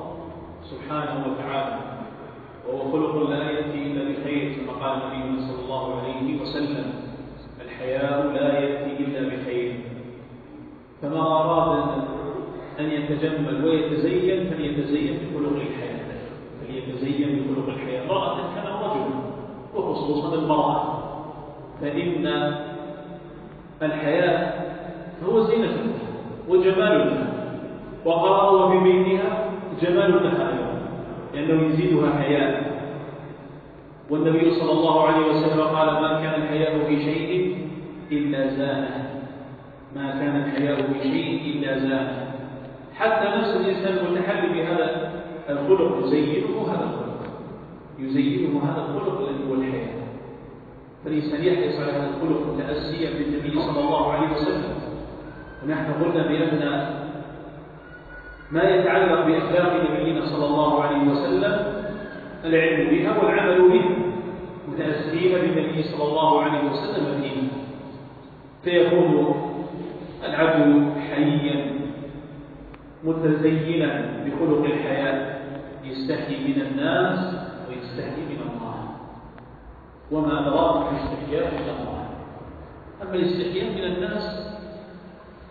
سبحانه 0.64 1.26
وتعالى 1.26 1.76
وهو 2.68 2.92
خلق 2.92 3.30
لا 3.30 3.50
يأتي 3.50 3.86
إلا 3.86 4.02
بخير 4.12 4.52
كما 4.56 4.72
قال 4.72 5.02
النبي 5.02 5.40
صلى 5.40 5.64
الله 5.64 6.00
عليه 6.02 6.40
وسلم 6.42 6.92
الحياء 7.64 8.26
لا 8.34 8.58
يأتي 8.58 9.04
إلا 9.04 9.28
بخير 9.36 9.80
فما 11.02 11.20
أراد 11.20 11.88
أن 12.80 12.84
يتجمل 12.90 13.64
ويتزين 13.64 14.50
فليتزين 14.50 15.18
بخلق 15.34 15.52
الحياة 15.52 16.00
فليتزين 16.60 17.28
بخلق 17.48 17.68
الحياة 17.74 18.04
امرأة 18.04 18.36
كان 18.54 18.66
رجل 18.66 19.10
وخصوصا 19.74 20.34
المرأة 20.34 20.98
فإن 21.80 22.26
الحياة 23.82 24.52
هو 25.28 25.40
زينة 25.42 25.76
وجمال 26.48 26.98
لها 26.98 27.32
وقرأ 28.04 28.70
في 28.70 28.84
بيتها 28.84 29.44
جمال 29.82 30.24
لها 30.24 30.48
أيضا 30.52 30.80
لأنه 31.34 31.62
يزيدها 31.66 32.10
حياء 32.18 32.70
والنبي 34.10 34.50
صلى 34.50 34.72
الله 34.72 35.06
عليه 35.06 35.26
وسلم 35.26 35.60
قال 35.60 35.92
ما 36.02 36.20
كان 36.22 36.42
الحياء 36.42 36.84
في 36.86 36.96
شيء 37.04 37.56
إلا 38.12 38.56
زانه 38.56 39.10
ما 39.96 40.10
كان 40.10 40.36
شيء 41.02 41.40
إلا 41.46 41.78
زانه 41.78 42.32
حتى 42.94 43.28
نفس 43.38 43.56
الإنسان 43.56 44.06
المتحلي 44.06 44.48
بهذا 44.48 45.12
الخلق 45.50 46.04
يزينه 46.04 46.66
هذا 46.68 46.84
الخلق. 46.84 47.20
يزينه 47.98 48.62
هذا 48.64 48.80
الخلق 48.88 49.28
الذي 49.28 49.50
هو 49.50 49.54
الحياء 49.54 50.00
فالإنسان 51.04 51.44
يحرص 51.44 51.80
على 51.80 51.92
هذا 51.92 52.10
الخلق 52.16 52.56
تأسيا 52.58 53.10
بالنبي 53.10 53.60
صلى 53.60 53.80
الله 53.80 54.12
عليه 54.12 54.36
وسلم. 54.36 54.74
ونحن 55.64 55.92
قلنا 55.92 56.22
بأن 56.28 56.62
ما 58.50 58.62
يتعلق 58.62 59.26
بأخلاق 59.26 59.90
نبينا 59.90 60.26
صلى 60.26 60.46
الله 60.46 60.82
عليه 60.82 61.10
وسلم 61.10 61.82
العلم 62.44 62.90
بها 62.90 63.18
والعمل 63.18 63.68
بها 63.68 63.88
متأسين 64.68 65.32
بالنبي 65.32 65.82
صلى 65.82 66.04
الله 66.08 66.42
عليه 66.42 66.70
وسلم 66.70 67.22
فيه. 67.22 67.40
فيكون 68.64 69.34
العبد 70.24 70.89
حيا 71.24 71.80
متزينا 73.04 73.90
بخلق 74.26 74.64
الحياة 74.64 75.40
يستحي 75.84 76.36
من 76.48 76.62
الناس 76.62 77.18
ويستحي 77.68 78.20
من 78.20 78.40
الله. 78.40 78.76
وما 80.10 80.40
أدراك 80.40 80.92
الاستحياء 80.92 81.54
من 81.54 81.68
الله؟ 81.80 82.04
أما 83.02 83.14
الاستحياء 83.14 83.70
من 83.72 83.84
الناس 83.96 84.50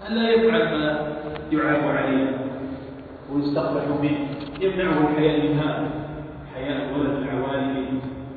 ألا 0.08 0.30
يفعل 0.30 0.64
ما 0.78 1.14
يعاب 1.52 1.84
عليه 1.98 2.38
ويستقبح 3.34 3.84
منه. 4.02 4.28
يمنعه 4.62 5.10
الحياء 5.10 5.48
من 5.48 5.60
هذا. 5.60 5.90
حياء 6.56 6.90
الولد 6.90 7.26
مع 7.26 7.34
والده 7.34 7.88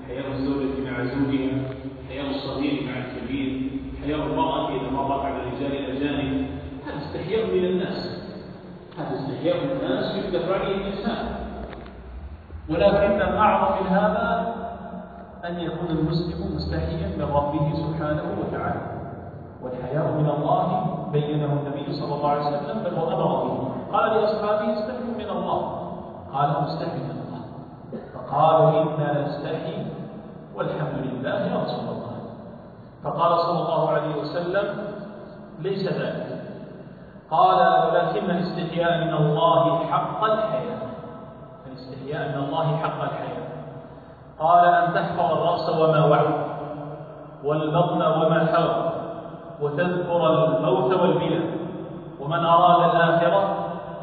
حياء 0.08 0.32
الزوجة 0.32 0.90
مع 0.90 1.04
زوجها 1.04 1.50
حياء 2.08 2.30
الصغير 2.30 2.82
مع 2.86 2.92
الكبير 3.04 3.70
حياء 4.04 4.26
المرأة 4.26 4.68
إذا 4.68 4.90
مرت 4.90 5.24
على 5.24 5.36
الرجال 5.36 5.72
الأجانب 5.72 6.46
هذا 6.86 6.96
استحياء 7.32 7.46
من 7.56 7.64
الناس. 7.64 8.00
هذا 8.98 9.14
استحياء 9.18 9.64
من 9.64 9.70
الناس 9.70 10.16
يكتب 10.16 10.52
عليه 10.52 10.76
الإنسان. 10.76 11.26
ولكن 12.70 13.22
الأعظم 13.22 13.84
من 13.84 13.86
هذا 13.86 14.54
أن 15.44 15.60
يكون 15.60 15.90
المسلم 15.90 16.56
مستحيا 16.56 17.16
من 17.16 17.24
ربه 17.34 17.72
سبحانه 17.74 18.22
وتعالى. 18.40 18.80
والحياء 19.62 20.12
من 20.12 20.28
الله 20.28 20.96
بينه 21.12 21.52
النبي 21.52 21.92
صلى 21.92 22.14
الله 22.14 22.28
عليه 22.28 22.46
وسلم 22.46 22.82
بل 22.84 22.94
وأمر 22.94 23.44
به. 23.44 23.68
قال 23.92 24.10
لأصحابه 24.10 24.72
استحوا 24.72 25.14
من 25.18 25.30
الله. 25.30 25.60
قال 26.32 26.62
مستحي 26.62 26.98
من 26.98 27.16
الله. 27.24 27.42
فقالوا 28.14 28.82
إنا 28.82 29.26
نستحي 29.26 29.86
والحمد 30.54 30.98
لله 31.04 31.30
يا 31.30 31.64
رسول 31.64 31.80
الله 31.80 32.12
فقال 33.04 33.40
صلى 33.40 33.58
الله 33.58 33.90
عليه 33.90 34.16
وسلم 34.16 34.66
ليس 35.60 35.88
ذلك. 35.92 36.31
قال 37.32 37.60
ولكن 37.84 38.30
الاستحياء 38.30 39.04
من 39.04 39.14
الله 39.14 39.86
حق 39.90 40.24
الحياة. 40.24 40.82
الاستحياء 41.66 42.28
من 42.28 42.44
الله 42.44 42.76
حق 42.76 43.02
الحياة. 43.02 43.46
قال 44.38 44.64
أن 44.64 44.94
تحفظ 44.94 45.32
الرأس 45.32 45.68
وما 45.68 46.04
وعى 46.04 46.26
والبطن 47.44 48.02
وما 48.02 48.46
حوى 48.52 48.92
وتذكر 49.60 50.26
الموت 50.34 50.94
والبلى 50.94 51.40
ومن 52.20 52.44
أراد 52.44 52.94
الآخرة 52.94 53.42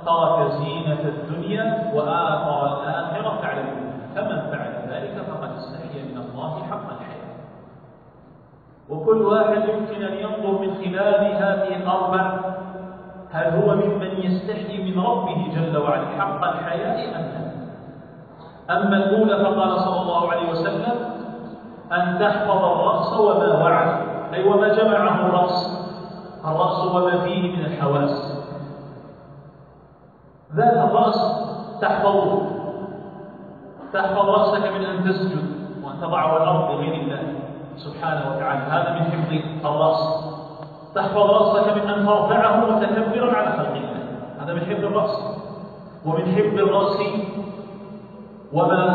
ترك 0.05 0.51
زينة 0.51 1.01
الدنيا 1.01 1.91
وآثر 1.95 2.67
الآخرة 2.67 3.39
على 3.43 3.61
الدنيا 3.61 3.99
فمن 4.15 4.51
فعل 4.51 4.73
ذلك 4.89 5.15
فقد 5.29 5.49
استحيا 5.57 6.03
من 6.03 6.17
الله 6.17 6.63
حق 6.71 6.89
الحياة. 6.89 7.29
وكل 8.89 9.21
واحد 9.21 9.69
يمكن 9.69 10.03
أن 10.03 10.13
ينظر 10.13 10.61
من 10.61 10.73
خلال 10.75 11.35
هذه 11.35 11.75
الأربع 11.75 12.48
هل 13.31 13.45
هو 13.45 13.75
ممن 13.75 14.23
يستحي 14.23 14.91
من 14.91 15.03
ربه 15.03 15.47
جل 15.55 15.77
وعلا 15.77 16.07
حق 16.19 16.43
الحياة 16.43 17.15
أم 17.15 17.21
لا؟ 17.21 17.49
أما 18.77 18.97
الأولى 18.97 19.43
فقال 19.43 19.79
صلى 19.79 20.01
الله 20.01 20.31
عليه 20.31 20.49
وسلم 20.51 20.95
أن 21.91 22.19
تحفظ 22.19 22.63
الرأس 22.65 23.13
وما 23.19 23.63
وعى 23.63 24.01
أي 24.33 24.49
وما 24.49 24.67
جمعه 24.67 25.25
الرأس. 25.25 25.79
الرأس 26.45 26.95
وما 26.95 27.17
فيه 27.23 27.57
من 27.57 27.65
الحواس. 27.65 28.43
ذات 30.55 30.77
الرأس 30.77 31.49
تحفظه. 31.81 32.41
تحفظ 33.93 34.29
رأسك 34.29 34.67
من 34.67 34.85
أن 34.85 35.03
تسجد 35.03 35.45
وأن 35.83 36.01
تضعه 36.01 36.37
الأرض 36.37 36.71
لغير 36.71 36.93
الله 36.93 37.33
سبحانه 37.77 38.35
وتعالى. 38.35 38.59
هذا 38.59 38.93
من 38.93 39.03
حفظ 39.11 39.65
الرأس. 39.65 40.28
تحفظ 40.95 41.17
رأسك 41.17 41.67
من 41.77 41.89
أن 41.89 42.05
ترفعه 42.05 42.55
متكبرا 42.65 43.35
على 43.35 43.51
خلق 43.57 43.75
الله. 43.75 43.99
هذا 44.41 44.53
من 44.53 44.61
حفظ 44.61 44.85
الرأس. 44.85 45.15
ومن 46.05 46.25
حفظ 46.35 46.57
الرأس 46.59 46.97
وما 48.53 48.85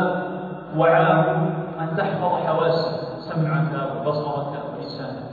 وعاه 0.77 1.27
أن 1.81 1.97
تحفظ 1.97 2.33
حواسك 2.47 2.95
سمعك 3.31 3.73
وبصرك 3.97 4.53
ولسانك. 4.75 5.31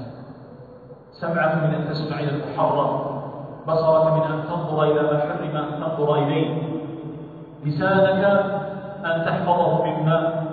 سمعك 1.11 1.55
من 1.55 1.73
أن 1.73 1.89
تسمع 1.89 2.19
إلى 2.19 2.29
المحرم 2.29 2.91
بصرك 3.67 4.13
من 4.13 4.21
أن 4.33 4.43
تنظر 4.49 4.83
إلى 4.83 5.01
ما 5.01 5.19
حرم 5.19 5.57
أن 5.57 5.79
تنظر 5.79 6.15
إليه. 6.15 6.61
لسانك 7.65 8.23
أن 9.05 9.25
تحفظه 9.25 9.85
مما 9.85 10.43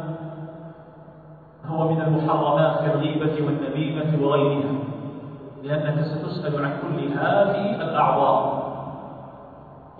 هو 1.66 1.88
من 1.88 2.00
المحرمات 2.00 2.80
كالغيبة 2.80 3.46
والنميمة 3.46 4.26
وغيرها. 4.26 4.87
لأنك 5.62 6.04
ستسأل 6.04 6.64
عن 6.64 6.72
كل 6.82 7.08
هذه 7.12 7.82
الأعضاء 7.82 8.68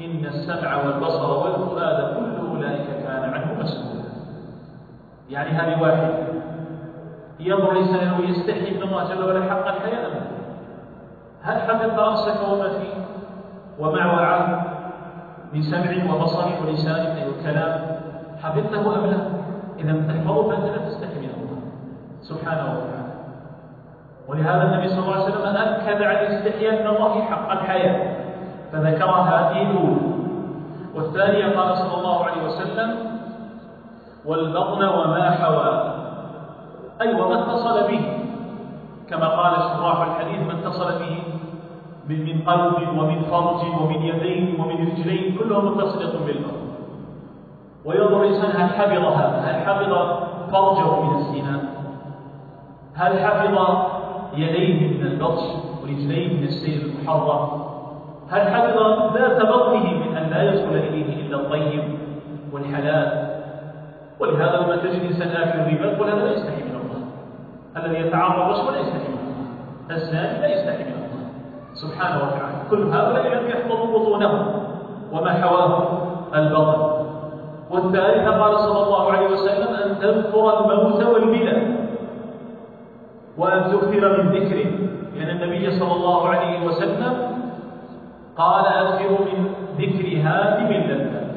إن 0.00 0.26
السمع 0.26 0.76
والبصر 0.76 1.30
والفؤاد 1.30 2.16
كل 2.16 2.46
أولئك 2.50 2.86
كان 2.86 3.34
عنه 3.34 3.54
مسؤولا. 3.60 4.04
يعني 5.30 5.50
هذه 5.50 5.82
واحدة 5.82 6.14
ينظر 7.40 7.72
الإنسان 7.72 8.20
ويستحي 8.20 8.70
من 8.76 8.82
الله 8.82 9.14
جل 9.14 9.24
وعلا 9.24 9.50
حق 9.50 9.66
الحياة. 9.68 10.10
هل 11.42 11.60
حفظت 11.60 11.98
رأسك 11.98 12.48
وما 12.48 12.68
فيه؟ 12.68 12.94
ومع 13.78 14.12
وعاه 14.14 14.62
من 15.52 15.62
سمع 15.62 16.14
وبصر 16.14 16.44
ولسان 16.66 17.06
أي 17.06 17.28
الكلام. 17.28 17.98
حفظته 18.42 18.98
أم 18.98 19.06
لا؟ 19.06 19.18
إذا 19.78 19.92
تحفظه 20.08 20.48
فأنت 20.48 20.64
لا 20.64 20.88
تستحي 20.88 21.18
من 21.20 21.30
الله 21.36 21.60
سبحانه 22.22 22.62
وتعالى 22.62 22.97
ولهذا 24.28 24.62
النبي 24.62 24.88
صلى 24.88 24.98
الله 24.98 25.14
عليه 25.14 25.24
وسلم 25.24 25.56
أكد 25.56 26.02
على 26.02 26.26
الاستحياء 26.26 26.82
من 26.82 26.96
الله 26.96 27.22
حق 27.22 27.52
الحياة 27.52 28.16
فذكر 28.72 29.10
هذه 29.10 29.62
الأولى. 29.62 30.00
والثانية 30.94 31.56
قال 31.56 31.76
صلى 31.76 31.94
الله 31.98 32.24
عليه 32.24 32.42
وسلم 32.44 32.96
والبطن 34.24 34.84
وما 34.84 35.30
حوى. 35.30 35.94
أي 37.00 37.14
وما 37.14 37.40
اتصل 37.40 37.88
به 37.88 38.02
كما 39.10 39.28
قال 39.28 39.52
شراح 39.56 40.00
الحديث 40.00 40.46
ما 40.46 40.52
اتصل 40.52 40.98
به 40.98 41.22
من 42.08 42.42
قلب 42.46 42.98
ومن 42.98 43.22
فرج 43.22 43.60
ومن 43.80 44.02
يدين 44.02 44.60
ومن 44.60 44.76
رجلين 44.86 45.38
كلها 45.38 45.60
متصلة 45.60 46.12
بالبطن. 46.26 46.68
وينظر 47.84 48.22
الإنسان 48.22 48.50
هل 48.60 48.68
حفظ 48.68 49.04
هذا؟ 49.04 49.38
هل 49.44 49.56
حفظ 49.66 49.92
فرجه 50.52 51.00
من 51.00 51.16
الزنا؟ 51.16 51.60
هل 52.94 53.18
حفظ 53.18 53.58
يديه 54.36 54.98
من 54.98 55.06
البطش 55.06 55.42
ورجليه 55.82 56.36
من 56.40 56.44
السير 56.44 56.82
المحرم 56.82 57.62
هل 58.30 58.40
حفظ 58.40 58.76
ذات 59.16 59.42
بطنه 59.42 59.94
من 59.94 60.16
أن 60.16 60.30
لا 60.30 60.42
يدخل 60.42 60.76
إليه 60.76 61.26
إلا 61.26 61.36
الطيب 61.36 61.84
والحلال؟ 62.52 63.28
ولهذا 64.20 64.56
لما 64.56 64.76
تجد 64.76 65.02
إنسان 65.04 65.28
آكل 65.28 65.58
الربا 65.58 66.14
هذا 66.14 66.24
لا 66.24 66.32
يستحي 66.32 66.62
من 66.62 66.80
الله. 66.80 67.00
الذي 67.76 68.06
يتعاطى 68.06 68.42
الرشوة 68.42 68.70
لا 68.70 68.80
يستحي 68.80 69.08
من 69.08 69.18
الله. 69.18 69.96
الزاني 69.96 70.40
لا 70.40 70.48
يستحي 70.54 70.84
من 70.84 70.92
الله. 70.92 71.30
سبحانه 71.74 72.16
وتعالى. 72.16 72.56
كل 72.70 72.82
هؤلاء 72.82 73.26
لم 73.26 73.48
يحفظوا 73.48 73.98
بطونهم 73.98 74.46
وما 75.12 75.32
حواه 75.32 75.98
البطن. 76.34 76.98
والثالثة 77.70 78.30
قال 78.42 78.58
صلى 78.58 78.82
الله 78.86 79.12
عليه 79.12 79.26
وسلم 79.30 79.74
أن 79.74 79.98
تذكر 79.98 80.72
الموت 80.72 81.02
والبلى 81.04 81.87
وأن 83.38 83.72
تكثر 83.72 84.22
من 84.22 84.28
ذكره. 84.28 84.70
لأن 85.16 85.30
النبي 85.42 85.70
صلى 85.70 85.92
الله 85.92 86.28
عليه 86.28 86.66
وسلم 86.66 87.14
قال 88.36 88.66
أكثر 88.66 89.10
من 89.10 89.50
ذكر 89.78 90.06
هاتم 90.22 90.66
اللذات 90.66 91.28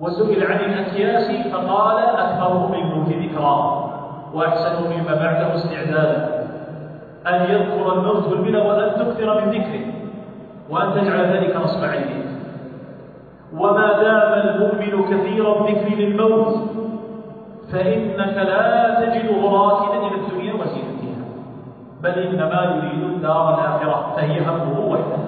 وسئل 0.00 0.52
عن 0.52 0.60
الأكياس 0.60 1.52
فقال 1.52 1.98
أكثرهم 1.98 2.74
الموت 2.74 3.08
ذكرا 3.08 3.56
وأحسنهم 4.34 4.90
مما 5.00 5.14
بعده 5.14 5.54
استعدادا. 5.54 6.46
أن 7.26 7.40
يذكر 7.50 7.92
الموت 7.92 8.26
والبلى 8.28 8.58
وأن 8.58 8.94
تكثر 8.94 9.40
من 9.40 9.50
ذكره 9.50 9.84
وأن 10.70 10.94
تجعل 10.94 11.20
ذلك 11.36 11.56
نصب 11.56 11.84
عينيك 11.84 12.26
وما 13.56 14.02
دام 14.02 14.32
المؤمن 14.32 15.04
كثير 15.04 15.44
الذكر 15.66 15.96
للموت 15.96 16.75
فإنك 17.72 18.36
لا 18.36 18.94
تجده 19.00 19.48
راكنا 19.50 20.06
إلى 20.06 20.14
الدنيا 20.14 20.54
وزينتها 20.54 21.24
بل 22.02 22.10
إنما 22.10 22.62
يريد 22.62 23.02
الدار 23.02 23.54
الآخرة 23.54 24.12
فهي 24.16 24.40
همه 24.40 24.80
وحده 24.80 25.26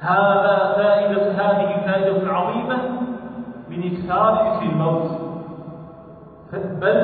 هذا 0.00 0.72
فائدة 0.76 1.32
هذه 1.32 1.76
فائدة 1.86 2.32
عظيمة 2.32 2.76
من 3.70 3.92
إكثار 3.92 4.34
ذكر 4.34 4.62
الموت. 4.72 5.10
بل 6.80 6.96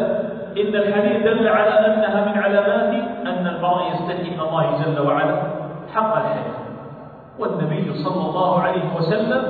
إن 0.61 0.74
الحديث 0.74 1.22
دل 1.22 1.49
على 1.49 1.70
أنها 1.70 2.33
من 2.33 2.39
علامات 2.39 2.95
أن 3.26 3.47
المرء 3.47 3.83
يستحي 3.93 4.31
من 4.31 4.41
الله 4.41 4.85
جل 4.85 5.07
وعلا 5.07 5.43
حق 5.95 6.16
الحياة. 6.16 6.59
والنبي 7.39 7.95
صلى 8.05 8.31
الله 8.31 8.62
عليه 8.62 8.97
وسلم 8.97 9.43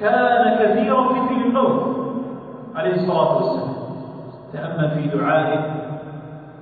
كان 0.00 0.58
كثيرا 0.58 1.02
ذكر 1.02 1.36
الموت. 1.46 1.99
عليه 2.76 2.94
الصلاة 2.94 3.36
والسلام. 3.36 3.74
تأمل 4.52 4.90
في 4.90 5.18
دعائه. 5.18 5.60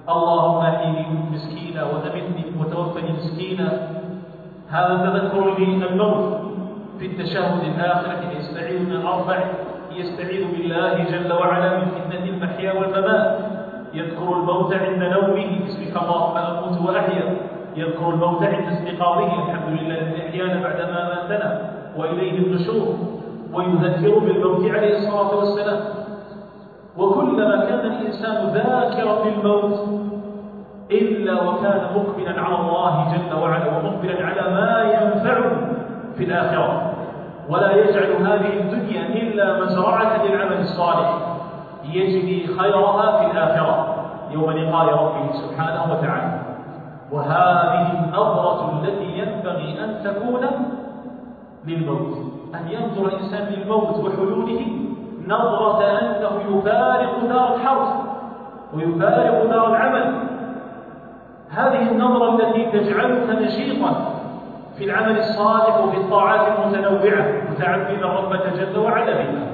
اللهم 0.08 0.60
أحيني 0.60 1.06
مسكينا 1.32 1.84
وأمتني 1.84 2.44
وتوفني 2.60 3.12
مسكينا. 3.12 3.68
هذا 4.70 4.94
تذكر 5.06 5.58
للموت 5.58 6.40
في 6.98 7.06
التشهد 7.06 7.62
الآخر. 7.64 8.12
يستعيذ 8.38 8.80
من 8.86 8.92
الأربع 8.92 9.38
يستعيذ 9.96 10.42
بالله 10.52 10.94
جل 11.04 11.32
وعلا 11.32 11.78
من 11.78 11.86
فتنة 11.86 12.24
المحيا 12.24 12.72
والممات. 12.72 13.38
يذكر 13.94 14.32
الموت 14.36 14.74
عند 14.74 15.02
نومه. 15.02 15.50
باسمك 15.64 16.02
اللهم 16.02 16.36
أموت 16.36 16.88
وأحيا. 16.88 17.36
يذكر 17.76 18.08
الموت 18.10 18.42
عند 18.42 18.66
استيقاظه. 18.68 19.32
الحمد 19.44 19.68
لله 19.80 19.98
الذي 19.98 20.28
أحيانا 20.28 20.56
بعدما 20.62 21.00
ماتنا. 21.14 21.70
وإليه 21.96 22.38
النشور. 22.38 23.17
ويذكر 23.54 24.18
بالموت 24.18 24.70
عليه 24.70 24.98
الصلاة 24.98 25.36
والسلام. 25.36 25.80
وكلما 26.98 27.64
كان 27.64 27.80
الإنسان 27.80 28.48
ذاكرا 28.54 29.24
بالموت 29.24 29.88
إلا 30.90 31.42
وكان 31.42 31.80
مقبلا 31.96 32.40
على 32.40 32.54
الله 32.60 33.12
جل 33.12 33.40
وعلا 33.42 33.66
ومقبلا 33.76 34.26
على 34.26 34.54
ما 34.54 34.82
ينفعه 34.82 35.50
في 36.16 36.24
الآخرة. 36.24 36.92
ولا 37.48 37.72
يجعل 37.72 38.26
هذه 38.26 38.60
الدنيا 38.60 39.06
إلا 39.06 39.60
مزرعة 39.60 40.24
للعمل 40.24 40.60
الصالح. 40.60 41.18
يجري 41.84 42.46
خيرها 42.58 43.18
في 43.18 43.32
الآخرة. 43.32 43.94
يوم 44.30 44.50
لقاء 44.50 44.86
ربه 44.86 45.32
سبحانه 45.32 45.92
وتعالى. 45.92 46.40
وهذه 47.12 48.04
النظرة 48.04 48.82
التي 48.82 49.18
ينبغي 49.18 49.84
أن 49.84 50.04
تكون 50.04 50.40
للموت. 51.66 52.37
أن 52.54 52.68
ينظر 52.70 53.06
الإنسان 53.08 53.52
للموت 53.52 53.96
وحلوله 53.96 54.66
نظرة 55.26 55.82
أنه 55.82 56.58
يفارق 56.58 57.24
دار 57.28 57.54
الحرب 57.54 57.88
ويفارق 58.74 59.44
دار 59.50 59.68
العمل. 59.70 60.14
هذه 61.50 61.90
النظرة 61.90 62.34
التي 62.34 62.64
تجعلك 62.64 63.30
نشيطا 63.42 64.14
في 64.78 64.84
العمل 64.84 65.18
الصالح 65.18 65.78
وفي 65.84 65.96
الطاعات 65.96 66.58
المتنوعة 66.58 67.26
متعبدا 67.50 68.06
ربك 68.06 68.46
جل 68.46 68.78
وعلا 68.78 69.12
بها. 69.12 69.48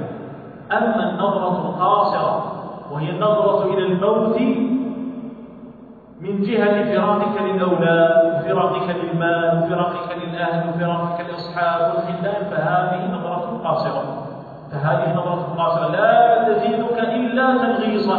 أما 0.73 1.11
النظرة 1.11 1.69
القاصرة 1.69 2.53
وهي 2.93 3.11
النظرة 3.11 3.65
إلى 3.75 3.87
الموت 3.87 4.39
من 6.21 6.43
جهة 6.43 6.95
فراقك 6.95 7.43
للأولاد 7.43 8.35
وفراقك 8.35 8.97
للمال 8.97 9.63
وفراقك 9.65 10.17
للأهل 10.35 10.69
وفراقك 10.69 11.19
للأصحاب 11.21 11.81
والخدام 11.95 12.43
فهذه 12.51 13.01
نظرة 13.15 13.61
قاصرة. 13.65 14.03
فهذه 14.73 15.13
نظرة 15.15 15.55
قاصرة. 15.59 15.91
لا 15.93 16.45
تزيدك 16.49 16.99
إلا 16.99 17.47
تنغيصا 17.63 18.19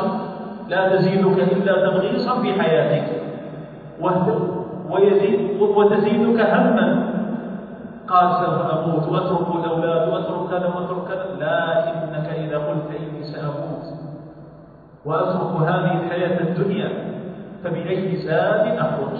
لا 0.69 0.95
تزيدك 0.95 1.37
إلا 1.39 1.89
تنغيصا 1.89 2.41
في 2.41 2.61
حياتك. 2.61 3.21
ويزيد 4.89 5.61
وتزيدك 5.61 6.39
هما. 6.41 6.87
قال 8.07 8.27
سوف 8.45 8.59
أموت 8.71 9.07
وأترك 9.09 9.65
الأولاد 9.65 10.09
وأترك 10.09 10.49
كذا 10.49 10.67
وأترك 10.67 11.07
كذا. 11.07 11.25
لكنك 11.39 12.27
إذا 12.29 12.57
قلت 12.57 12.89
إني 12.99 13.23
سأموت 13.23 13.85
وأترك 15.05 15.53
هذه 15.69 15.91
الحياة 16.01 16.39
الدنيا 16.41 16.89
فبأي 17.63 18.15
زاد 18.15 18.77
أخرج 18.77 19.17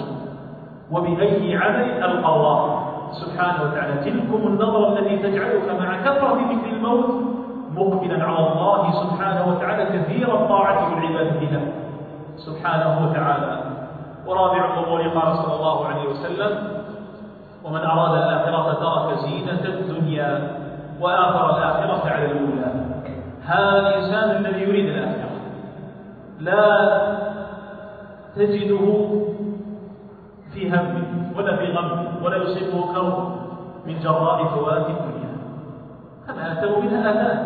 وبأي 0.92 1.56
عمل 1.58 1.90
ألقى 2.04 2.36
الله؟ 2.36 2.85
سبحانه 3.12 3.64
وتعالى. 3.64 4.12
تلكم 4.12 4.48
النظرة 4.48 5.00
التي 5.00 5.18
تجعلك 5.18 5.80
مع 5.80 6.02
كثرة 6.02 6.40
ذكر 6.52 6.70
الموت 6.74 7.06
مقبلا 7.76 8.24
على 8.24 8.48
الله 8.48 8.92
سبحانه 8.92 9.50
وتعالى 9.50 10.00
كثير 10.00 10.36
الطاعة 10.36 10.96
والعبادة 10.96 11.40
له. 11.40 11.72
سبحانه 12.38 13.10
وتعالى. 13.10 13.60
ورابع 14.28 14.74
الأمور 14.74 15.02
قال 15.02 15.38
صلى 15.38 15.56
الله 15.56 15.86
عليه 15.86 16.10
وسلم 16.10 16.52
ومن 17.64 17.82
أراد 17.82 18.14
الآخرة 18.14 18.74
ترك 18.74 19.18
زينة 19.18 19.64
الدنيا 19.66 20.52
وآخر 21.02 21.58
الآخرة 21.58 22.10
على 22.10 22.26
الأولى. 22.26 22.72
هذا 23.46 23.80
الإنسان 23.80 24.46
الذي 24.46 24.62
يريد 24.62 24.90
الآخرة. 24.90 25.30
لا 26.40 26.66
تجده 28.36 29.08
في 30.54 30.70
هم 30.70 31.25
ولا 31.38 31.56
في 31.56 31.72
غم 31.72 32.06
ولا 32.24 32.38
يصيبه 32.38 32.94
كرب 32.94 33.36
من 33.86 34.00
جراء 34.00 34.44
فوات 34.44 34.86
الدنيا. 34.90 35.32
هذا 36.28 36.60
أتوا 36.60 36.82
منها 36.82 37.12
آلام 37.12 37.40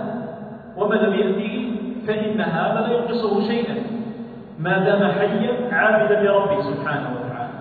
وما 0.77 0.95
لم 0.95 1.13
يأتيه 1.13 1.79
فإن 2.07 2.41
هذا 2.41 2.79
لا 2.81 2.93
ينقصه 2.93 3.47
شيئا. 3.47 3.75
ما 4.59 4.77
دام 4.77 5.11
حيا 5.11 5.73
عابدا 5.73 6.21
لربه 6.21 6.61
سبحانه 6.61 7.09
وتعالى. 7.15 7.53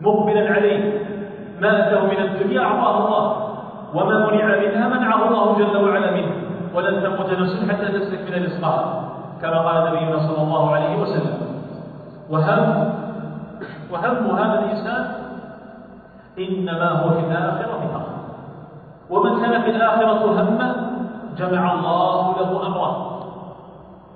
مقبلا 0.00 0.54
عليه. 0.54 1.00
ما 1.60 1.88
أتاه 1.88 2.04
من 2.04 2.20
الدنيا 2.22 2.60
أعطاه 2.60 3.06
الله. 3.06 3.24
وما 3.94 4.30
منع 4.30 4.46
منها 4.56 4.88
منعه 4.88 5.28
الله 5.28 5.58
جل 5.58 5.76
وعلا 5.76 6.10
منه. 6.10 6.32
ولن 6.74 7.02
تموت 7.02 7.30
نفس 7.30 7.70
حتى 7.70 7.86
تستكمل 7.98 8.44
رزقها. 8.44 9.02
كما 9.42 9.58
قال 9.58 9.92
نبينا 9.92 10.18
صلى 10.18 10.42
الله 10.42 10.74
عليه 10.74 10.96
وسلم. 11.02 11.36
وهم 12.30 12.92
وهم 13.92 14.36
هذا 14.36 14.64
الإنسان 14.64 15.25
إنما 16.38 16.90
هو 16.90 17.10
في 17.10 17.20
الآخرة 17.20 17.80
فقط 17.92 18.06
ومن 19.10 19.40
كان 19.40 19.62
في 19.62 19.70
الآخرة 19.70 20.42
همه 20.42 20.76
جمع 21.38 21.72
الله 21.72 22.36
له 22.40 22.66
أمره 22.66 23.22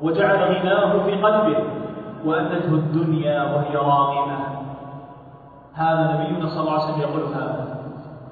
وجعل 0.03 0.37
غناه 0.37 1.03
في 1.05 1.13
قلبه 1.23 1.57
وأتته 2.27 2.73
الدنيا 2.73 3.43
وهي 3.43 3.77
راغمة. 3.77 4.39
هذا 5.75 6.13
نبينا 6.13 6.47
صلى 6.49 6.61
الله 6.61 6.73
عليه 6.73 6.85
وسلم 6.85 7.01
يقول 7.01 7.23
هذا. 7.35 7.79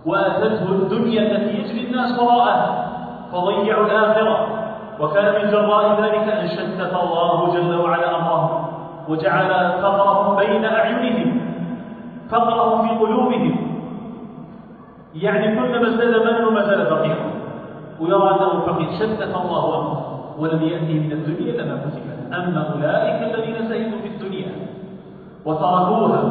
وأتته 0.06 0.70
الدنيا 0.72 1.22
التي 1.22 1.58
يجري 1.58 1.86
الناس 1.86 2.18
وراءها 2.18 2.88
فضيعوا 3.32 3.86
الآخرة. 3.86 4.46
وكان 5.00 5.42
من 5.42 5.50
جراء 5.50 6.02
ذلك 6.02 6.28
أن 6.28 6.48
شتت 6.48 6.94
الله 7.02 7.54
جل 7.54 7.74
وعلا 7.74 8.16
أمرهم 8.16 8.64
وجعل 9.08 9.82
فقرهم 9.82 10.36
بين 10.36 10.64
أعينهم 10.64 11.40
فقرهم 12.30 12.88
في 12.88 12.94
قلوبهم 12.94 13.67
يعني 15.14 15.46
كلما 15.56 15.88
ازداد 15.88 16.14
ماله 16.26 16.50
ما 16.50 16.62
زال 16.66 16.86
فقيرا. 16.86 17.30
ويرى 18.00 18.30
أنه 18.30 18.60
فقير 18.66 18.88
شتت 18.98 19.22
الله 19.36 19.62
أمره 19.78 20.04
ولم 20.38 20.62
يأتيه 20.62 21.00
من 21.00 21.12
الدنيا 21.12 21.62
لما 21.62 21.76
كتب 21.82 22.32
أما 22.32 22.72
أولئك 22.74 23.34
الذين 23.34 23.68
زهدوا 23.68 23.98
في 24.02 24.08
الدنيا 24.08 24.52
وتركوها 25.44 26.22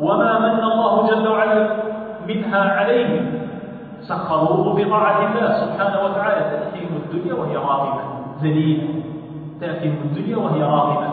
وما 0.00 0.38
من 0.38 0.64
الله 0.64 1.06
جل 1.06 1.28
وعلا 1.28 1.68
منها 2.28 2.62
عليهم 2.72 3.32
سخروه 4.00 4.84
بطاعة 4.84 5.18
الله 5.28 5.48
سبحانه 5.60 6.04
وتعالى. 6.04 6.40
تأتيهم 6.50 6.96
الدنيا 6.96 7.34
وهي 7.34 7.56
راغمة 7.56 8.00
ذليلة 8.42 8.88
تأتيهم 9.60 9.98
الدنيا 10.04 10.36
وهي 10.36 10.62
راغمة 10.62 11.10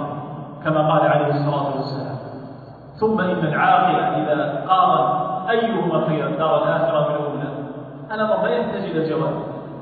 كما 0.64 0.92
قال 0.92 1.02
عليه 1.12 1.28
الصلاة 1.28 1.76
والسلام. 1.76 2.18
ثم 3.00 3.20
إن 3.22 3.46
العاقل 3.48 3.96
إذا 3.96 4.66
قال 4.68 5.27
أيهما 5.50 6.08
خير 6.08 6.38
دار 6.38 6.64
الآخرة 6.64 7.10
من 7.10 7.16
الأولى؟ 7.16 7.50
هذا 8.10 8.24
ما 8.24 8.50
يحتاج 8.50 8.84
إلى 8.84 9.10
جواب 9.10 9.34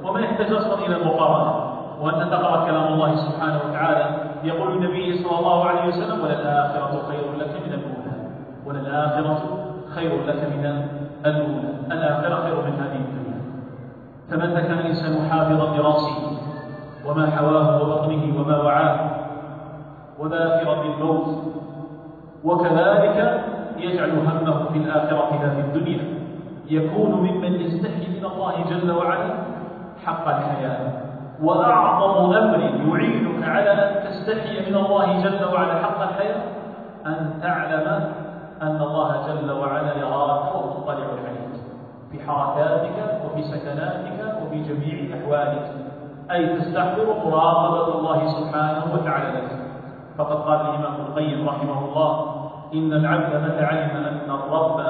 وما 0.04 0.20
يحتاج 0.20 0.54
أصلا 0.54 0.86
إلى 0.86 1.06
مقارنة. 1.06 1.76
وأنت 2.02 2.34
تقرأ 2.34 2.66
كلام 2.66 2.94
الله 2.94 3.16
سبحانه 3.16 3.60
وتعالى 3.70 4.06
يقول 4.44 4.72
النبي 4.72 5.24
صلى 5.24 5.40
الله 5.40 5.66
عليه 5.66 5.88
وسلم 5.88 6.22
وللآخرة 6.24 7.02
خير 7.08 7.26
لك 7.40 7.52
من 7.66 7.74
الأولى 7.74 8.16
وللآخرة 8.66 9.42
خير 9.96 10.24
لك 10.28 10.36
من 10.36 10.66
الأولى 11.26 11.70
الآخرة 11.92 12.36
خير 12.44 12.56
من 12.56 12.74
هذه 12.74 13.00
الدنيا. 13.06 13.42
فمتى 14.30 14.68
كان 14.68 14.80
الإنسان 14.80 15.30
حافظا 15.30 15.78
لرأسه 15.78 16.16
وما 17.06 17.32
حواه 17.32 17.82
وبطنه 17.82 18.42
وما 18.42 18.62
وعاه 18.62 19.00
وذاكرا 20.20 20.82
بالموت 20.82 21.28
وكذلك 22.44 23.42
يجعل 23.78 24.10
همه 24.10 24.66
في 24.74 24.78
الآخرة 24.78 25.40
لا 25.44 25.50
في 25.50 25.60
الدنيا. 25.60 26.04
يكون 26.70 27.12
ممن 27.12 27.54
يستحي 27.62 28.08
من 28.20 28.26
الله 28.26 28.54
جل 28.70 28.92
وعلا 28.92 29.34
حق 30.06 30.28
الحياة. 30.28 30.92
وأعظم 31.44 32.34
أمر 32.34 32.60
يعينك 32.60 33.44
على 33.44 33.72
أن 33.72 34.04
تستحي 34.10 34.70
من 34.70 34.76
الله 34.76 35.24
جل 35.24 35.54
وعلا 35.54 35.76
حق 35.84 36.02
الحياة 36.02 36.42
أن 37.06 37.40
تعلم 37.42 37.88
أن 38.62 38.82
الله 38.82 39.28
جل 39.28 39.52
وعلا 39.52 39.98
يراك 39.98 40.56
وتطلع 40.56 40.94
عليك 40.94 41.54
في 42.12 42.20
حركاتك 42.28 43.22
وفي 43.26 43.42
سكناتك 43.44 44.36
وفي 44.42 44.64
جميع 44.64 45.18
أحوالك. 45.18 45.72
أي 46.32 46.60
تستحضر 46.60 47.06
مراقبة 47.26 48.00
الله 48.00 48.28
سبحانه 48.28 48.84
وتعالى. 48.94 49.38
لك 49.38 49.52
فقد 50.18 50.36
قال 50.36 50.62
الإمام 50.62 50.96
القيم 51.08 51.50
رحمه 51.50 51.86
الله 51.86 52.35
إن 52.76 52.94
العبد 52.94 53.36
متى 53.36 53.66
علم 53.66 54.06
أن 54.06 54.30
الرب 54.30 54.82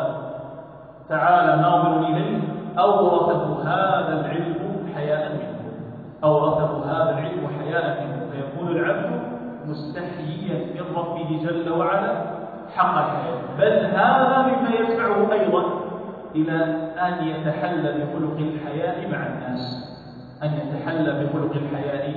تعالى 1.09 1.61
ناظر 1.61 1.99
إليه 1.99 2.39
أورثه 2.79 3.63
هذا 3.63 4.21
العلم 4.21 4.55
حياء 4.95 5.31
منه. 5.33 5.59
أورثه 6.23 6.85
هذا 6.85 7.09
العلم 7.09 7.47
حياء 7.59 8.03
منه. 8.03 8.15
فيكون 8.31 8.67
العبد 8.67 9.19
مستحييا 9.65 10.57
من 10.75 10.95
ربه 10.95 11.39
جل 11.43 11.71
وعلا 11.71 12.11
حق 12.75 12.97
الحياة. 12.97 13.39
بل 13.57 13.85
هذا 13.85 14.37
مما 14.47 14.69
يدفعه 14.79 15.33
أيضا 15.33 15.63
إلى 16.35 16.55
أن 17.07 17.27
يتحلى 17.27 17.91
بخلق 17.91 18.37
الحياء 18.39 19.11
مع 19.11 19.27
الناس. 19.27 19.63
أن 20.43 20.49
يتحلى 20.53 21.25
بخلق 21.25 21.51
الحياء 21.51 22.15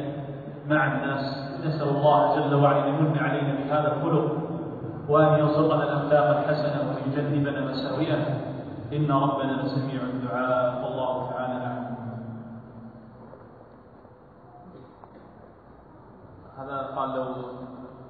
مع 0.68 0.86
الناس. 0.86 1.24
نسأل 1.66 1.88
الله 1.88 2.36
جل 2.36 2.54
وعلا 2.54 2.84
أن 2.84 2.88
يمن 2.88 3.18
علينا 3.18 3.54
بهذا 3.64 3.96
الخلق. 3.96 4.47
وأن 5.08 5.38
يرزقنا 5.38 5.84
الأخلاق 5.84 6.26
الحسنة 6.38 6.88
وأن 6.88 7.12
يجنبنا 7.12 7.60
مساوئها 7.60 8.40
إن 8.92 9.10
ربنا 9.10 9.52
لسميع 9.62 10.02
الدعاء. 10.02 10.84
والله 10.84 11.30
تعالى 11.30 11.54
أعلم. 11.64 11.96
هذا 16.58 16.76
قال 16.96 17.10
لو 17.16 17.34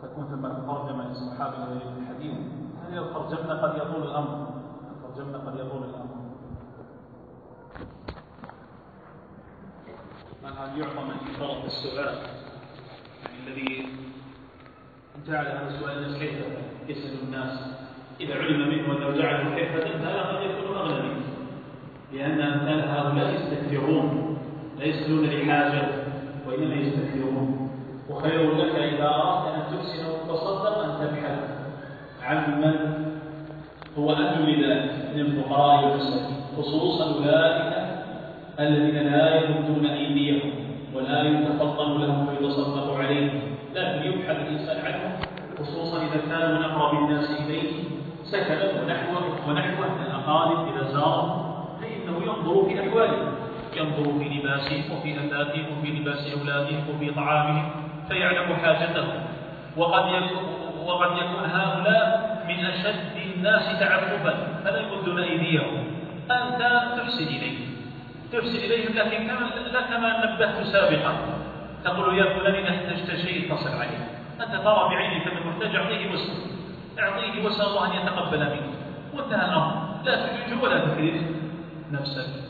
تكون 0.02 0.24
ثم 0.24 0.42
ترجمة 0.42 1.08
للصحابي 1.08 1.56
الذي 1.56 1.88
الحديث 1.98 2.38
هذه 2.86 2.98
الترجمة 2.98 3.62
قد 3.62 3.76
يطول 3.76 4.02
الأمر؟ 4.02 4.46
الترجمة 4.92 5.38
قد 5.38 5.54
يطول 5.54 5.82
الأمر. 5.84 6.18
من 10.44 10.52
هل 10.58 10.78
يعطى 10.78 11.02
من 11.04 11.18
فرط 11.38 11.64
السؤال؟ 11.64 12.16
يعني 13.24 13.38
الذي 13.46 13.88
جعل 15.28 15.46
هذا 15.46 15.68
السؤال 15.68 15.98
الناس 15.98 16.18
كيف 16.18 16.32
يسأل 16.88 17.18
الناس؟ 17.24 17.58
إذا 18.20 18.34
علم 18.34 18.68
منه 18.68 18.96
أنه 18.96 19.16
جعله 19.16 19.54
كيف 19.54 19.72
فهذا 19.72 20.22
قد 20.22 20.42
يكون 20.42 20.76
أغلى 20.76 21.02
منه. 21.02 21.22
لأن 22.12 22.40
أمثال 22.40 22.88
هؤلاء 22.88 23.34
يستكثرون 23.34 24.38
لا 24.78 24.84
يسألون 24.84 25.26
لحاجة 25.26 25.88
وإنما 26.46 26.74
يستكثرون. 26.74 27.70
وخير 28.10 28.56
لك 28.56 28.74
إذا 28.74 29.08
أردت 29.08 29.54
أن 29.54 29.62
تحسن 29.76 30.06
وتصدق 30.30 30.78
أن 30.78 30.90
تبحث 31.00 31.38
عن 32.22 32.60
من 32.60 32.74
هو 33.98 34.12
أهل 34.12 34.42
لذلك 34.42 34.90
من 35.14 35.20
الفقراء 35.20 35.84
والمساكين. 35.84 36.36
خصوصا 36.58 37.14
أولئك 37.14 37.72
الذين 38.60 39.12
لا 39.12 39.44
يمدون 39.44 39.86
أيديهم 39.86 40.50
ولا 40.94 41.22
يتفطن 41.22 42.00
لهم 42.00 42.28
ويتصدق 42.28 42.96
عليهم. 42.96 43.57
لكن 43.78 44.02
يبحث 44.06 44.36
الإنسان 44.36 44.86
عنهم 44.86 45.12
خصوصا 45.58 45.98
إذا 45.98 46.20
كان 46.30 46.54
من 46.54 46.64
أقرب 46.64 46.98
الناس 46.98 47.30
إليه 47.30 47.72
سكنا 48.24 48.82
ونحوه 48.82 49.48
ونحوه 49.48 49.86
من 49.86 50.06
الأقارب 50.06 50.68
إذا 50.68 50.92
زارهم 50.92 51.54
فإنه 51.80 52.16
ينظر 52.26 52.68
في 52.68 52.80
أحوالهم 52.80 53.34
ينظر 53.76 54.18
في 54.18 54.24
لباسهم 54.28 54.82
وفي 54.92 55.14
أثاثهم 55.20 55.78
وفي 55.78 55.90
لباس 55.90 56.32
أولادهم 56.38 56.84
وفي 56.90 57.10
طعامهم 57.10 57.70
فيعلم 58.08 58.56
حاجتهم. 58.56 59.20
وقد 59.76 60.08
يكون 60.08 60.44
وقد 60.86 61.10
يكون 61.16 61.50
هؤلاء 61.50 62.38
من 62.48 62.64
أشد 62.64 63.16
الناس 63.36 63.80
تعففا 63.80 64.34
فلا 64.64 64.80
يمدون 64.80 65.18
أيديهم. 65.18 65.84
أنت 66.30 66.60
تحسن 66.98 67.26
إليهم. 67.26 67.68
تحسن 68.32 68.56
إليهم 68.56 68.94
لكن 68.94 69.26
كما 69.26 69.50
لا 69.72 69.80
كما 69.80 70.24
نبهت 70.24 70.66
سابقا. 70.66 71.37
تقول 71.84 72.18
يا 72.18 72.38
فلان 72.38 72.54
إذا 72.54 72.70
احتجت 72.70 73.16
شيء 73.16 73.54
تصل 73.54 73.68
عليه 73.68 74.20
أنت 74.40 74.54
ترى 74.64 74.88
بعينك 74.88 75.26
من 75.26 75.46
محتاج 75.50 75.76
أعطيه 75.76 76.12
وسط 76.12 76.30
أعطيه 76.98 77.44
وأسأل 77.44 77.66
الله 77.66 77.86
أن 77.86 77.92
يتقبل 77.92 78.38
منه 78.38 78.72
وانتهى 79.14 79.44
الأمر. 79.44 79.88
لا 80.04 80.26
تجوج 80.26 80.62
ولا 80.62 80.78
تكرف 80.78 81.22
نفسك. 81.90 82.48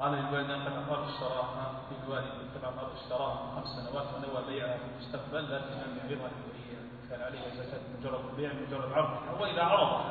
قال 0.00 0.12
للوالد 0.12 0.50
أن 0.50 0.84
قد 0.90 1.08
اشتراها 1.08 1.72
في 1.88 1.94
الوالد 2.06 2.32
قد 2.64 2.88
اشتراها 3.02 3.42
من 3.42 3.50
خمس 3.56 3.68
سنوات 3.68 4.06
ونوى 4.14 4.44
بيعها 4.48 4.76
في 4.76 4.84
المستقبل 4.92 5.44
لكن 5.44 5.74
لم 5.74 5.96
يعرضها 5.98 6.30
للولي 6.34 6.64
كان 7.10 7.20
عليها 7.20 7.48
زكاة 7.54 7.80
مجرد 8.00 8.20
البيع 8.30 8.50
مجرد 8.66 8.92
عرض. 8.92 9.10
هو 9.40 9.44
إذا 9.44 9.62
عرضها 9.62 10.04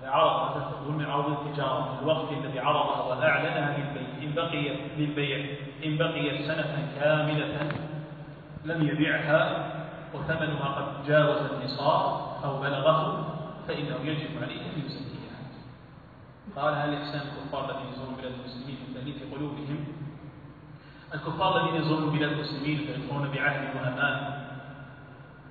إذا 0.00 0.10
عرض 0.10 0.72
تكون 0.72 0.98
من 0.98 1.04
عروض 1.04 1.46
التجارة 1.46 1.96
في 1.96 2.02
الوقت 2.02 2.32
الذي 2.32 2.60
عرضها 2.60 3.02
وأعلنها 3.02 3.78
للبيع 3.78 4.08
إن 4.22 4.34
بقي 4.34 4.76
للبيع 4.98 5.46
إن 5.84 5.96
بقيت 5.96 6.46
سنة 6.46 6.88
كاملة 7.00 7.70
لم 8.64 8.88
يبيعها 8.88 9.72
وثمنها 10.14 10.68
قد 10.68 11.06
جاوز 11.06 11.38
النصاب 11.52 12.20
أو 12.44 12.60
بلغه 12.60 13.26
فإنه 13.68 13.96
يجب 14.04 14.42
عليه 14.42 14.60
أن 14.60 14.82
يزكيها. 14.86 15.38
قال 16.56 16.74
هل 16.74 16.94
إحسان 16.94 17.20
الكفار 17.20 17.70
الذين 17.70 17.92
يزورون 17.92 18.14
بلاد 18.14 18.32
المسلمين 18.32 18.76
في 18.94 19.12
في 19.12 19.34
قلوبهم؟ 19.34 19.84
الكفار 21.14 21.56
الذين 21.56 21.82
يزورون 21.82 22.18
بلاد 22.18 22.32
المسلمين 22.32 22.78
فيكفرون 22.78 23.28
بعهد 23.28 23.76
وأمان 23.76 24.38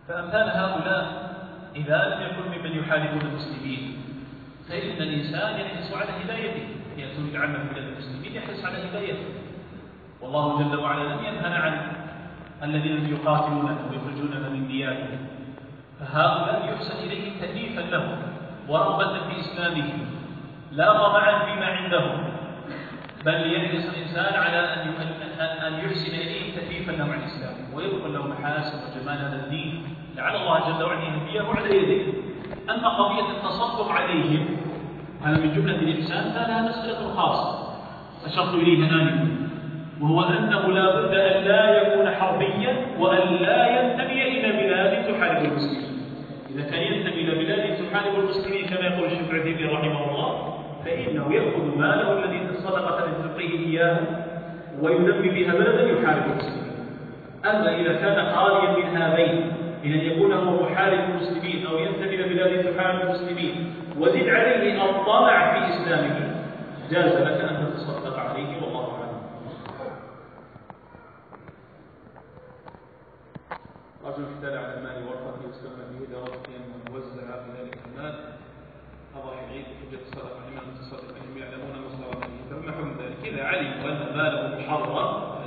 فأمثال 0.07 0.49
هؤلاء 0.49 1.27
إذا 1.75 2.15
لم 2.15 2.21
يكن 2.21 2.59
ممن 2.59 2.79
يحاربون 2.79 3.21
المسلمين 3.21 3.96
فإن 4.69 5.01
الإنسان 5.01 5.59
يحرص 5.59 5.93
على 5.93 6.11
هدايته 6.23 6.67
يأتون 6.97 7.29
بعمل 7.33 7.59
بلاد 7.71 7.87
المسلمين 7.87 8.35
يحرص 8.35 8.65
على 8.65 8.77
هدايته. 8.89 9.27
والله 10.21 10.63
جل 10.63 10.79
وعلا 10.79 11.03
لم 11.03 11.25
ينهنا 11.25 11.55
عن 11.55 11.73
الذين 12.63 13.09
يقاتلوننا 13.15 13.77
ويخرجوننا 13.91 14.49
من 14.49 14.67
ديارهم. 14.67 15.19
فهؤلاء 15.99 16.73
يحسن 16.73 16.97
إليهم 17.03 17.33
تأليفا 17.39 17.81
لهم 17.81 18.17
ورغبة 18.67 19.13
في 19.27 19.39
إسلامهم. 19.39 19.99
لا 20.71 20.93
طمعا 20.93 21.45
فيما 21.45 21.65
عندهم. 21.65 22.23
بل 23.25 23.53
يحرص 23.53 23.85
الإنسان 23.93 24.33
على 24.33 24.59
أن 24.59 24.87
أن 25.67 25.73
يحسن 25.73 26.11
إليهم 26.15 26.55
تكليفا 26.55 26.91
لهم 26.91 27.11
عن 27.11 27.19
الإسلام. 27.19 27.55
ويذكر 27.73 28.07
لهم 28.07 28.29
محاسن 28.29 28.77
وجمال 28.77 29.17
هذا 29.17 29.35
الدين. 29.45 29.95
لعل 30.15 30.35
الله 30.35 30.59
جل 30.59 30.83
وعلا 30.83 31.03
يهديهم 31.03 31.57
على 31.57 31.77
يديه 31.77 32.26
أما 32.69 32.89
قضية 32.89 33.31
التصدق 33.31 33.91
عليهم 33.91 34.45
هذا 35.23 35.37
من 35.37 35.53
جملة 35.55 35.75
الإحسان 35.75 36.31
فلها 36.31 36.61
مسألة 36.69 37.13
خاصة. 37.15 37.67
أشرت 38.25 38.53
إليه 38.53 38.83
آنفا 38.83 39.27
وهو 40.01 40.21
أنه 40.21 40.67
لا 40.67 40.95
بد 40.95 41.13
أن 41.13 41.43
لا 41.43 41.81
يكون 41.81 42.11
حربيا 42.11 42.75
وأن 42.99 43.33
لا 43.33 43.67
ينتمي 43.67 44.23
إلى 44.27 44.51
بلاد 44.51 45.13
تحارب 45.13 45.45
المسلمين. 45.45 45.87
إذا 46.55 46.63
كان 46.69 46.81
ينتمي 46.81 47.21
إلى 47.21 47.45
بلاد 47.45 47.77
تحارب 47.77 48.19
المسلمين 48.19 48.65
كما 48.65 48.79
يقول 48.79 49.05
الشيخ 49.05 49.29
عثيمين 49.33 49.69
رحمه 49.69 50.11
الله 50.11 50.53
فإنه 50.85 51.33
يأخذ 51.33 51.77
ماله 51.77 52.23
الذي 52.23 52.39
صدقة 52.57 52.99
تعطيه 52.99 53.59
إياه 53.67 53.99
وينمي 54.81 55.29
بها 55.29 55.53
بلدا 55.53 55.83
يحارب 55.83 56.23
المسلمين. 56.31 56.67
أما 57.45 57.75
إذا 57.75 57.93
كان 57.93 58.35
خاليا 58.35 58.77
من 58.77 58.97
هذين 58.97 59.51
من 59.83 59.93
أن 59.93 59.99
يكون 59.99 60.33
هو 60.33 60.63
محارب 60.63 60.99
المسلمين 60.99 61.65
أو 61.65 61.77
ينتمي 61.77 62.15
إلى 62.15 62.23
بلاد 62.33 62.75
تحارب 62.75 63.01
المسلمين 63.01 63.73
وزد 63.97 64.27
عليه 64.27 64.85
الطمع 64.89 65.53
في 65.53 65.59
إسلامه. 65.73 66.43
جاز 66.91 67.11
لك 67.21 67.41
أن 67.41 67.73
تتصدق 67.73 68.19
عليه 68.19 68.61
والله 68.61 68.85
أعلم. 68.93 69.21
رجل 74.05 74.23
احتال 74.33 74.57
على 74.57 74.73
المال 74.77 75.03
ورثته 75.07 75.47
واستغنى 75.47 75.83
به 75.91 75.99
لرغبة 76.11 76.47
أن 76.57 76.93
يوزع 76.93 77.35
ذلك 77.59 77.77
المال. 77.87 78.15
أضحى 79.15 79.45
العيد 79.45 79.65
حجة 79.65 79.99
الصدقة 80.07 80.39
لمن 80.49 80.75
تصدق 80.79 81.15
أنهم 81.15 81.37
يعلمون 81.37 81.75
مصدر 81.85 82.27
فما 82.49 82.71
حكم 82.71 82.91
ذلك؟ 83.01 83.33
إذا 83.33 83.43
علموا 83.43 83.89
أن 83.89 84.17
ماله 84.17 84.59
محرم 84.59 84.97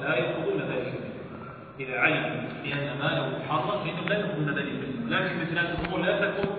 لا 0.02 0.16
يأخذون 0.16 0.59
إذا 1.80 1.98
علموا 1.98 2.48
بأن 2.62 2.98
ماله 2.98 3.38
محرم 3.38 3.84
فإنهم 3.84 4.08
لا 4.08 4.52
ذلك 4.52 4.72
منه 4.72 5.16
لكن 5.16 5.40
مثل 5.40 5.58
هذه 5.58 5.80
الأمور 5.80 6.00
لا 6.00 6.30
تكون 6.30 6.56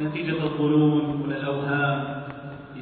نتيجة 0.00 0.44
الظنون 0.44 1.22
ولا 1.22 1.36
الأوهام. 1.36 2.22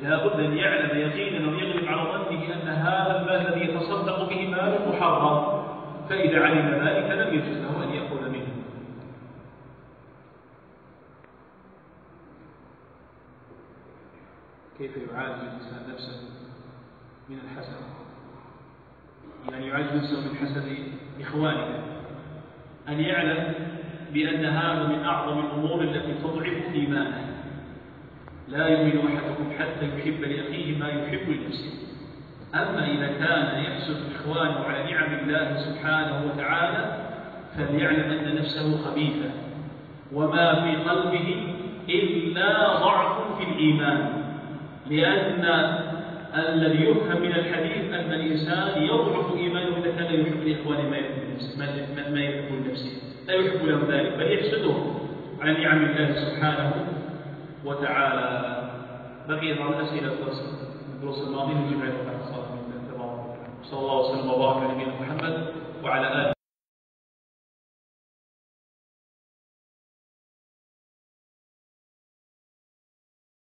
لا 0.02 0.26
بد 0.26 0.40
أن 0.40 0.56
يعلم 0.56 0.98
يقينا 0.98 1.50
ويغلب 1.50 1.88
على 1.88 2.02
ظنه 2.02 2.54
أن 2.54 2.68
هذا 2.68 3.20
المال 3.20 3.46
الذي 3.46 3.70
يتصدق 3.70 4.28
به 4.28 4.48
مال 4.48 4.78
محرم 4.88 5.62
فإذا 6.08 6.44
علم 6.44 6.86
ذلك 6.86 7.10
لم 7.10 7.34
يجوز 7.34 7.56
له 7.56 7.84
أن 7.84 7.90
يأخذ 7.90 8.28
منه. 8.28 8.46
كيف 14.78 14.96
يعالج 14.96 15.40
الإنسان 15.42 15.92
نفسه 15.92 16.20
من 17.28 17.38
الحسد؟ 17.44 17.76
يعني 19.50 19.66
يعالج 19.66 19.94
نفسه 19.94 20.20
من 20.28 20.36
حسد 20.36 20.76
إخوانه 21.22 21.78
أن 22.88 23.00
يعلم 23.00 23.52
بأن 24.12 24.44
هذا 24.44 24.88
من 24.88 25.04
أعظم 25.04 25.38
الأمور 25.38 25.82
التي 25.82 26.14
تضعف 26.22 26.74
إيمانه. 26.74 27.26
لا 28.48 28.68
يؤمن 28.68 29.16
أحدكم 29.16 29.50
حتى 29.58 29.88
يحب 29.88 30.20
لأخيه 30.20 30.78
ما 30.78 30.88
يحب 30.88 31.30
لنفسه. 31.30 31.72
أما 32.54 32.86
إذا 32.86 33.06
كان 33.06 33.64
يحسد 33.64 33.96
إخوانه 34.14 34.64
على 34.64 34.92
نعم 34.92 35.18
الله 35.18 35.56
سبحانه 35.56 36.24
وتعالى 36.26 36.96
فليعلم 37.56 38.10
أن 38.10 38.34
نفسه 38.34 38.76
خبيثة. 38.84 39.30
وما 40.12 40.54
في 40.54 40.90
قلبه 40.90 41.54
إلا 41.88 42.78
ضعف 42.78 43.38
في 43.38 43.44
الإيمان. 43.44 44.22
لأن 44.90 45.44
الذي 46.34 46.84
يفهم 46.84 47.22
من 47.22 47.32
الحديث 47.32 47.92
أن 47.94 48.12
الإنسان 48.12 48.82
يضعف 48.82 49.36
إيمانه 49.36 49.69
هذا 49.98 50.10
يحب 50.10 50.40
لإخوانه 50.46 50.88
ما 50.90 50.96
يحب 50.96 51.20
ما 52.12 52.20
يحب 52.20 52.48
لنفسه. 52.54 52.92
لا 53.26 53.34
يحب 53.34 53.66
لهم 53.66 53.90
ذلك 53.90 54.12
بل 54.18 54.32
يحسدهم 54.32 54.98
على 55.40 55.64
نعم 55.64 55.84
الله 55.84 56.14
سبحانه 56.14 56.86
وتعالى. 57.64 58.26
بقي 59.28 59.54
بعض 59.54 59.72
الاسئله 59.72 60.08
في 60.10 60.16
الدروس 60.94 61.18
الماضية 61.28 61.54
نجيب 61.54 61.80
عليها 61.80 62.10
صلى 63.70 63.80
الله 63.80 64.10
وسلم 64.10 64.30
وبارك 64.30 64.56
على 64.56 64.74
نبينا 64.74 64.92
محمد 65.00 65.46
وعلى 65.84 66.06
آله. 66.12 66.39